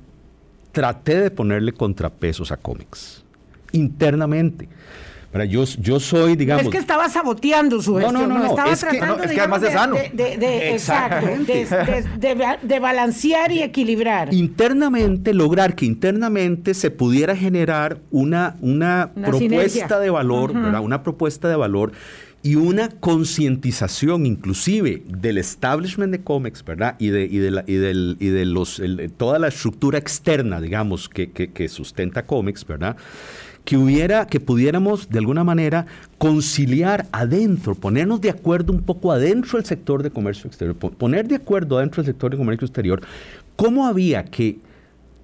traté 0.73 1.17
de 1.17 1.31
ponerle 1.31 1.71
contrapesos 1.71 2.51
a 2.51 2.57
cómics, 2.57 3.23
internamente. 3.71 4.67
Yo, 5.49 5.65
yo 5.65 5.99
soy, 5.99 6.35
digamos... 6.35 6.65
Es 6.65 6.71
que 6.71 6.77
estaba 6.77 7.09
saboteando 7.09 7.81
su 7.81 7.95
gestión. 7.95 8.13
No, 8.13 8.27
no, 8.27 8.39
no. 8.39 8.45
Estaba 8.45 8.75
tratando, 8.75 9.23
es 9.23 9.31
que 9.31 9.39
además 9.39 9.63
es 9.63 9.73
sano. 9.73 9.95
De, 10.13 10.71
exacto. 10.71 11.27
De, 12.63 12.79
balancear 12.79 13.51
y 13.51 13.61
equilibrar. 13.61 14.33
Internamente, 14.33 15.33
lograr 15.33 15.75
que 15.75 15.85
internamente 15.85 16.73
se 16.73 16.89
pudiera 16.89 17.35
generar 17.35 17.99
una, 18.11 18.55
una, 18.61 19.11
propuesta 19.13 19.99
de 19.99 20.09
valor, 20.09 20.53
¿verdad? 20.53 20.81
Una 20.81 21.03
propuesta 21.03 21.49
de 21.49 21.55
valor 21.55 21.91
y 22.45 22.53
una 22.55 22.89
concientización 22.89 24.27
inclusive 24.27 25.01
del 25.07 25.39
establishment 25.39 26.11
de 26.11 26.21
cómics, 26.21 26.63
¿verdad? 26.63 26.95
Y 26.99 27.07
de, 27.07 27.25
y 27.25 27.39
de, 27.39 27.49
la, 27.49 27.63
y 27.65 27.73
del, 27.73 28.17
y 28.19 28.27
de 28.27 28.45
los, 28.45 28.79
toda 29.17 29.39
la 29.39 29.47
estructura 29.47 29.97
externa, 29.97 30.61
digamos, 30.61 31.09
que, 31.09 31.31
que, 31.31 31.51
que 31.51 31.67
sustenta 31.67 32.27
cómics, 32.27 32.63
¿verdad? 32.67 32.97
Que 33.65 33.77
hubiera, 33.77 34.27
que 34.27 34.39
pudiéramos 34.39 35.09
de 35.09 35.19
alguna 35.19 35.43
manera 35.43 35.87
conciliar 36.17 37.07
adentro, 37.11 37.75
ponernos 37.75 38.21
de 38.21 38.29
acuerdo 38.29 38.71
un 38.71 38.81
poco 38.81 39.11
adentro 39.11 39.57
del 39.57 39.65
sector 39.65 40.03
de 40.03 40.11
comercio 40.11 40.47
exterior, 40.47 40.75
poner 40.75 41.27
de 41.27 41.35
acuerdo 41.35 41.77
adentro 41.77 42.03
del 42.03 42.13
sector 42.13 42.31
de 42.31 42.37
comercio 42.37 42.65
exterior, 42.65 43.01
cómo 43.55 43.87
había 43.87 44.23
que 44.23 44.59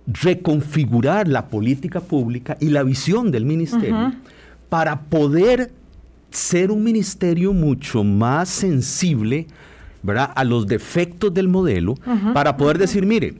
reconfigurar 0.08 1.28
la 1.28 1.48
política 1.48 2.02
pública 2.02 2.58
y 2.60 2.70
la 2.70 2.84
visión 2.84 3.32
del 3.32 3.46
ministerio 3.46 4.14
para 4.70 5.02
poder 5.02 5.72
ser 6.32 6.72
un 6.72 6.84
ministerio 6.84 7.54
mucho 7.54 8.04
más 8.04 8.50
sensible 8.50 9.46
¿verdad? 10.02 10.32
a 10.36 10.44
los 10.44 10.66
defectos 10.66 11.32
del 11.34 11.48
modelo, 11.48 11.96
para 12.34 12.58
poder 12.58 12.80
decir, 12.80 13.06
mire, 13.06 13.36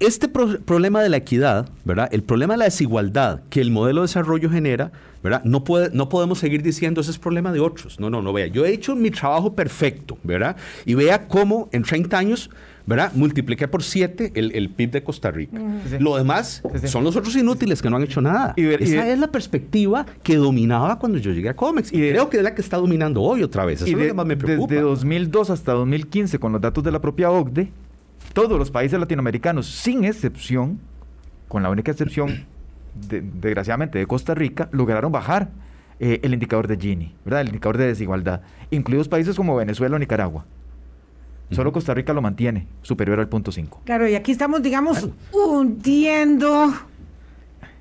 este 0.00 0.28
problema 0.28 1.02
de 1.02 1.10
la 1.10 1.18
equidad, 1.18 1.68
¿verdad? 1.84 2.08
El 2.10 2.22
problema 2.22 2.54
de 2.54 2.58
la 2.58 2.64
desigualdad 2.64 3.42
que 3.50 3.60
el 3.60 3.70
modelo 3.70 4.00
de 4.00 4.06
desarrollo 4.06 4.48
genera, 4.48 4.92
¿verdad? 5.22 5.44
No, 5.44 5.62
puede, 5.62 5.90
no 5.92 6.08
podemos 6.08 6.38
seguir 6.38 6.62
diciendo 6.62 7.02
ese 7.02 7.10
es 7.10 7.18
problema 7.18 7.52
de 7.52 7.60
otros. 7.60 8.00
No, 8.00 8.08
no, 8.08 8.22
no, 8.22 8.32
vea. 8.32 8.46
Yo 8.46 8.64
he 8.64 8.72
hecho 8.72 8.96
mi 8.96 9.10
trabajo 9.10 9.54
perfecto, 9.54 10.16
¿verdad? 10.22 10.56
Y 10.86 10.94
vea 10.94 11.28
cómo 11.28 11.68
en 11.72 11.82
30 11.82 12.16
años, 12.16 12.48
¿verdad? 12.86 13.12
Multipliqué 13.14 13.68
por 13.68 13.82
7 13.82 14.32
el, 14.34 14.70
PIB 14.70 14.90
de 14.90 15.04
Costa 15.04 15.30
Rica. 15.30 15.60
Lo 15.98 16.16
demás 16.16 16.62
son 16.86 17.04
los 17.04 17.14
otros 17.16 17.36
inútiles 17.36 17.82
que 17.82 17.90
no 17.90 17.96
han 17.96 18.02
hecho 18.02 18.22
nada. 18.22 18.54
Esa 18.56 19.06
es 19.06 19.18
la 19.18 19.30
perspectiva 19.30 20.06
que 20.22 20.36
dominaba 20.36 20.98
cuando 20.98 21.18
yo 21.18 21.30
llegué 21.30 21.50
a 21.50 21.54
Comex. 21.56 21.92
Y, 21.92 21.98
creo 21.98 22.30
que 22.30 22.38
es 22.38 22.42
la 22.42 22.54
que 22.54 22.62
está 22.62 22.78
dominando 22.78 23.20
hoy 23.20 23.42
otra 23.42 23.66
vez. 23.66 23.82
Eso 23.82 23.90
es 23.90 23.92
lo 23.92 23.98
que 23.98 24.14
más 24.14 24.24
me 24.24 24.38
preocupa. 24.38 24.72
Desde 24.72 24.82
2002 24.82 25.50
hasta 25.50 25.72
2015, 25.72 26.38
con 26.38 26.52
los 26.52 26.60
datos 26.62 26.82
de 26.82 26.90
la 26.90 27.02
propia 27.02 27.30
OCDE, 27.30 27.70
todos 28.32 28.58
los 28.58 28.70
países 28.70 28.98
latinoamericanos, 28.98 29.66
sin 29.66 30.04
excepción, 30.04 30.80
con 31.48 31.62
la 31.62 31.70
única 31.70 31.90
excepción, 31.90 32.46
desgraciadamente, 32.94 33.98
de 33.98 34.06
Costa 34.06 34.34
Rica, 34.34 34.68
lograron 34.72 35.12
bajar 35.12 35.50
eh, 35.98 36.20
el 36.22 36.32
indicador 36.32 36.66
de 36.66 36.76
Gini, 36.76 37.14
¿verdad? 37.24 37.42
El 37.42 37.48
indicador 37.48 37.78
de 37.78 37.86
desigualdad, 37.86 38.40
incluidos 38.70 39.08
países 39.08 39.36
como 39.36 39.56
Venezuela 39.56 39.96
o 39.96 39.98
Nicaragua. 39.98 40.44
Solo 41.50 41.72
Costa 41.72 41.92
Rica 41.94 42.12
lo 42.12 42.22
mantiene 42.22 42.68
superior 42.82 43.18
al 43.18 43.28
punto 43.28 43.50
5. 43.50 43.82
Claro, 43.84 44.08
y 44.08 44.14
aquí 44.14 44.30
estamos, 44.30 44.62
digamos, 44.62 45.08
hundiendo 45.32 46.72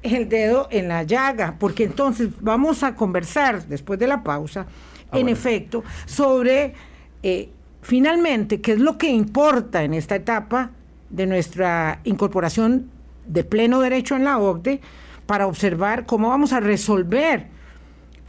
el 0.02 0.28
dedo 0.28 0.68
en 0.72 0.88
la 0.88 1.04
llaga, 1.04 1.56
porque 1.60 1.84
entonces 1.84 2.30
vamos 2.42 2.82
a 2.84 2.96
conversar 2.96 3.68
después 3.68 4.00
de 4.00 4.08
la 4.08 4.24
pausa, 4.24 4.66
ah, 5.12 5.20
en 5.20 5.30
efecto, 5.30 5.84
sobre 6.06 6.74
eh, 7.22 7.50
Finalmente, 7.82 8.62
¿qué 8.62 8.74
es 8.74 8.80
lo 8.80 8.98
que 8.98 9.10
importa 9.10 9.84
en 9.84 9.94
esta 9.94 10.16
etapa 10.16 10.72
de 11.10 11.26
nuestra 11.26 12.02
incorporación 12.04 12.90
de 13.26 13.44
pleno 13.44 13.80
derecho 13.80 14.16
en 14.16 14.26
la 14.26 14.38
OCDE 14.38 14.82
para 15.26 15.48
observar 15.48 16.06
cómo 16.06 16.30
vamos 16.30 16.54
a 16.54 16.60
resolver 16.60 17.48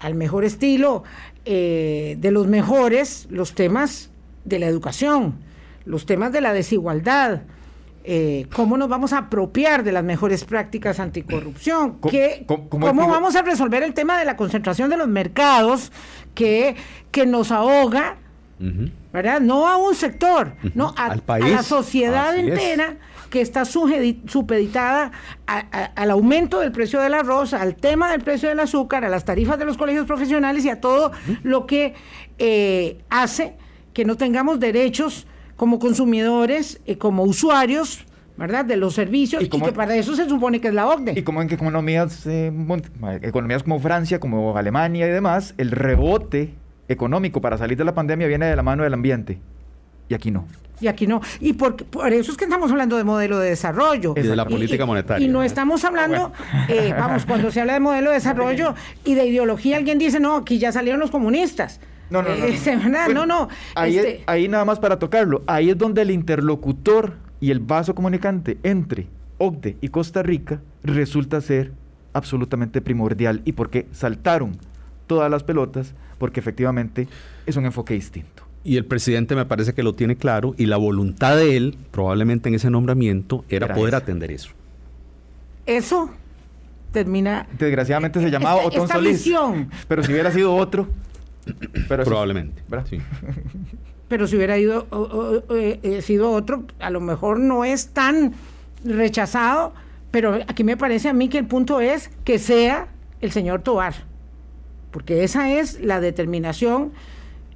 al 0.00 0.14
mejor 0.14 0.44
estilo 0.44 1.04
eh, 1.44 2.16
de 2.18 2.30
los 2.30 2.46
mejores 2.46 3.26
los 3.30 3.54
temas 3.54 4.10
de 4.44 4.58
la 4.58 4.66
educación, 4.66 5.38
los 5.84 6.06
temas 6.06 6.32
de 6.32 6.40
la 6.40 6.52
desigualdad, 6.52 7.42
eh, 8.04 8.46
cómo 8.54 8.78
nos 8.78 8.88
vamos 8.88 9.12
a 9.12 9.18
apropiar 9.18 9.84
de 9.84 9.92
las 9.92 10.04
mejores 10.04 10.44
prácticas 10.44 11.00
anticorrupción, 11.00 11.98
¿Cómo, 12.46 13.08
vamos 13.08 13.36
a 13.36 13.42
resolver 13.42 13.82
el 13.82 13.92
tema 13.92 14.18
de 14.18 14.24
la 14.24 14.36
concentración 14.36 14.88
de 14.88 14.96
los 14.96 15.08
mercados 15.08 15.92
que, 16.34 16.76
que 17.10 17.26
nos 17.26 17.50
ahoga 17.50 18.16
¿verdad? 19.12 19.40
No 19.40 19.66
a 19.66 19.76
un 19.78 19.94
sector, 19.94 20.54
no 20.74 20.94
a, 20.96 21.16
la 21.38 21.62
sociedad 21.62 22.36
entera 22.36 22.96
que 23.30 23.40
está 23.40 23.64
supeditada 23.64 25.12
al 25.46 26.10
aumento 26.10 26.60
del 26.60 26.72
precio 26.72 27.00
del 27.00 27.14
arroz, 27.14 27.54
al 27.54 27.76
tema 27.76 28.10
del 28.10 28.20
precio 28.20 28.48
del 28.48 28.60
azúcar, 28.60 29.04
a 29.04 29.08
las 29.08 29.24
tarifas 29.24 29.58
de 29.58 29.64
los 29.64 29.76
colegios 29.76 30.06
profesionales 30.06 30.64
y 30.64 30.68
a 30.68 30.80
todo 30.80 31.12
lo 31.42 31.66
que 31.66 31.94
eh, 32.38 32.98
hace 33.08 33.56
que 33.94 34.04
no 34.04 34.16
tengamos 34.16 34.60
derechos 34.60 35.26
como 35.56 35.78
consumidores, 35.78 36.80
y 36.86 36.96
como 36.96 37.24
usuarios 37.24 38.06
¿verdad? 38.36 38.64
De 38.64 38.78
los 38.78 38.94
servicios 38.94 39.42
y, 39.42 39.50
que 39.50 39.72
para 39.72 39.94
eso 39.96 40.16
se 40.16 40.26
supone 40.26 40.62
que 40.62 40.68
es 40.68 40.74
la 40.74 40.88
OCDE. 40.88 41.12
Y 41.18 41.22
como 41.22 41.42
en 41.42 41.48
que 41.48 41.56
economías, 41.56 42.26
eh, 42.26 42.50
economías 43.20 43.62
como 43.62 43.78
Francia, 43.80 44.18
como 44.18 44.56
Alemania 44.56 45.06
y 45.06 45.10
demás, 45.10 45.52
el 45.58 45.70
rebote 45.70 46.54
económico 46.90 47.40
para 47.40 47.56
salir 47.56 47.78
de 47.78 47.84
la 47.84 47.94
pandemia 47.94 48.26
viene 48.26 48.46
de 48.46 48.56
la 48.56 48.62
mano 48.62 48.82
del 48.82 48.94
ambiente. 48.94 49.38
Y 50.08 50.14
aquí 50.14 50.30
no. 50.30 50.46
Y 50.80 50.88
aquí 50.88 51.06
no. 51.06 51.20
Y 51.38 51.52
por, 51.52 51.76
por 51.76 52.12
eso 52.12 52.32
es 52.32 52.36
que 52.36 52.44
estamos 52.44 52.70
hablando 52.70 52.96
de 52.96 53.04
modelo 53.04 53.38
de 53.38 53.50
desarrollo. 53.50 54.14
Y 54.16 54.22
de 54.22 54.34
la 54.34 54.46
política 54.46 54.84
monetaria. 54.84 55.24
Y 55.24 55.30
no 55.30 55.42
estamos 55.44 55.84
hablando, 55.84 56.32
eh, 56.68 56.92
vamos, 56.98 57.26
cuando 57.26 57.50
se 57.50 57.60
habla 57.60 57.74
de 57.74 57.80
modelo 57.80 58.10
de 58.10 58.16
desarrollo 58.16 58.74
y 59.04 59.14
de 59.14 59.26
ideología, 59.26 59.76
alguien 59.76 59.98
dice, 59.98 60.18
no, 60.18 60.36
aquí 60.36 60.58
ya 60.58 60.72
salieron 60.72 60.98
los 61.00 61.10
comunistas. 61.10 61.80
No, 62.10 62.22
no, 62.22 62.34
no. 62.34 62.44
Este, 62.44 62.76
no, 63.14 63.24
no. 63.24 63.48
Ahí, 63.76 63.98
este 63.98 64.24
ahí 64.26 64.48
nada 64.48 64.64
más 64.64 64.80
para 64.80 64.98
tocarlo. 64.98 65.42
Ahí 65.46 65.70
es 65.70 65.78
donde 65.78 66.02
el 66.02 66.10
interlocutor 66.10 67.14
y 67.38 67.52
el 67.52 67.60
vaso 67.60 67.94
comunicante 67.94 68.58
entre 68.64 69.06
OCDE 69.38 69.76
y 69.80 69.88
Costa 69.88 70.22
Rica 70.22 70.60
resulta 70.82 71.40
ser 71.40 71.72
absolutamente 72.14 72.80
primordial. 72.80 73.42
¿Y 73.44 73.52
por 73.52 73.70
qué 73.70 73.86
saltaron 73.92 74.58
todas 75.06 75.30
las 75.30 75.44
pelotas? 75.44 75.94
Porque 76.20 76.38
efectivamente 76.38 77.08
es 77.46 77.56
un 77.56 77.64
enfoque 77.64 77.94
distinto. 77.94 78.44
Y 78.62 78.76
el 78.76 78.84
presidente 78.84 79.34
me 79.34 79.44
parece 79.44 79.74
que 79.74 79.82
lo 79.82 79.94
tiene 79.94 80.14
claro 80.14 80.54
y 80.56 80.66
la 80.66 80.76
voluntad 80.76 81.36
de 81.36 81.56
él, 81.56 81.76
probablemente 81.90 82.48
en 82.48 82.54
ese 82.54 82.70
nombramiento, 82.70 83.44
era, 83.48 83.74
poder 83.74 83.96
atender 83.96 84.30
eso. 84.30 84.50
Eso 85.66 86.10
termina... 86.92 87.48
Desgraciadamente 87.58 88.20
se 88.20 88.30
llamaba 88.30 88.62
Otón 88.64 88.86
Solís. 88.86 89.28
Pero 89.88 90.04
si 90.04 90.12
hubiera 90.12 90.30
sido 90.30 90.54
otro... 90.54 90.86
Pero 91.88 92.04
probablemente. 92.04 92.62
Sí 92.88 93.00
pero 94.10 94.26
si 94.26 94.36
hubiera 94.36 94.58
ido, 94.58 94.88
eh, 95.50 95.78
eh, 95.84 96.02
sido 96.02 96.32
otro, 96.32 96.64
a 96.80 96.90
lo 96.90 97.00
mejor 97.00 97.38
no 97.38 97.64
es 97.64 97.90
tan 97.90 98.34
rechazado, 98.84 99.72
pero 100.10 100.34
aquí 100.48 100.64
me 100.64 100.76
parece 100.76 101.08
a 101.08 101.12
mí 101.12 101.28
que 101.28 101.38
el 101.38 101.46
punto 101.46 101.80
es 101.80 102.10
que 102.24 102.40
sea 102.40 102.88
el 103.20 103.30
señor 103.30 103.62
Tobar, 103.62 103.94
porque 104.90 105.24
esa 105.24 105.50
es 105.52 105.80
la 105.80 106.00
determinación 106.00 106.92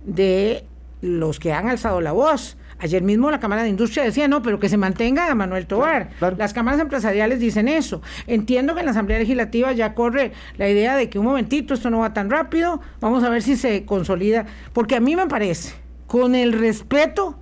de 0.05 0.65
los 1.01 1.39
que 1.39 1.53
han 1.53 1.69
alzado 1.69 2.01
la 2.01 2.13
voz. 2.13 2.57
Ayer 2.79 3.03
mismo 3.03 3.31
la 3.31 3.41
Cámara 3.41 3.63
de 3.63 3.69
Industria 3.69 4.05
decía, 4.05 4.27
no, 4.27 4.43
pero 4.43 4.59
que 4.59 4.69
se 4.69 4.77
mantenga 4.77 5.31
a 5.31 5.35
Manuel 5.35 5.67
Tobar. 5.67 6.11
Las 6.37 6.53
cámaras 6.53 6.81
empresariales 6.81 7.39
dicen 7.41 7.69
eso. 7.69 8.03
Entiendo 8.27 8.75
que 8.75 8.81
en 8.81 8.87
la 8.87 8.93
Asamblea 8.93 9.19
Legislativa 9.19 9.73
ya 9.73 9.95
corre 9.95 10.33
la 10.57 10.69
idea 10.69 10.97
de 10.97 11.09
que 11.09 11.19
un 11.19 11.25
momentito, 11.25 11.75
esto 11.75 11.91
no 11.91 12.01
va 12.01 12.13
tan 12.13 12.31
rápido, 12.31 12.81
vamos 13.01 13.23
a 13.23 13.31
ver 13.31 13.43
si 13.43 13.57
se 13.57 13.85
consolida, 13.85 14.47
porque 14.73 14.97
a 14.97 15.01
mí 15.01 15.15
me 15.15 15.27
parece 15.27 15.75
con 16.07 16.35
el 16.35 16.53
respeto 16.53 17.39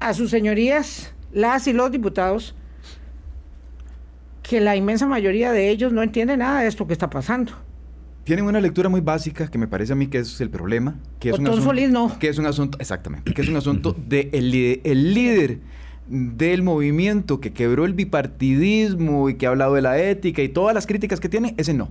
a 0.00 0.14
sus 0.14 0.30
señorías, 0.30 1.14
las 1.32 1.66
y 1.66 1.72
los 1.72 1.90
diputados, 1.90 2.54
que 4.42 4.60
la 4.60 4.76
inmensa 4.76 5.06
mayoría 5.06 5.50
de 5.52 5.70
ellos 5.70 5.92
no 5.92 6.02
entiende 6.02 6.36
nada 6.36 6.60
de 6.60 6.68
esto 6.68 6.86
que 6.86 6.92
está 6.92 7.10
pasando. 7.10 7.52
Tienen 8.24 8.46
una 8.46 8.60
lectura 8.60 8.88
muy 8.88 9.02
básica 9.02 9.48
que 9.48 9.58
me 9.58 9.68
parece 9.68 9.92
a 9.92 9.96
mí 9.96 10.06
que 10.06 10.18
es 10.18 10.40
el 10.40 10.48
problema. 10.48 10.96
Que 11.20 11.30
es 11.30 11.38
un 11.38 11.46
asunto, 11.46 11.64
Solís 11.64 11.90
no. 11.90 12.18
Que 12.18 12.28
es 12.28 12.38
un 12.38 12.46
asunto, 12.46 12.78
exactamente, 12.80 13.34
que 13.34 13.42
es 13.42 13.48
un 13.48 13.56
asunto 13.56 13.94
de 14.06 14.30
el, 14.32 14.80
el 14.82 15.14
líder 15.14 15.58
del 16.08 16.62
movimiento 16.62 17.40
que 17.40 17.52
quebró 17.52 17.84
el 17.84 17.94
bipartidismo 17.94 19.28
y 19.28 19.34
que 19.34 19.46
ha 19.46 19.50
hablado 19.50 19.74
de 19.74 19.82
la 19.82 19.98
ética 19.98 20.42
y 20.42 20.48
todas 20.48 20.74
las 20.74 20.86
críticas 20.86 21.20
que 21.20 21.28
tiene, 21.28 21.54
ese 21.58 21.74
no. 21.74 21.90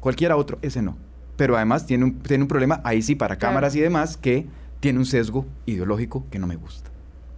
Cualquiera 0.00 0.36
otro, 0.36 0.58
ese 0.62 0.82
no. 0.82 0.96
Pero 1.36 1.56
además 1.56 1.86
tiene 1.86 2.04
un, 2.04 2.18
tiene 2.20 2.44
un 2.44 2.48
problema 2.48 2.80
ahí 2.84 3.02
sí 3.02 3.14
para 3.14 3.36
cámaras 3.36 3.74
y 3.74 3.80
demás 3.80 4.16
que 4.16 4.46
tiene 4.80 4.98
un 4.98 5.06
sesgo 5.06 5.46
ideológico 5.66 6.24
que 6.30 6.38
no 6.38 6.46
me 6.46 6.56
gusta. 6.56 6.90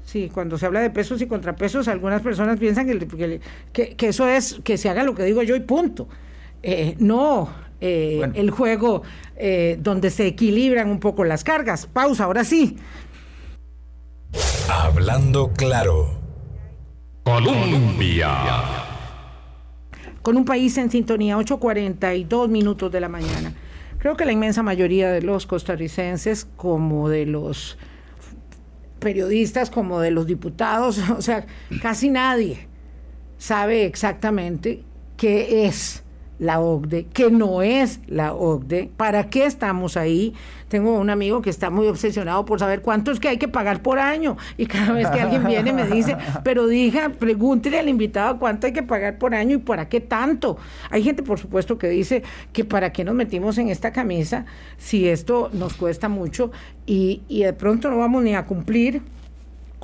Sí, 0.05 0.30
cuando 0.32 0.59
se 0.59 0.66
habla 0.66 0.80
de 0.80 0.90
pesos 0.90 1.20
y 1.22 1.26
contrapesos, 1.26 1.88
algunas 1.88 2.22
personas 2.22 2.59
piensan 2.59 2.86
que, 2.86 3.40
que, 3.72 4.09
eso 4.09 4.28
es 4.28 4.61
que 4.62 4.76
se 4.76 4.88
haga 4.88 5.03
lo 5.03 5.14
que 5.14 5.24
digo 5.24 5.42
yo 5.42 5.57
y 5.57 5.61
punto. 5.61 6.09
Eh, 6.62 6.95
no, 6.99 7.49
eh, 7.87 8.30
el 8.32 8.51
juego 8.51 9.03
eh, 9.37 9.76
donde 9.78 10.09
se 10.09 10.26
equilibran 10.26 10.89
un 10.89 11.01
poco 11.01 11.22
las 11.22 11.45
cargas. 11.45 11.87
Pausa, 11.87 12.24
ahora 12.24 12.43
sí. 12.43 12.78
Hablando 14.70 15.53
claro. 15.53 16.09
Colombia. 17.24 18.30
Con 20.22 20.39
un 20.39 20.47
país 20.47 20.78
en 20.78 20.91
sintonía, 20.91 21.37
8.42 21.37 22.49
minutos 22.49 22.91
de 22.91 23.01
la 23.01 23.11
mañana. 23.11 23.53
Creo 23.99 24.16
que 24.16 24.24
la 24.24 24.32
inmensa 24.32 24.62
mayoría 24.62 25.12
de 25.12 25.20
los 25.20 25.47
costarricenses, 25.47 26.47
como 26.57 27.11
de 27.11 27.26
los 27.26 27.76
periodistas, 28.99 29.68
como 29.68 30.01
de 30.01 30.11
los 30.11 30.26
diputados, 30.26 30.99
o 31.18 31.20
sea, 31.20 31.45
casi 31.82 32.09
nadie 32.09 32.66
sabe 33.37 33.85
exactamente 33.85 34.85
qué 35.18 35.66
es 35.66 36.03
la 36.39 36.61
OCDE, 36.61 37.07
que 37.07 37.30
no 37.30 37.62
es 37.62 38.01
la 38.07 38.35
OCDE, 38.35 38.91
para 38.97 39.30
qué 39.30 39.47
estamos 39.47 39.97
ahí. 39.97 40.35
Tengo 40.68 40.99
un 40.99 41.11
amigo 41.11 41.41
que 41.41 41.51
está 41.51 41.70
muy 41.70 41.87
obsesionado 41.87 42.45
por 42.45 42.59
saber 42.59 42.82
cuánto 42.82 43.12
es 43.12 43.20
que 43.20 43.28
hay 43.28 43.37
que 43.37 43.47
pagar 43.49 43.82
por 43.82 43.99
año 43.99 44.37
y 44.57 44.66
cada 44.66 44.93
vez 44.93 45.09
que 45.09 45.20
alguien 45.20 45.45
viene 45.47 45.72
me 45.72 45.87
dice, 45.87 46.16
pero 46.45 46.66
diga, 46.66 47.11
pregúntele 47.11 47.78
al 47.78 47.89
invitado 47.89 48.39
cuánto 48.39 48.66
hay 48.66 48.72
que 48.72 48.82
pagar 48.82 49.18
por 49.18 49.35
año 49.35 49.57
y 49.57 49.61
para 49.61 49.89
qué 49.89 50.01
tanto. 50.01 50.57
Hay 50.91 51.03
gente, 51.03 51.22
por 51.22 51.39
supuesto, 51.39 51.78
que 51.78 51.89
dice 51.89 52.22
que 52.53 52.64
para 52.64 52.93
qué 52.93 53.05
nos 53.05 53.14
metimos 53.14 53.59
en 53.59 53.68
esta 53.68 53.93
camisa 53.93 54.47
si 54.76 55.09
esto 55.09 55.51
nos 55.53 55.74
cuesta 55.74 56.09
mucho 56.09 56.51
y, 56.87 57.22
y 57.28 57.45
de 57.45 57.53
pronto 57.53 57.91
no 57.91 57.99
vamos 57.99 58.22
ni 58.22 58.35
a 58.35 58.45
cumplir 58.45 59.03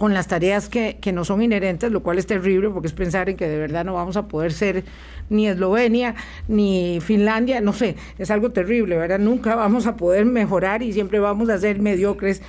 con 0.01 0.15
las 0.15 0.29
tareas 0.29 0.71
que, 0.71 0.97
que, 0.99 1.13
no 1.13 1.27
son 1.27 1.43
inherentes, 1.43 1.93
lo 1.93 2.03
cual 2.03 2.19
es 2.19 2.27
terrible 2.27 2.71
porque 2.71 2.87
es 2.87 2.95
pensar 2.95 3.29
en 3.29 3.37
que 3.37 3.47
de 3.47 3.59
verdad 3.59 3.85
no 3.85 3.93
vamos 3.93 4.17
a 4.17 4.29
poder 4.29 4.51
ser 4.51 4.83
ni 5.29 5.47
Eslovenia, 5.47 6.15
ni 6.49 7.01
Finlandia, 7.03 7.61
no 7.61 7.75
sé, 7.75 7.97
es 8.17 8.31
algo 8.31 8.51
terrible, 8.51 8.97
¿verdad? 8.97 9.19
Nunca 9.19 9.57
vamos 9.57 9.87
a 9.87 9.99
poder 9.99 10.25
mejorar 10.25 10.83
y 10.83 10.95
siempre 10.95 11.19
vamos 11.19 11.51
a 11.51 11.59
ser 11.59 11.83
mediocres 11.83 12.41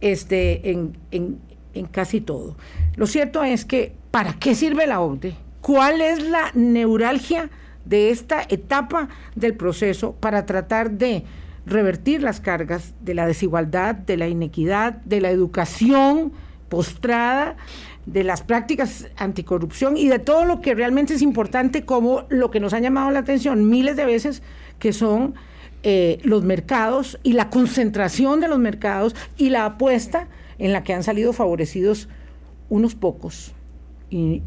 este, 0.00 0.72
en, 0.72 0.96
en, 1.12 1.38
en 1.74 1.86
casi 1.86 2.20
todo. 2.20 2.56
Lo 2.96 3.06
cierto 3.06 3.44
es 3.44 3.64
que, 3.64 3.92
¿para 4.10 4.32
qué 4.32 4.56
sirve 4.56 4.88
la 4.88 5.00
OCDE? 5.00 5.36
¿Cuál 5.60 6.00
es 6.00 6.20
la 6.24 6.50
neuralgia 6.54 7.50
de 7.84 8.10
esta 8.10 8.42
etapa 8.48 9.10
del 9.36 9.54
proceso 9.54 10.16
para 10.18 10.44
tratar 10.44 10.90
de 10.90 11.22
revertir 11.66 12.24
las 12.24 12.40
cargas 12.40 12.94
de 13.00 13.14
la 13.14 13.28
desigualdad, 13.28 13.94
de 13.94 14.16
la 14.16 14.26
inequidad, 14.26 14.94
de 15.04 15.20
la 15.20 15.30
educación? 15.30 16.32
Postrada 16.68 17.56
de 18.06 18.22
las 18.22 18.42
prácticas 18.42 19.08
anticorrupción 19.16 19.96
y 19.96 20.08
de 20.08 20.18
todo 20.18 20.44
lo 20.44 20.60
que 20.60 20.74
realmente 20.74 21.14
es 21.14 21.22
importante, 21.22 21.84
como 21.84 22.24
lo 22.28 22.50
que 22.50 22.60
nos 22.60 22.72
ha 22.72 22.80
llamado 22.80 23.10
la 23.10 23.20
atención 23.20 23.68
miles 23.68 23.96
de 23.96 24.04
veces, 24.04 24.42
que 24.78 24.92
son 24.92 25.34
eh, 25.82 26.18
los 26.22 26.42
mercados 26.42 27.18
y 27.22 27.32
la 27.32 27.50
concentración 27.50 28.40
de 28.40 28.48
los 28.48 28.58
mercados 28.58 29.14
y 29.36 29.50
la 29.50 29.64
apuesta 29.64 30.28
en 30.58 30.72
la 30.72 30.82
que 30.82 30.94
han 30.94 31.02
salido 31.02 31.32
favorecidos 31.32 32.08
unos 32.68 32.94
pocos 32.94 33.52
y, 34.10 34.42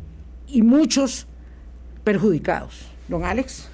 y 0.47 0.61
muchos 0.61 1.27
perjudicados. 2.03 2.85
Don 3.07 3.23
Alex. 3.23 3.69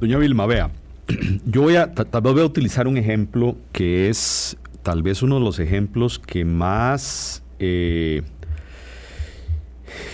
Doña 0.00 0.18
Vilma, 0.18 0.46
vea, 0.46 0.70
yo 1.46 1.62
voy 1.62 1.76
a, 1.76 1.92
tal 1.92 2.22
vez 2.22 2.32
voy 2.32 2.42
a 2.42 2.46
utilizar 2.46 2.86
un 2.88 2.96
ejemplo 2.96 3.56
que 3.72 4.08
es 4.08 4.56
tal 4.82 5.02
vez 5.02 5.22
uno 5.22 5.36
de 5.36 5.40
los 5.40 5.58
ejemplos 5.58 6.18
que 6.18 6.44
más 6.44 7.43
eh, 7.58 8.22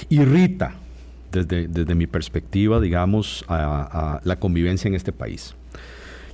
irrita 0.08 0.74
desde, 1.32 1.68
desde, 1.68 1.94
mi 1.94 2.06
perspectiva, 2.06 2.80
digamos, 2.80 3.44
a, 3.48 4.20
la 4.24 4.36
convivencia 4.36 4.88
en 4.88 4.94
este 4.94 5.12
país. 5.12 5.54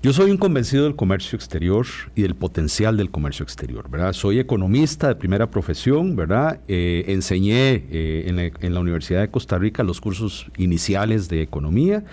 Yo 0.03 0.13
soy 0.13 0.31
un 0.31 0.37
convencido 0.37 0.85
del 0.85 0.95
comercio 0.95 1.37
exterior 1.37 1.87
y 2.15 2.23
del 2.23 2.35
potencial 2.35 2.97
del 2.97 3.11
comercio 3.11 3.43
exterior, 3.43 3.91
¿verdad? 3.91 4.13
Soy 4.13 4.39
economista 4.39 5.09
de 5.09 5.17
primera 5.17 5.51
profesión, 5.51 6.15
¿verdad? 6.15 6.61
Eh, 6.69 7.05
enseñé 7.09 7.85
eh, 7.91 8.25
en, 8.27 8.37
la, 8.37 8.43
en, 8.45 8.75
la, 8.75 8.81
Universidad 8.81 9.21
de 9.21 9.31
Costa 9.31 9.59
Rica 9.59 9.83
los 9.83 10.01
cursos 10.01 10.47
iniciales 10.59 11.29
de 11.29 11.43
economía, 11.43 12.05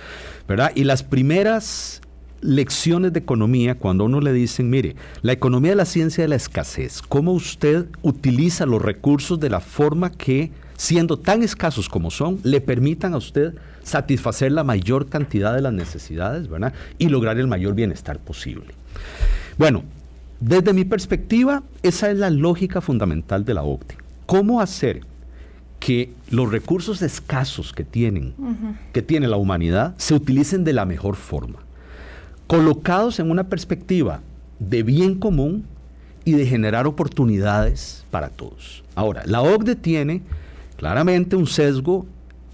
¿verdad? 0.48 0.72
Y 0.76 0.86
las 0.86 1.04
primeras 1.04 2.02
lecciones 2.44 3.14
de 3.14 3.20
economía 3.20 3.76
cuando 3.76 4.04
a 4.04 4.08
uno 4.08 4.22
le 4.22 4.34
dicen, 4.34 4.70
mire, 4.70 4.96
la 5.22 5.32
economía 5.32 5.72
es 5.72 5.78
la 5.78 5.86
ciencia 5.86 6.24
de 6.24 6.28
la 6.28 6.36
escasez, 6.36 7.02
cómo 7.02 7.32
usted 7.32 7.88
utiliza 8.02 8.66
los 8.66 8.82
recursos 8.82 9.40
de 9.40 9.50
la 9.50 9.60
forma 9.60 10.12
que, 10.12 10.52
siendo 10.78 11.18
tan 11.18 11.42
escasos 11.42 11.90
como 11.90 12.12
son, 12.12 12.40
le 12.44 12.62
permitan 12.62 13.14
a 13.14 13.18
usted 13.18 13.56
satisfacer 13.82 14.52
la 14.52 14.64
mayor 14.64 15.08
cantidad 15.08 15.56
de 15.56 15.62
las 15.62 15.74
necesidades, 15.74 16.48
¿verdad? 16.48 16.74
Y 16.98 17.08
lograr 17.08 17.38
el 17.38 17.48
mayor 17.48 17.74
bienestar 17.74 18.20
posible. 18.20 18.74
Bueno, 19.58 19.84
Desde 20.46 20.74
mi 20.74 20.84
perspectiva, 20.84 21.64
esa 21.84 22.12
es 22.12 22.18
la 22.18 22.30
lógica 22.30 22.82
fundamental 22.82 23.46
de 23.46 23.54
la 23.54 23.64
OCDE. 23.64 23.96
¿Cómo 24.26 24.60
hacer 24.60 25.06
que 25.80 26.14
los 26.30 26.52
recursos 26.52 27.02
escasos 27.02 27.72
que 27.72 27.86
tienen, 27.86 28.34
que 28.92 29.02
tiene 29.02 29.30
la 29.30 29.38
humanidad, 29.38 29.96
se 29.98 30.14
utilicen 30.14 30.66
de 30.66 30.74
la 30.74 30.84
mejor 30.86 31.16
forma, 31.16 31.60
colocados 32.48 33.20
en 33.20 33.32
una 33.32 33.46
perspectiva 33.46 34.22
de 34.60 34.84
bien 34.84 35.16
común 35.16 35.66
y 36.26 36.34
de 36.34 36.46
generar 36.46 36.88
oportunidades 36.88 38.06
para 38.12 38.30
todos. 38.30 38.84
Ahora, 38.96 39.24
la 39.26 39.42
OCDE 39.42 39.76
tiene 39.76 40.22
claramente 40.78 41.36
un 41.36 41.48
sesgo 41.48 42.06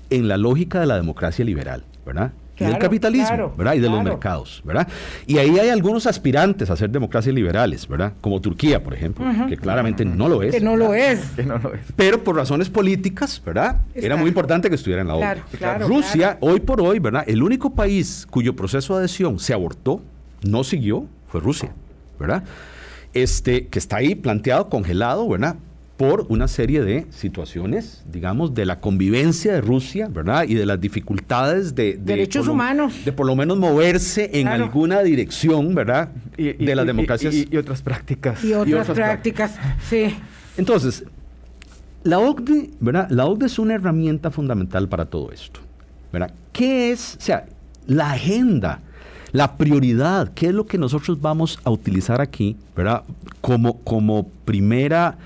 en 0.10 0.28
la 0.28 0.38
lógica 0.38 0.80
de 0.80 0.88
la 0.88 0.96
democracia 0.96 1.46
liberal, 1.46 1.84
¿verdad? 2.06 2.32
Y 2.60 2.66
del 2.66 2.78
capitalismo, 2.78 3.54
¿verdad? 3.58 3.74
Y 3.74 3.80
de 3.80 3.90
los 3.90 4.04
mercados, 4.04 4.62
¿verdad? 4.64 4.88
Y 5.26 5.38
ahí 5.38 5.58
hay 5.60 5.70
algunos 5.70 6.06
aspirantes 6.08 6.70
a 6.70 6.76
ser 6.76 6.90
democracias 6.90 7.34
liberales, 7.34 7.88
¿verdad? 7.88 8.14
Como 8.22 8.42
Turquía, 8.42 8.84
por 8.84 8.94
ejemplo, 8.94 9.26
que 9.48 9.58
claramente 9.58 10.06
no 10.06 10.28
lo 10.28 10.44
es. 10.44 10.54
Que 10.54 10.62
no 10.62 10.76
lo 10.76 10.94
es. 10.94 11.20
Que 11.36 11.44
no 11.44 11.58
lo 11.58 11.74
es. 11.74 11.82
Pero 11.96 12.24
por 12.24 12.36
razones 12.36 12.70
políticas, 12.70 13.42
¿verdad? 13.46 13.82
Era 13.94 14.16
muy 14.16 14.30
importante 14.30 14.70
que 14.70 14.76
estuviera 14.76 15.02
en 15.02 15.08
la 15.08 15.16
ONU. 15.16 15.42
Rusia, 15.88 16.38
hoy 16.42 16.60
por 16.60 16.82
hoy, 16.82 17.00
¿verdad? 17.00 17.24
El 17.28 17.44
único 17.44 17.74
país 17.74 18.28
cuyo 18.30 18.56
proceso 18.56 18.94
de 18.94 19.00
adhesión 19.00 19.40
se 19.40 19.54
abortó, 19.54 20.02
no 20.44 20.64
siguió, 20.64 21.06
fue 21.28 21.42
Rusia, 21.42 21.74
¿verdad? 22.20 22.44
Este, 23.14 23.68
que 23.68 23.80
está 23.80 23.98
ahí 23.98 24.16
planteado, 24.16 24.70
congelado, 24.70 25.28
¿verdad? 25.28 25.56
Por 26.00 26.28
una 26.30 26.48
serie 26.48 26.82
de 26.82 27.08
situaciones, 27.10 28.06
digamos, 28.10 28.56
de 28.56 28.66
la 28.66 28.80
convivencia 28.80 29.52
de 29.52 29.60
Rusia, 29.60 30.08
¿verdad? 30.08 30.46
Y 30.48 30.54
de 30.54 30.66
las 30.66 30.80
dificultades 30.80 31.76
de... 31.76 32.00
Derechos 32.02 32.48
humanos. 32.48 33.04
De 33.04 33.12
por 33.12 33.28
lo 33.28 33.36
menos 33.36 33.58
moverse 33.58 34.30
en 34.40 34.48
alguna 34.48 35.02
dirección, 35.02 35.76
¿verdad? 35.76 36.08
de 36.38 36.74
las 36.74 36.86
democracias. 36.86 37.36
Y, 37.36 37.58
otras 37.58 37.82
prácticas. 37.82 38.42
Y 38.46 38.54
otras, 38.54 38.90
prácticas, 38.92 39.60
sí. 39.90 40.16
Entonces, 40.56 41.04
la 42.04 42.20
OCDE, 42.20 42.70
¿verdad? 42.80 43.10
La 43.10 43.26
OCDE 43.26 43.48
es 43.48 43.60
una 43.60 43.76
herramienta 43.76 44.32
fundamental 44.32 44.88
para 44.88 45.04
todo 45.04 45.34
esto, 45.34 45.60
¿verdad? 46.14 46.32
¿Qué 46.54 46.92
es, 46.92 47.18
o 47.18 47.22
sea, 47.22 47.46
la 47.88 48.12
agenda, 48.12 48.80
la 49.34 49.58
prioridad, 49.58 50.32
qué 50.34 50.48
es 50.48 50.54
lo 50.54 50.66
que 50.66 50.78
nosotros 50.78 51.20
vamos 51.20 51.60
a 51.66 51.72
utilizar 51.72 52.22
aquí, 52.22 52.56
¿verdad? 52.74 53.04
Como, 53.42 53.80
como 53.82 54.30
primera 54.46 55.18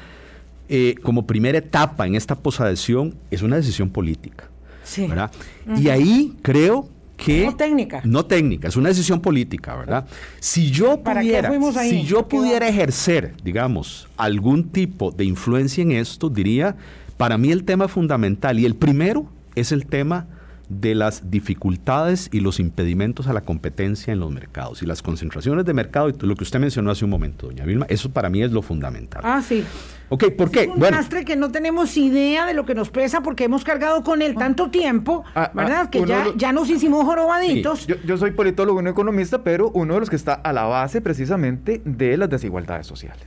eh, 0.76 0.96
como 1.04 1.28
primera 1.28 1.60
etapa 1.60 2.08
en 2.08 2.16
esta 2.16 2.34
posadhesión 2.34 3.14
es 3.30 3.44
una 3.44 3.58
decisión 3.58 3.92
política. 3.92 4.50
Sí. 4.84 5.06
¿verdad? 5.06 5.32
Y 5.78 5.90
ahí 5.90 6.34
creo 6.42 6.90
que... 7.16 7.46
No 7.46 7.56
técnica. 7.56 8.02
No 8.04 8.26
técnica, 8.26 8.70
es 8.70 8.76
una 8.76 8.90
decisión 8.90 9.22
política, 9.22 9.76
¿verdad? 9.76 10.08
Si 10.40 10.72
yo 10.72 11.04
pudiera, 11.04 11.52
si 11.84 12.02
yo 12.02 12.28
pudiera 12.28 12.68
ejercer, 12.68 13.36
digamos, 13.44 14.08
algún 14.18 14.70
tipo 14.70 15.12
de 15.12 15.26
influencia 15.26 15.84
en 15.84 15.92
esto, 15.92 16.28
diría, 16.28 16.76
para 17.18 17.38
mí 17.38 17.52
el 17.52 17.66
tema 17.66 17.88
fundamental 17.88 18.60
y 18.60 18.66
el 18.66 18.74
primero 18.74 19.28
es 19.54 19.72
el 19.72 19.86
tema 19.86 20.26
de 20.70 20.96
las 20.96 21.30
dificultades 21.30 22.30
y 22.32 22.40
los 22.40 22.60
impedimentos 22.60 23.28
a 23.28 23.34
la 23.34 23.42
competencia 23.42 24.12
en 24.12 24.20
los 24.20 24.32
mercados 24.32 24.82
y 24.82 24.88
las 24.88 25.04
concentraciones 25.04 25.66
de 25.66 25.74
mercado 25.74 26.10
y 26.10 26.14
lo 26.20 26.36
que 26.36 26.44
usted 26.44 26.60
mencionó 26.60 26.90
hace 26.90 27.06
un 27.06 27.12
momento, 27.12 27.48
doña 27.48 27.64
Vilma, 27.64 27.86
eso 27.90 28.10
para 28.10 28.30
mí 28.30 28.42
es 28.42 28.52
lo 28.52 28.64
fundamental. 28.64 29.22
Ah, 29.24 29.42
sí. 29.48 29.64
Ok, 30.14 30.26
¿por 30.38 30.52
qué? 30.52 30.62
Es 30.62 30.68
un 30.68 30.78
bueno, 30.78 31.00
que 31.26 31.36
no 31.36 31.52
tenemos 31.52 31.98
idea 31.98 32.46
de 32.46 32.54
lo 32.54 32.66
que 32.66 32.76
nos 32.76 32.92
pesa 32.92 33.22
porque 33.22 33.46
hemos 33.46 33.64
cargado 33.64 34.04
con 34.04 34.22
él 34.22 34.36
tanto 34.36 34.70
tiempo, 34.70 35.24
ah, 35.34 35.46
ah, 35.46 35.52
¿verdad? 35.56 35.90
que 35.90 36.06
ya, 36.06 36.28
ya 36.36 36.54
nos 36.54 36.70
hicimos 36.70 37.04
jorobaditos. 37.04 37.88
Yo, 37.88 37.96
yo, 38.06 38.16
soy 38.18 38.30
politólogo 38.30 38.80
y 38.80 38.84
no 38.84 38.92
economista, 38.92 39.44
pero 39.44 39.72
uno 39.74 39.96
de 39.96 40.02
los 40.02 40.12
que 40.12 40.16
está 40.16 40.34
a 40.34 40.54
la 40.54 40.66
base 40.66 41.02
precisamente 41.02 41.82
de 41.84 42.16
las 42.18 42.30
desigualdades 42.30 42.86
sociales. 42.86 43.24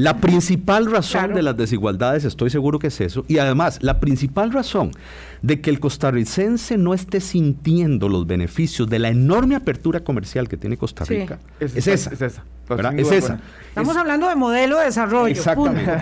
La 0.00 0.16
principal 0.16 0.90
razón 0.90 1.34
de 1.34 1.42
las 1.42 1.58
desigualdades, 1.58 2.24
estoy 2.24 2.48
seguro 2.48 2.78
que 2.78 2.86
es 2.86 3.00
eso, 3.02 3.26
y 3.28 3.36
además 3.36 3.80
la 3.82 4.00
principal 4.00 4.50
razón 4.50 4.92
de 5.42 5.60
que 5.60 5.68
el 5.68 5.78
costarricense 5.78 6.78
no 6.78 6.94
esté 6.94 7.20
sintiendo 7.20 8.08
los 8.08 8.26
beneficios 8.26 8.88
de 8.88 8.98
la 8.98 9.10
enorme 9.10 9.56
apertura 9.56 10.00
comercial 10.00 10.48
que 10.48 10.56
tiene 10.56 10.78
Costa 10.78 11.04
Rica 11.04 11.38
es, 11.60 11.76
esa. 11.76 11.92
Es 11.92 12.22
esa. 12.22 12.44
Es 12.96 13.12
esa. 13.12 13.40
Estamos 13.68 13.94
hablando 13.94 14.26
de 14.28 14.36
modelo 14.36 14.78
de 14.78 14.86
desarrollo. 14.86 15.26
Exactamente. 15.26 15.92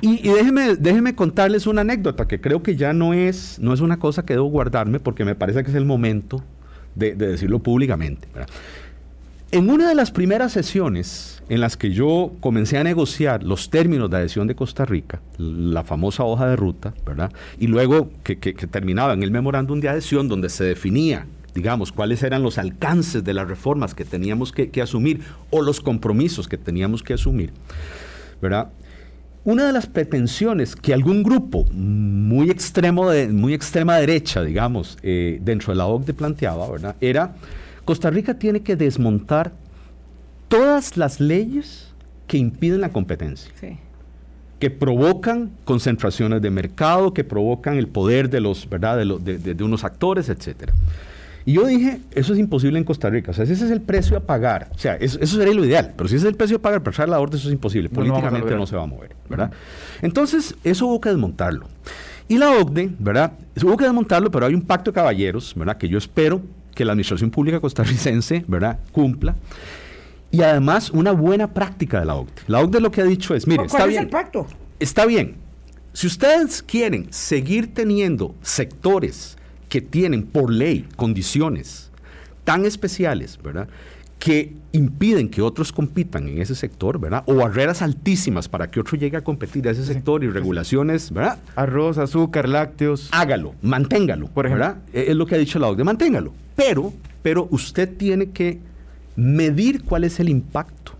y, 0.00 0.28
déjeme, 0.28 0.76
déjeme 0.76 1.16
contarles 1.16 1.66
una 1.66 1.80
anécdota 1.80 2.28
que 2.28 2.40
creo 2.40 2.62
que 2.62 2.76
ya 2.76 2.92
no 2.92 3.14
es, 3.14 3.58
no 3.58 3.74
es 3.74 3.80
una 3.80 3.98
cosa 3.98 4.24
que 4.24 4.34
debo 4.34 4.46
guardarme 4.46 5.00
porque 5.00 5.24
me 5.24 5.34
parece 5.34 5.64
que 5.64 5.70
es 5.70 5.76
el 5.76 5.86
momento 5.86 6.44
de, 6.94 7.14
decirlo 7.14 7.58
públicamente. 7.58 8.28
En 9.50 9.70
una 9.70 9.88
de 9.88 9.94
las 9.94 10.10
primeras 10.10 10.52
sesiones 10.52 11.42
en 11.48 11.62
las 11.62 11.78
que 11.78 11.90
yo 11.90 12.32
comencé 12.40 12.76
a 12.76 12.84
negociar 12.84 13.42
los 13.42 13.70
términos 13.70 14.10
de 14.10 14.18
adhesión 14.18 14.46
de 14.46 14.54
Costa 14.54 14.84
Rica, 14.84 15.22
la 15.38 15.84
famosa 15.84 16.22
hoja 16.24 16.46
de 16.48 16.56
ruta, 16.56 16.92
¿verdad? 17.06 17.32
Y 17.58 17.66
luego 17.66 18.10
que, 18.24 18.36
terminaba 18.36 19.14
en 19.14 19.22
el 19.22 19.30
memorándum 19.30 19.80
de 19.80 19.88
adhesión 19.88 20.28
donde 20.28 20.50
se 20.50 20.64
definía 20.64 21.26
digamos, 21.54 21.90
cuáles 21.90 22.22
eran 22.22 22.42
los 22.44 22.56
alcances 22.56 23.24
de 23.24 23.34
las 23.34 23.48
reformas 23.48 23.92
que 23.94 24.04
teníamos 24.04 24.52
que, 24.52 24.70
asumir 24.80 25.22
o 25.50 25.60
los 25.60 25.80
compromisos 25.80 26.46
que 26.46 26.56
teníamos 26.56 27.02
que 27.02 27.14
asumir, 27.14 27.50
¿verdad? 28.40 28.68
Una 29.44 29.66
de 29.66 29.72
las 29.72 29.86
pretensiones 29.86 30.76
que 30.76 30.94
algún 30.94 31.24
grupo 31.24 31.64
muy 31.72 32.50
extremo 32.50 33.10
de, 33.10 33.28
muy 33.28 33.54
extrema 33.54 33.96
derecha, 33.96 34.42
digamos, 34.42 34.98
eh, 35.02 35.40
dentro 35.42 35.72
de 35.72 35.78
la 35.78 35.86
OCDE 35.86 36.14
planteaba, 36.14 36.70
¿verdad? 36.70 36.94
Era 37.00 37.34
Costa 37.88 38.10
Rica 38.10 38.34
tiene 38.34 38.60
que 38.60 38.76
desmontar 38.76 39.52
todas 40.48 40.98
las 40.98 41.20
leyes 41.20 41.94
que 42.26 42.36
impiden 42.36 42.82
la 42.82 42.90
competencia. 42.90 43.50
que 44.58 44.70
provocan 44.70 45.52
concentraciones 45.64 46.42
de 46.42 46.50
mercado, 46.50 47.14
que 47.14 47.24
provocan 47.24 47.78
el 47.78 47.88
poder 47.88 48.28
de 48.28 48.40
los, 48.40 48.68
¿verdad? 48.68 48.98
De, 48.98 49.64
unos 49.64 49.84
actores, 49.84 50.28
etcétera. 50.28 50.74
Y 51.46 51.54
yo 51.54 51.66
dije, 51.66 52.02
eso 52.10 52.34
es 52.34 52.38
imposible 52.38 52.76
en 52.78 52.84
Costa 52.84 53.08
Rica. 53.08 53.30
O 53.30 53.34
sea, 53.34 53.44
ese 53.44 53.54
es 53.54 53.70
el 53.70 53.80
precio 53.80 54.18
a 54.18 54.20
pagar. 54.20 54.68
O 54.74 54.78
sea, 54.78 54.96
eso, 54.96 55.24
sería 55.24 55.54
lo 55.54 55.64
ideal. 55.64 55.94
Pero 55.96 56.10
si 56.10 56.16
ese 56.16 56.26
es 56.26 56.32
el 56.32 56.36
precio 56.36 56.58
a 56.58 56.60
pagar 56.60 56.82
para 56.82 56.94
traer 56.94 57.08
la 57.08 57.18
orden, 57.18 57.38
eso 57.38 57.48
es 57.48 57.54
imposible. 57.54 57.88
Políticamente 57.88 58.54
no, 58.54 58.66
se 58.66 58.76
va 58.76 58.82
a 58.82 58.86
mover, 58.86 59.16
¿verdad? 59.30 59.50
Entonces, 60.02 60.54
eso 60.62 60.88
hubo 60.88 61.00
que 61.00 61.08
desmontarlo. 61.08 61.68
Y 62.28 62.36
la 62.36 62.50
OCDE, 62.50 62.90
¿verdad? 62.98 63.32
Hubo 63.64 63.78
que 63.78 63.84
desmontarlo, 63.84 64.30
pero 64.30 64.44
hay 64.44 64.52
un 64.52 64.60
pacto 64.60 64.90
de 64.90 64.96
caballeros, 64.96 65.54
¿verdad? 65.56 65.78
Que 65.78 65.88
yo 65.88 65.96
espero 65.96 66.42
que 66.78 66.84
la 66.84 66.92
Administración 66.92 67.32
Pública 67.32 67.58
costarricense, 67.58 68.44
¿verdad? 68.46 68.78
Cumpla 68.92 69.34
y 70.30 70.42
además 70.42 70.90
una 70.90 71.10
buena 71.10 71.52
práctica 71.52 71.98
de 71.98 72.06
la 72.06 72.14
OCDE. 72.14 72.42
La 72.46 72.60
OCDE 72.60 72.80
lo 72.80 72.92
que 72.92 73.00
ha 73.00 73.04
dicho 73.04 73.34
es, 73.34 73.48
mire, 73.48 73.64
está 73.64 73.86
bien. 73.86 74.04
el 74.04 74.08
pacto? 74.08 74.46
Está 74.78 75.06
bien. 75.06 75.36
Si 75.92 76.06
ustedes 76.06 76.62
quieren 76.62 77.08
seguir 77.10 77.74
teniendo 77.74 78.34
sectores 78.42 79.36
que 79.68 79.80
tienen 79.80 80.22
por 80.22 80.52
ley 80.52 80.86
condiciones 80.94 81.90
tan 82.44 82.64
especiales, 82.64 83.38
¿verdad? 83.42 83.68
Que 84.18 84.52
impiden 84.72 85.28
que 85.28 85.40
otros 85.42 85.72
compitan 85.72 86.28
en 86.28 86.40
ese 86.42 86.54
sector, 86.54 86.98
¿verdad? 86.98 87.22
O 87.26 87.36
barreras 87.36 87.82
altísimas 87.82 88.48
para 88.48 88.70
que 88.70 88.80
otro 88.80 88.98
llegue 88.98 89.16
a 89.16 89.22
competir 89.22 89.68
a 89.68 89.70
ese 89.70 89.84
sector 89.84 90.24
y 90.24 90.28
regulaciones, 90.28 91.12
¿verdad? 91.12 91.38
Arroz, 91.56 91.98
azúcar, 91.98 92.48
lácteos. 92.48 93.08
Hágalo, 93.12 93.54
manténgalo, 93.62 94.28
por 94.28 94.46
ejemplo. 94.46 94.66
¿verdad? 94.66 94.82
Es 94.92 95.14
lo 95.14 95.26
que 95.26 95.36
ha 95.36 95.38
dicho 95.38 95.58
la 95.58 95.68
OCDE, 95.68 95.84
manténgalo. 95.84 96.32
Pero, 96.56 96.92
pero 97.22 97.48
usted 97.50 97.96
tiene 97.96 98.30
que 98.30 98.58
medir 99.16 99.84
cuál 99.84 100.04
es 100.04 100.20
el 100.20 100.28
impacto 100.28 100.92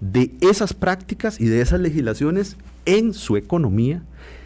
de 0.00 0.32
esas 0.40 0.74
prácticas 0.74 1.40
y 1.40 1.46
de 1.46 1.60
esas 1.60 1.80
legislaciones 1.80 2.56
en 2.86 3.14
su 3.14 3.36
economía 3.36 4.02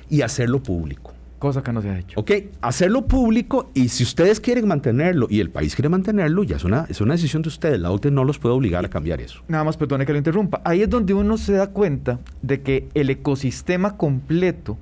y 0.08 0.22
hacerlo 0.22 0.62
público. 0.62 1.11
Cosa 1.42 1.60
que 1.60 1.72
no 1.72 1.82
se 1.82 1.90
ha 1.90 1.98
hecho. 1.98 2.20
Ok, 2.20 2.30
hacerlo 2.60 3.08
público 3.08 3.72
y 3.74 3.88
si 3.88 4.04
ustedes 4.04 4.38
quieren 4.38 4.68
mantenerlo 4.68 5.26
y 5.28 5.40
el 5.40 5.50
país 5.50 5.74
quiere 5.74 5.88
mantenerlo, 5.88 6.44
ya 6.44 6.54
es 6.54 6.62
una, 6.62 6.86
es 6.88 7.00
una 7.00 7.14
decisión 7.14 7.42
de 7.42 7.48
ustedes. 7.48 7.80
La 7.80 7.90
OTE 7.90 8.12
no 8.12 8.22
los 8.22 8.38
puede 8.38 8.54
obligar 8.54 8.84
a 8.84 8.88
cambiar 8.88 9.20
eso. 9.20 9.42
Nada 9.48 9.64
más, 9.64 9.76
perdone 9.76 10.06
que 10.06 10.12
lo 10.12 10.18
interrumpa. 10.18 10.62
Ahí 10.64 10.82
es 10.82 10.88
donde 10.88 11.14
uno 11.14 11.36
se 11.36 11.54
da 11.54 11.66
cuenta 11.66 12.20
de 12.42 12.62
que 12.62 12.88
el 12.94 13.10
ecosistema 13.10 13.96
completo, 13.96 14.78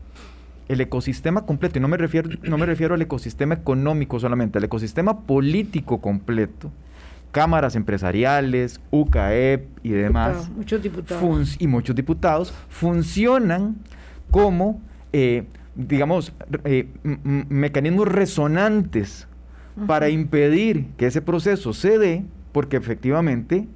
el 0.69 0.83
ecosistema 0.83 1.47
completo, 1.47 1.79
y 1.79 1.81
no 1.81 1.89
me 1.89 1.97
refiero, 1.97 2.29
no 2.43 2.59
me 2.59 2.67
refiero 2.67 2.95
al 2.95 3.01
ecosistema 3.01 3.55
económico 3.55 4.21
solamente, 4.21 4.59
al 4.59 4.65
ecosistema 4.65 5.21
político 5.21 6.03
completo, 6.03 6.71
cámaras 7.33 7.75
empresariales, 7.75 8.83
UCAEP 8.91 9.67
y 9.83 9.89
demás, 9.93 10.51
muchos 10.51 10.83
diputados. 10.83 11.57
y 11.59 11.67
muchos 11.67 11.97
diputados, 11.97 12.53
funcionan 12.69 13.77
como, 14.31 14.83
eh, 15.15 15.45
digamos, 15.87 16.33
eh, 16.65 16.89
mecanismos 17.03 18.09
resonantes 18.09 19.27
para 19.87 20.09
impedir 20.09 20.87
que 20.97 21.07
ese 21.07 21.23
proceso 21.23 21.73
se 21.73 21.99
dé, 21.99 22.25
porque 22.53 22.77
efectivamente 22.77 23.67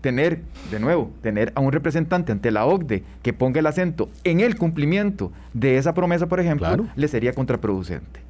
tener, 0.00 0.42
de 0.70 0.80
nuevo, 0.80 1.10
tener 1.22 1.52
a 1.54 1.60
un 1.60 1.72
representante 1.72 2.32
ante 2.32 2.50
la 2.50 2.64
OCDE 2.66 3.04
que 3.22 3.32
ponga 3.32 3.60
el 3.60 3.66
acento 3.66 4.08
en 4.24 4.40
el 4.40 4.56
cumplimiento 4.56 5.32
de 5.52 5.76
esa 5.76 5.94
promesa, 5.94 6.26
por 6.26 6.40
ejemplo, 6.40 6.86
le 6.96 7.08
sería 7.08 7.32
contraproducente. 7.32 8.20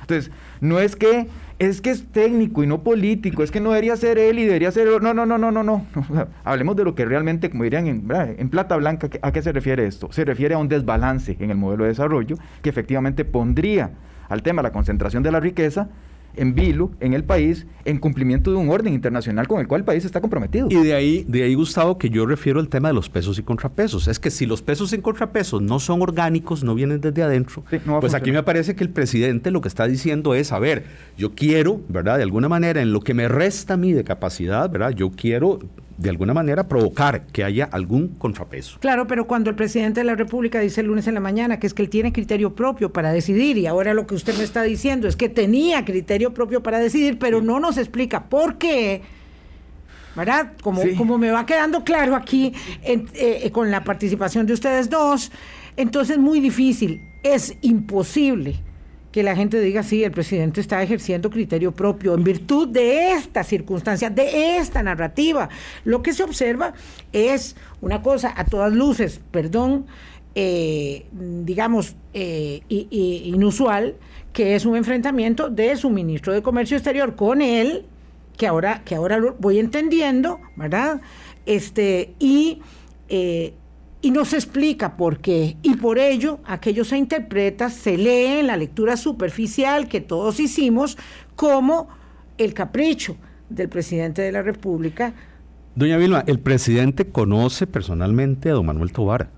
Entonces, 0.00 0.30
no 0.60 0.80
es 0.80 0.96
que 0.96 1.26
es 1.58 1.80
que 1.80 1.90
es 1.90 2.06
técnico 2.12 2.62
y 2.62 2.66
no 2.66 2.82
político, 2.82 3.42
es 3.42 3.50
que 3.50 3.60
no 3.60 3.70
debería 3.70 3.96
ser 3.96 4.18
él 4.18 4.38
y 4.38 4.44
debería 4.44 4.70
ser... 4.70 5.02
No, 5.02 5.12
no, 5.12 5.26
no, 5.26 5.38
no, 5.38 5.50
no, 5.50 5.62
no. 5.62 5.86
Hablemos 6.44 6.76
de 6.76 6.84
lo 6.84 6.94
que 6.94 7.04
realmente, 7.04 7.50
como 7.50 7.64
dirían 7.64 7.86
en, 7.86 8.48
plata 8.48 8.76
blanca, 8.76 9.08
¿a 9.22 9.32
qué 9.32 9.42
se 9.42 9.52
refiere 9.52 9.86
esto? 9.86 10.12
Se 10.12 10.24
refiere 10.24 10.54
a 10.54 10.58
un 10.58 10.68
desbalance 10.68 11.36
en 11.40 11.50
el 11.50 11.56
modelo 11.56 11.84
de 11.84 11.90
desarrollo 11.90 12.36
que 12.62 12.70
efectivamente 12.70 13.24
pondría 13.24 13.90
al 14.28 14.42
tema 14.42 14.62
la 14.62 14.72
concentración 14.72 15.22
de 15.22 15.32
la 15.32 15.40
riqueza 15.40 15.88
en 16.36 16.54
vilo 16.54 16.90
en 17.00 17.14
el 17.14 17.24
país 17.24 17.66
en 17.84 17.98
cumplimiento 17.98 18.50
de 18.50 18.56
un 18.56 18.68
orden 18.68 18.94
internacional 18.94 19.48
con 19.48 19.60
el 19.60 19.66
cual 19.66 19.80
el 19.80 19.84
país 19.84 20.04
está 20.04 20.20
comprometido. 20.20 20.68
Y 20.70 20.76
de 20.76 20.94
ahí, 20.94 21.24
de 21.26 21.42
ahí, 21.42 21.54
Gustavo, 21.54 21.98
que 21.98 22.10
yo 22.10 22.26
refiero 22.26 22.60
al 22.60 22.68
tema 22.68 22.88
de 22.88 22.94
los 22.94 23.08
pesos 23.08 23.38
y 23.38 23.42
contrapesos. 23.42 24.08
Es 24.08 24.18
que 24.18 24.30
si 24.30 24.46
los 24.46 24.62
pesos 24.62 24.92
y 24.92 24.98
contrapesos 24.98 25.62
no 25.62 25.80
son 25.80 26.02
orgánicos, 26.02 26.62
no 26.62 26.74
vienen 26.74 27.00
desde 27.00 27.22
adentro, 27.22 27.64
pues 28.00 28.14
aquí 28.14 28.30
me 28.30 28.42
parece 28.42 28.76
que 28.76 28.84
el 28.84 28.90
presidente 28.90 29.50
lo 29.50 29.60
que 29.60 29.68
está 29.68 29.86
diciendo 29.86 30.34
es, 30.34 30.52
a 30.52 30.58
ver, 30.58 30.84
yo 31.16 31.34
quiero, 31.34 31.80
¿verdad? 31.88 32.18
De 32.18 32.22
alguna 32.22 32.48
manera, 32.48 32.82
en 32.82 32.92
lo 32.92 33.00
que 33.00 33.14
me 33.14 33.28
resta 33.28 33.74
a 33.74 33.76
mí 33.76 33.92
de 33.92 34.04
capacidad, 34.04 34.70
¿verdad? 34.70 34.90
Yo 34.90 35.10
quiero 35.10 35.60
de 35.98 36.10
alguna 36.10 36.32
manera 36.32 36.68
provocar 36.68 37.26
que 37.26 37.42
haya 37.42 37.64
algún 37.64 38.08
contrapeso. 38.08 38.78
Claro, 38.78 39.06
pero 39.08 39.26
cuando 39.26 39.50
el 39.50 39.56
presidente 39.56 40.00
de 40.00 40.04
la 40.04 40.14
República 40.14 40.60
dice 40.60 40.80
el 40.80 40.86
lunes 40.86 41.08
en 41.08 41.14
la 41.14 41.20
mañana 41.20 41.58
que 41.58 41.66
es 41.66 41.74
que 41.74 41.82
él 41.82 41.90
tiene 41.90 42.12
criterio 42.12 42.54
propio 42.54 42.92
para 42.92 43.12
decidir 43.12 43.58
y 43.58 43.66
ahora 43.66 43.92
lo 43.94 44.06
que 44.06 44.14
usted 44.14 44.36
me 44.38 44.44
está 44.44 44.62
diciendo 44.62 45.08
es 45.08 45.16
que 45.16 45.28
tenía 45.28 45.84
criterio 45.84 46.32
propio 46.32 46.62
para 46.62 46.78
decidir, 46.78 47.18
pero 47.18 47.42
no 47.42 47.58
nos 47.58 47.76
explica 47.78 48.24
por 48.24 48.58
qué. 48.58 49.02
¿Verdad? 50.14 50.52
Como, 50.62 50.82
como 50.96 51.18
me 51.18 51.30
va 51.30 51.46
quedando 51.46 51.84
claro 51.84 52.16
aquí 52.16 52.52
eh, 52.82 53.50
con 53.52 53.70
la 53.70 53.84
participación 53.84 54.46
de 54.46 54.52
ustedes 54.52 54.90
dos, 54.90 55.30
entonces 55.76 56.16
es 56.16 56.22
muy 56.22 56.40
difícil, 56.40 57.02
es 57.22 57.56
imposible 57.60 58.56
que 59.12 59.22
la 59.22 59.34
gente 59.34 59.60
diga, 59.60 59.82
sí, 59.82 60.04
el 60.04 60.12
presidente 60.12 60.60
está 60.60 60.82
ejerciendo 60.82 61.30
criterio 61.30 61.72
propio 61.72 62.14
en 62.14 62.24
virtud 62.24 62.68
de 62.68 63.12
esta 63.12 63.42
circunstancia, 63.42 64.10
de 64.10 64.58
esta 64.58 64.82
narrativa. 64.82 65.48
Lo 65.84 66.02
que 66.02 66.12
se 66.12 66.22
observa 66.22 66.74
es 67.12 67.56
una 67.80 68.02
cosa 68.02 68.34
a 68.36 68.44
todas 68.44 68.72
luces, 68.72 69.20
perdón, 69.30 69.86
eh, 70.34 71.06
digamos, 71.12 71.96
eh, 72.12 72.60
inusual, 72.68 73.96
que 74.32 74.54
es 74.54 74.66
un 74.66 74.76
enfrentamiento 74.76 75.48
de 75.48 75.74
su 75.76 75.90
ministro 75.90 76.32
de 76.32 76.42
Comercio 76.42 76.76
Exterior 76.76 77.16
con 77.16 77.40
él, 77.40 77.86
que 78.36 78.46
ahora, 78.46 78.82
que 78.84 78.94
ahora 78.94 79.18
lo 79.18 79.34
voy 79.38 79.58
entendiendo, 79.58 80.38
¿verdad? 80.54 81.00
Este, 81.44 82.14
y 82.18 82.60
eh, 83.08 83.54
y 84.00 84.10
no 84.10 84.24
se 84.24 84.36
explica 84.36 84.96
por 84.96 85.18
qué. 85.18 85.56
Y 85.62 85.76
por 85.76 85.98
ello, 85.98 86.40
aquello 86.44 86.84
se 86.84 86.96
interpreta, 86.96 87.70
se 87.70 87.96
lee 87.96 88.38
en 88.40 88.46
la 88.46 88.56
lectura 88.56 88.96
superficial 88.96 89.88
que 89.88 90.00
todos 90.00 90.40
hicimos 90.40 90.96
como 91.34 91.88
el 92.36 92.54
capricho 92.54 93.16
del 93.48 93.68
presidente 93.68 94.22
de 94.22 94.32
la 94.32 94.42
República. 94.42 95.14
Doña 95.74 95.96
Vilma, 95.96 96.24
el 96.26 96.40
presidente 96.40 97.08
conoce 97.08 97.66
personalmente 97.66 98.50
a 98.50 98.52
don 98.52 98.66
Manuel 98.66 98.92
Tobar 98.92 99.37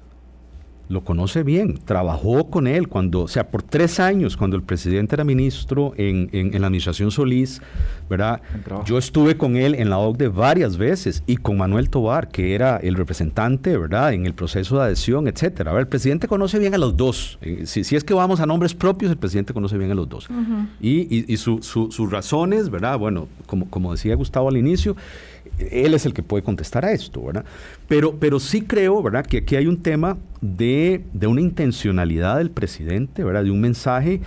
lo 0.91 1.05
conoce 1.05 1.45
bien, 1.45 1.79
trabajó 1.85 2.51
con 2.51 2.67
él 2.67 2.89
cuando, 2.89 3.23
o 3.23 3.29
sea, 3.29 3.49
por 3.49 3.63
tres 3.63 4.01
años, 4.01 4.37
cuando 4.37 4.57
el 4.57 4.65
presidente 4.65 5.15
era 5.15 5.23
ministro 5.23 5.95
en, 5.97 6.29
la 6.61 6.67
administración 6.67 7.13
Solís, 7.13 7.63
¿verdad? 8.11 8.43
Yo 8.85 8.99
estuve 8.99 9.37
con 9.37 9.55
él 9.57 9.77
en 9.77 9.89
la 9.89 9.99
OCDE 9.99 10.27
varias 10.27 10.77
veces 10.77 11.23
y 11.29 11.37
con 11.37 11.57
Manuel 11.57 11.91
Tobar, 11.91 12.29
que 12.29 12.57
era 12.57 12.77
el 12.79 12.97
representante, 12.97 13.79
¿verdad?, 13.79 14.13
en 14.13 14.27
el 14.27 14.35
proceso 14.35 14.79
de 14.79 14.87
adhesión, 14.87 15.29
etcétera. 15.29 15.71
A 15.71 15.75
ver, 15.75 15.83
el 15.83 15.89
presidente 15.89 16.27
conoce 16.27 16.59
bien 16.59 16.75
a 16.75 16.79
los 16.79 16.97
dos. 16.97 17.39
Eh, 17.41 17.63
si, 17.67 17.85
si, 17.85 17.95
es 17.95 18.03
que 18.03 18.13
vamos 18.13 18.41
a 18.41 18.47
nombres 18.47 18.75
propios, 18.75 19.13
el 19.13 19.17
presidente 19.17 19.55
conoce 19.55 19.79
bien 19.79 19.93
a 19.93 19.95
los 19.95 20.09
dos. 20.09 20.27
Y, 20.81 21.33
y, 21.33 21.37
sus 21.37 22.11
razones, 22.11 22.69
¿verdad? 22.69 22.99
Bueno, 22.99 23.29
como, 23.47 23.71
como 23.71 23.93
decía 23.93 24.17
Gustavo 24.17 24.49
al 24.49 24.57
inicio, 24.57 24.97
él 25.71 25.95
es 25.95 26.07
el 26.07 26.15
que 26.15 26.23
puede 26.23 26.43
contestar 26.43 26.85
a 26.85 26.93
esto, 26.93 27.23
¿verdad? 27.23 27.45
Pero, 27.89 28.17
pero 28.19 28.41
sí 28.41 28.63
creo, 28.63 29.03
¿verdad?, 29.03 29.27
que 29.27 29.39
aquí 29.39 29.57
hay 29.57 29.67
un 29.67 29.83
tema 29.83 30.19
de, 30.41 31.03
una 31.23 31.41
intencionalidad 31.41 32.39
del 32.39 32.51
presidente, 32.51 33.25
¿verdad?, 33.25 33.45
de 33.45 33.51
un 33.51 33.61
mensaje 33.61 34.21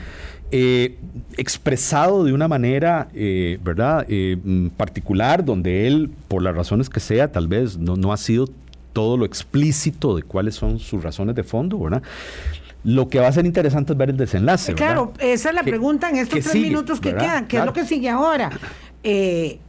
eh, 0.52 0.98
expresado 1.38 2.24
de 2.24 2.34
una 2.34 2.48
manera, 2.48 3.08
eh, 3.14 3.60
¿verdad?, 3.64 4.06
eh, 4.10 4.38
mm, 4.44 4.68
particular, 4.70 5.44
donde 5.44 5.88
él, 5.88 6.12
por 6.28 6.42
las 6.42 6.56
razones 6.56 6.90
que 6.90 7.00
sea, 7.00 7.32
tal 7.32 7.48
vez 7.48 7.78
no, 7.78 7.96
no 7.96 8.14
ha 8.14 8.18
sido 8.18 8.48
todo 8.94 9.18
lo 9.18 9.26
explícito 9.26 10.16
de 10.16 10.22
cuáles 10.22 10.56
son 10.56 10.80
sus 10.80 11.04
razones 11.04 11.36
de 11.36 11.44
fondo, 11.44 11.80
¿verdad? 11.80 12.04
Lo 12.84 13.08
que 13.08 13.20
va 13.20 13.28
a 13.28 13.32
ser 13.32 13.46
interesante 13.46 13.94
es 13.94 13.98
ver 13.98 14.10
el 14.10 14.18
desenlace. 14.18 14.74
Claro, 14.74 15.14
esa 15.20 15.50
es 15.50 15.56
la 15.56 15.64
pregunta 15.64 16.10
en 16.10 16.18
estos 16.18 16.42
tres 16.42 16.56
minutos 16.56 17.00
que 17.00 17.14
quedan. 17.14 17.48
¿Qué 17.48 17.58
es 17.58 17.66
lo 17.66 17.74
que 17.74 17.86
sigue 17.86 18.10
ahora? 18.10 18.50
Eh, 19.04 19.60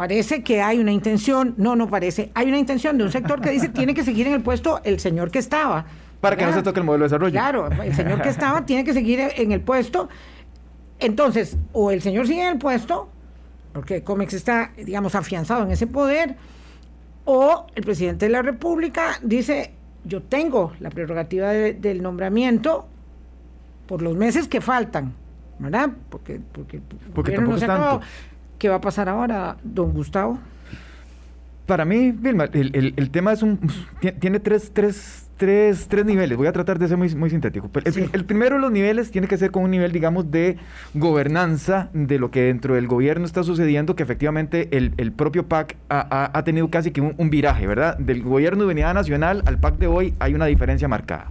parece 0.00 0.42
que 0.42 0.62
hay 0.62 0.78
una 0.78 0.92
intención, 0.92 1.52
no, 1.58 1.76
no 1.76 1.86
parece, 1.86 2.30
hay 2.32 2.48
una 2.48 2.56
intención 2.56 2.96
de 2.96 3.04
un 3.04 3.12
sector 3.12 3.38
que 3.42 3.50
dice 3.50 3.68
tiene 3.68 3.92
que 3.92 4.02
seguir 4.02 4.26
en 4.26 4.32
el 4.32 4.40
puesto 4.40 4.80
el 4.82 4.98
señor 4.98 5.30
que 5.30 5.38
estaba. 5.38 5.84
Para 6.22 6.36
que 6.36 6.46
no 6.46 6.54
se 6.54 6.62
toque 6.62 6.80
el 6.80 6.86
modelo 6.86 7.02
de 7.02 7.08
desarrollo. 7.08 7.32
Claro, 7.32 7.68
el 7.70 7.94
señor 7.94 8.22
que 8.22 8.30
estaba 8.30 8.64
tiene 8.64 8.82
que 8.82 8.94
seguir 8.94 9.20
en 9.36 9.52
el 9.52 9.60
puesto. 9.60 10.08
Entonces, 11.00 11.58
o 11.74 11.90
el 11.90 12.00
señor 12.00 12.26
sigue 12.26 12.40
en 12.40 12.48
el 12.48 12.58
puesto, 12.58 13.10
porque 13.74 14.02
Comex 14.02 14.32
está, 14.32 14.70
digamos, 14.74 15.14
afianzado 15.14 15.64
en 15.64 15.70
ese 15.70 15.86
poder, 15.86 16.34
o 17.26 17.66
el 17.74 17.84
presidente 17.84 18.24
de 18.24 18.32
la 18.32 18.40
República 18.40 19.18
dice, 19.22 19.74
yo 20.04 20.22
tengo 20.22 20.72
la 20.80 20.88
prerrogativa 20.88 21.50
del 21.50 22.02
nombramiento 22.02 22.88
por 23.86 24.00
los 24.00 24.16
meses 24.16 24.48
que 24.48 24.62
faltan, 24.62 25.12
¿verdad? 25.58 25.90
Porque, 26.08 26.40
porque, 26.52 26.80
porque 27.14 27.32
tampoco 27.32 27.56
es 27.58 27.66
tanto. 27.66 28.00
¿Qué 28.60 28.68
va 28.68 28.74
a 28.74 28.80
pasar 28.82 29.08
ahora, 29.08 29.56
don 29.64 29.90
Gustavo? 29.94 30.38
Para 31.64 31.86
mí, 31.86 32.12
Vilma, 32.12 32.44
el, 32.52 33.10
tema 33.10 33.32
es 33.32 33.42
un, 33.42 33.58
tiene 34.18 34.38
tres, 34.38 34.70
tres, 34.74 35.30
tres, 35.38 35.88
tres 35.88 36.04
niveles. 36.04 36.36
Voy 36.36 36.46
a 36.46 36.52
tratar 36.52 36.78
de 36.78 36.86
ser 36.86 36.98
muy, 36.98 37.08
muy 37.14 37.30
sintético. 37.30 37.70
El, 38.12 38.26
primero 38.26 38.56
de 38.56 38.60
los 38.60 38.70
niveles 38.70 39.10
tiene 39.10 39.28
que 39.28 39.38
ser 39.38 39.50
con 39.50 39.62
un 39.62 39.70
nivel, 39.70 39.92
digamos, 39.92 40.30
de 40.30 40.58
gobernanza 40.92 41.88
de 41.94 42.18
lo 42.18 42.30
que 42.30 42.42
dentro 42.42 42.74
del 42.74 42.86
gobierno 42.86 43.24
está 43.24 43.44
sucediendo, 43.44 43.96
que 43.96 44.02
efectivamente 44.02 44.68
el, 44.76 45.12
propio 45.12 45.48
PAC 45.48 45.76
ha, 45.88 46.42
tenido 46.44 46.68
casi 46.68 46.90
que 46.90 47.00
un, 47.00 47.30
viraje, 47.30 47.66
¿verdad? 47.66 47.96
Del 47.96 48.22
gobierno 48.22 48.66
de 48.66 48.72
unidad 48.72 48.92
nacional 48.92 49.42
al 49.46 49.58
PAC 49.58 49.78
de 49.78 49.86
hoy 49.86 50.14
hay 50.18 50.34
una 50.34 50.44
diferencia 50.44 50.86
marcada. 50.86 51.30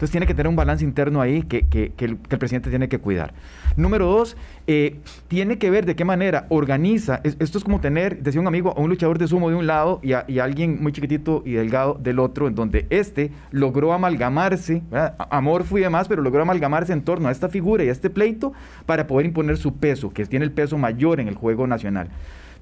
Entonces 0.00 0.12
tiene 0.12 0.26
que 0.26 0.32
tener 0.32 0.48
un 0.48 0.56
balance 0.56 0.82
interno 0.82 1.20
ahí 1.20 1.42
que, 1.42 1.92
el, 1.98 2.16
presidente 2.16 2.70
tiene 2.70 2.88
que 2.88 3.00
cuidar. 3.00 3.34
Número 3.76 4.06
dos, 4.06 4.34
eh, 4.66 4.96
tiene 5.28 5.58
que 5.58 5.68
ver 5.68 5.84
de 5.84 5.94
qué 5.94 6.06
manera 6.06 6.46
organiza. 6.48 7.20
esto 7.22 7.58
es 7.58 7.64
como 7.64 7.82
tener, 7.82 8.22
decía 8.22 8.40
un 8.40 8.46
amigo, 8.46 8.72
a 8.74 8.80
un 8.80 8.88
luchador 8.88 9.18
de 9.18 9.28
sumo 9.28 9.50
de 9.50 9.56
un 9.56 9.66
lado 9.66 10.00
y 10.02 10.14
a, 10.14 10.24
alguien 10.42 10.82
muy 10.82 10.92
chiquitito 10.92 11.42
y 11.44 11.52
delgado 11.52 11.98
del 12.00 12.18
otro, 12.18 12.48
en 12.48 12.54
donde 12.54 12.86
este 12.88 13.30
logró 13.50 13.92
amalgamarse, 13.92 14.82
amor 15.18 15.64
fui 15.64 15.82
demás, 15.82 16.08
pero 16.08 16.22
logró 16.22 16.40
amalgamarse 16.40 16.94
en 16.94 17.02
torno 17.02 17.28
a 17.28 17.30
esta 17.30 17.50
figura 17.50 17.84
y 17.84 17.90
a 17.90 17.92
este 17.92 18.08
pleito 18.08 18.54
para 18.86 19.06
poder 19.06 19.26
imponer 19.26 19.58
su 19.58 19.74
peso, 19.74 20.14
que 20.14 20.24
tiene 20.24 20.46
el 20.46 20.52
peso 20.52 20.78
mayor 20.78 21.20
en 21.20 21.28
el 21.28 21.34
juego 21.34 21.66
nacional. 21.66 22.08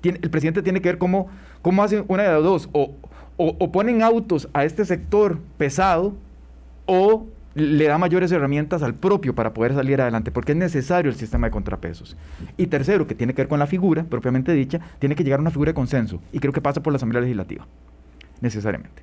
el 0.02 0.30
presidente 0.30 0.60
tiene 0.60 0.80
que 0.80 0.88
ver 0.88 0.98
cómo, 0.98 1.28
cómo 1.62 1.84
hace 1.84 2.04
una 2.08 2.24
de 2.24 2.32
las 2.32 2.42
dos, 2.42 2.68
o, 2.72 2.96
o 3.36 3.70
ponen 3.70 4.02
autos 4.02 4.48
a 4.52 4.64
este 4.64 4.84
sector 4.84 5.38
pesado, 5.56 6.16
o 6.88 7.26
le 7.54 7.84
da 7.84 7.98
mayores 7.98 8.32
herramientas 8.32 8.82
al 8.82 8.94
propio 8.94 9.34
para 9.34 9.52
poder 9.52 9.74
salir 9.74 10.00
adelante, 10.00 10.30
porque 10.30 10.52
es 10.52 10.58
necesario 10.58 11.10
el 11.10 11.16
sistema 11.16 11.46
de 11.46 11.50
contrapesos. 11.50 12.16
Y 12.56 12.66
tercero, 12.66 13.06
que 13.06 13.14
tiene 13.14 13.34
que 13.34 13.42
ver 13.42 13.48
con 13.48 13.58
la 13.58 13.66
figura 13.66 14.04
propiamente 14.04 14.52
dicha, 14.52 14.80
tiene 14.98 15.14
que 15.14 15.22
llegar 15.22 15.38
a 15.38 15.42
una 15.42 15.50
figura 15.50 15.70
de 15.70 15.74
consenso, 15.74 16.20
y 16.32 16.38
creo 16.38 16.52
que 16.52 16.62
pasa 16.62 16.82
por 16.82 16.92
la 16.92 16.96
Asamblea 16.96 17.20
Legislativa, 17.20 17.66
necesariamente. 18.40 19.02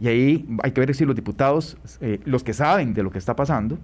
Y 0.00 0.06
ahí 0.06 0.46
hay 0.62 0.70
que 0.70 0.80
ver 0.80 0.94
si 0.94 1.04
los 1.04 1.16
diputados, 1.16 1.76
eh, 2.00 2.20
los 2.24 2.44
que 2.44 2.54
saben 2.54 2.94
de 2.94 3.02
lo 3.02 3.10
que 3.10 3.18
está 3.18 3.34
pasando, 3.34 3.78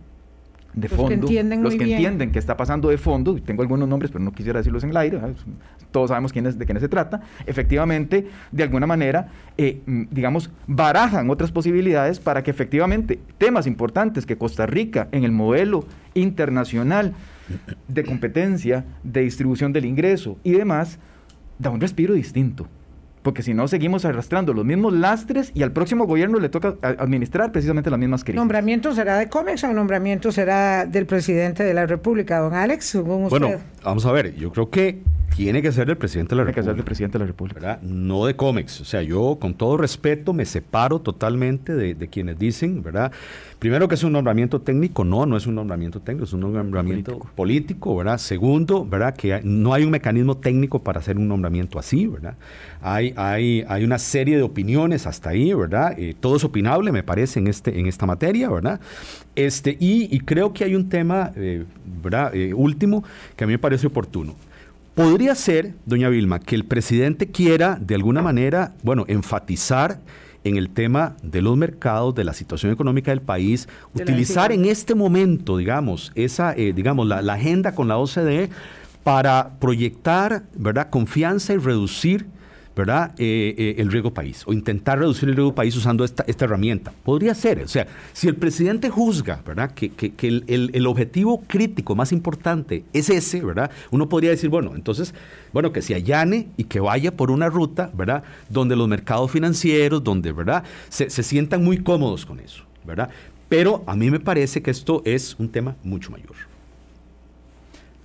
de 0.75 0.89
los 0.89 0.97
fondo, 0.97 1.09
que 1.09 1.15
entienden 1.15 1.63
los 1.63 1.75
que 1.75 1.85
entienden 1.85 2.33
que 2.33 2.39
está 2.39 2.57
pasando 2.57 2.89
de 2.89 2.99
fondo, 2.99 3.37
tengo 3.41 3.63
algunos 3.63 3.89
nombres, 3.89 4.11
pero 4.11 4.25
no 4.25 4.33
quisiera 4.33 4.59
decirlos 4.59 4.83
en 4.85 4.91
el 4.91 4.97
aire, 4.97 5.21
todos 5.91 6.09
sabemos 6.09 6.33
quiénes, 6.33 6.59
de 6.59 6.65
quiénes 6.65 6.83
se 6.83 6.89
trata, 6.89 7.21
efectivamente, 7.47 8.27
de 8.51 8.63
alguna 8.63 8.87
manera, 8.87 9.29
eh, 9.57 9.81
mm, 9.87 10.03
digamos, 10.11 10.51
barajan 10.67 11.31
otras 11.31 11.53
posibilidades 11.53 12.19
para 12.19 12.43
que 12.43 12.51
efectivamente 12.51 13.21
temas 13.39 13.67
importantes 13.67 14.27
que 14.27 14.37
Costa 14.37 14.67
Rica 14.67 15.09
en 15.13 15.25
el 15.25 15.33
modelo 15.33 15.87
internacional 16.15 17.15
de 17.89 18.05
competencia, 18.05 18.85
de 19.03 19.21
distribución 19.21 19.73
del 19.73 19.85
ingreso 19.85 20.39
y 20.43 20.53
demás, 20.53 20.99
da 21.59 21.71
un 21.71 21.81
respiro 21.81 22.15
distinto 22.15 22.69
porque 23.25 23.43
si 23.43 23.55
no 23.55 23.67
seguimos 23.67 24.05
arrastrando 24.05 24.53
los 24.53 24.67
mismos 24.67 24.93
lastres 24.93 25.51
y 25.55 25.63
al 25.63 25.73
próximo 25.73 26.07
gobierno 26.07 26.39
le 26.39 26.51
toca 26.51 26.77
administrar 26.83 27.53
precisamente 27.53 27.89
las 27.89 27.99
mismas 27.99 28.23
crisis. 28.23 28.37
¿Nombramiento 28.37 28.95
será 28.95 29.17
de 29.17 29.31
COMEX 29.31 29.65
o 29.65 29.73
nombramiento 29.73 30.31
será 30.31 30.85
del 30.85 31.07
presidente 31.07 31.65
de 31.65 31.73
la 31.73 31.87
República, 31.87 32.39
don 32.39 32.53
Alex? 32.53 32.97
Bueno, 33.03 33.49
vamos 33.83 34.05
a 34.05 34.13
ver, 34.13 34.35
yo 34.37 34.53
creo 34.53 34.69
que 34.69 35.03
tiene 35.37 35.63
que 35.63 35.73
ser 35.73 35.87
del 35.87 35.97
presidente 35.97 36.35
de 36.35 36.37
la 36.37 36.43
Tiene 36.45 36.55
que 36.55 36.61
República. 36.61 36.71
ser 36.71 36.77
del 36.77 36.85
presidente 36.85 37.19
de 37.19 37.25
la 37.25 37.27
República. 37.27 37.61
¿verdad? 37.61 37.83
No 37.83 38.27
de 38.27 38.37
cómics. 38.37 38.81
O 38.81 38.85
sea, 38.85 39.03
yo 39.03 39.39
con 39.41 39.55
todo 39.55 39.77
respeto 39.77 40.33
me 40.33 40.45
separo 40.45 41.01
totalmente 41.01 41.75
de, 41.75 41.95
de 41.95 42.09
quienes 42.09 42.39
dicen, 42.39 42.83
¿verdad? 42.83 43.11
Primero 43.59 43.89
que 43.89 43.95
es 43.95 44.05
un 44.05 44.13
nombramiento 44.13 44.61
técnico, 44.61 45.05
no, 45.05 45.25
no 45.27 45.37
es 45.37 45.47
un 45.47 45.55
nombramiento 45.55 46.01
técnico, 46.01 46.25
es 46.25 46.33
un 46.33 46.41
nombramiento 46.41 47.19
político, 47.35 47.97
¿verdad? 47.97 48.19
Segundo, 48.19 48.85
¿verdad? 48.85 49.17
Que 49.17 49.41
no 49.43 49.73
hay 49.73 49.85
un 49.85 49.91
mecanismo 49.91 50.37
técnico 50.37 50.83
para 50.83 51.01
hacer 51.01 51.17
un 51.17 51.29
nombramiento 51.29 51.79
así, 51.79 52.07
¿verdad? 52.07 52.35
Hay, 52.83 53.15
hay, 53.17 53.65
hay 53.67 53.85
una 53.85 53.99
serie 53.99 54.37
de 54.37 54.43
opiniones 54.43 55.07
hasta 55.07 55.31
ahí, 55.31 55.53
¿verdad? 55.55 55.99
Eh, 55.99 56.15
todo 56.19 56.37
es 56.37 56.45
opinable, 56.45 56.93
me 56.93 57.03
parece, 57.03 57.41
en, 57.41 57.47
este, 57.47 57.79
en 57.79 57.87
esta 57.87 58.05
materia, 58.05 58.51
¿verdad? 58.51 58.81
Este, 59.35 59.77
y, 59.81 60.15
y 60.15 60.21
creo 60.21 60.53
que 60.53 60.65
hay 60.65 60.75
un 60.75 60.89
tema, 60.89 61.33
eh, 61.37 61.65
¿verdad? 62.03 62.35
Eh, 62.35 62.53
último, 62.53 63.03
que 63.35 63.45
a 63.45 63.47
mí 63.47 63.55
me 63.55 63.59
parece 63.59 63.87
oportuno. 63.87 64.35
Podría 64.95 65.35
ser, 65.35 65.75
doña 65.87 66.09
Vilma, 66.09 66.39
que 66.39 66.55
el 66.55 66.65
presidente 66.65 67.27
quiera 67.27 67.79
de 67.81 67.97
alguna 67.97 68.23
manera, 68.23 68.75
bueno, 68.85 69.05
enfatizar 69.09 69.99
en 70.45 70.57
el 70.57 70.71
tema 70.71 71.17
de 71.23 71.43
los 71.43 71.57
mercados, 71.57 72.15
de 72.15 72.23
la 72.23 72.33
situación 72.33 72.71
económica 72.71 73.11
del 73.11 73.21
país, 73.21 73.67
De 73.93 74.03
utilizar 74.05 74.53
en 74.53 74.67
este 74.67 74.95
momento, 74.95 75.57
digamos, 75.57 76.13
esa, 76.15 76.55
eh, 76.55 76.73
digamos, 76.73 77.09
la, 77.09 77.23
la 77.23 77.33
agenda 77.33 77.75
con 77.75 77.89
la 77.89 77.97
OCDE 77.97 78.51
para 79.03 79.59
proyectar, 79.59 80.45
¿verdad?, 80.55 80.91
confianza 80.91 81.55
y 81.55 81.57
reducir, 81.57 82.27
¿verdad?, 82.77 83.13
eh, 83.19 83.55
eh, 83.57 83.75
el 83.79 83.93
riesgo 83.93 84.13
país, 84.13 84.43
o 84.47 84.53
intentar 84.53 84.99
reducir 84.99 85.29
el 85.29 85.37
riesgo 85.37 85.55
país 85.55 85.77
usando 85.77 86.05
esta, 86.05 86.25
esta 86.27 86.45
herramienta. 86.45 86.93
Podría 87.05 87.35
ser, 87.35 87.63
o 87.63 87.69
sea, 87.69 87.87
si 88.13 88.27
el 88.27 88.35
presidente 88.37 88.91
juzga, 88.91 89.41
¿verdad?, 89.47 89.71
que, 89.73 89.91
que- 89.91 90.13
el, 90.27 90.45
el- 90.49 90.71
el 90.75 90.87
objetivo 90.87 91.43
crítico 91.47 91.95
más 91.95 92.11
importante 92.13 92.85
es 92.93 93.11
ese, 93.11 93.43
¿verdad?, 93.43 93.71
uno 93.91 94.09
podría 94.09 94.31
decir, 94.31 94.51
bueno, 94.51 94.73
entonces, 94.75 95.15
bueno, 95.53 95.73
que 95.73 95.83
se 95.83 95.95
allane 95.95 96.49
y 96.57 96.65
que 96.65 96.81
vaya 96.81 97.17
por 97.17 97.31
una 97.31 97.49
ruta, 97.49 97.91
¿verdad?, 97.95 98.25
donde 98.49 98.75
los 98.75 98.89
mercados 98.89 99.31
financieros, 99.31 100.03
donde, 100.03 100.33
¿verdad?, 100.33 100.65
se, 100.89 101.11
se 101.11 101.23
sientan 101.23 101.63
muy 101.63 101.79
cómodos 101.79 102.27
con 102.27 102.41
eso, 102.41 102.65
¿verdad? 102.85 103.09
Pero 103.49 103.85
a 103.87 103.95
mí 103.95 104.11
me 104.11 104.19
parece 104.19 104.63
que 104.63 104.71
esto 104.73 105.01
es 105.05 105.37
un 105.39 105.49
tema 105.49 105.77
mucho 105.85 106.11
mayor. 106.11 106.35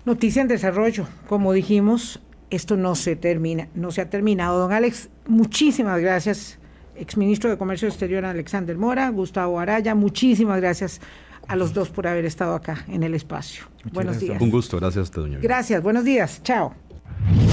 Noticia 0.05 0.41
en 0.41 0.47
desarrollo. 0.47 1.07
Como 1.27 1.53
dijimos, 1.53 2.19
esto 2.49 2.77
no 2.77 2.95
se 2.95 3.15
termina, 3.15 3.67
no 3.75 3.91
se 3.91 4.01
ha 4.01 4.09
terminado. 4.09 4.59
Don 4.59 4.71
Alex, 4.71 5.09
muchísimas 5.27 5.99
gracias. 5.99 6.59
Exministro 6.95 7.49
de 7.49 7.57
Comercio 7.57 7.87
Exterior 7.87 8.25
Alexander 8.25 8.77
Mora, 8.77 9.09
Gustavo 9.09 9.59
Araya, 9.59 9.95
muchísimas 9.95 10.59
gracias 10.59 10.99
a 11.47 11.55
los 11.55 11.73
dos 11.73 11.89
por 11.89 12.05
haber 12.07 12.25
estado 12.25 12.53
acá 12.53 12.83
en 12.87 13.03
el 13.03 13.15
espacio. 13.15 13.65
buenos 13.93 14.15
gracias. 14.15 14.31
días. 14.31 14.41
Un 14.41 14.51
gusto, 14.51 14.77
gracias 14.77 14.99
a 14.99 15.03
usted, 15.03 15.21
doña. 15.21 15.39
Gracias, 15.41 15.81
buenos 15.81 16.03
días. 16.03 16.41
Chao. 16.43 16.73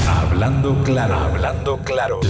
Hablando 0.06 0.82
claro, 0.84 1.14
hablando 1.14 1.78
claro. 1.78 2.20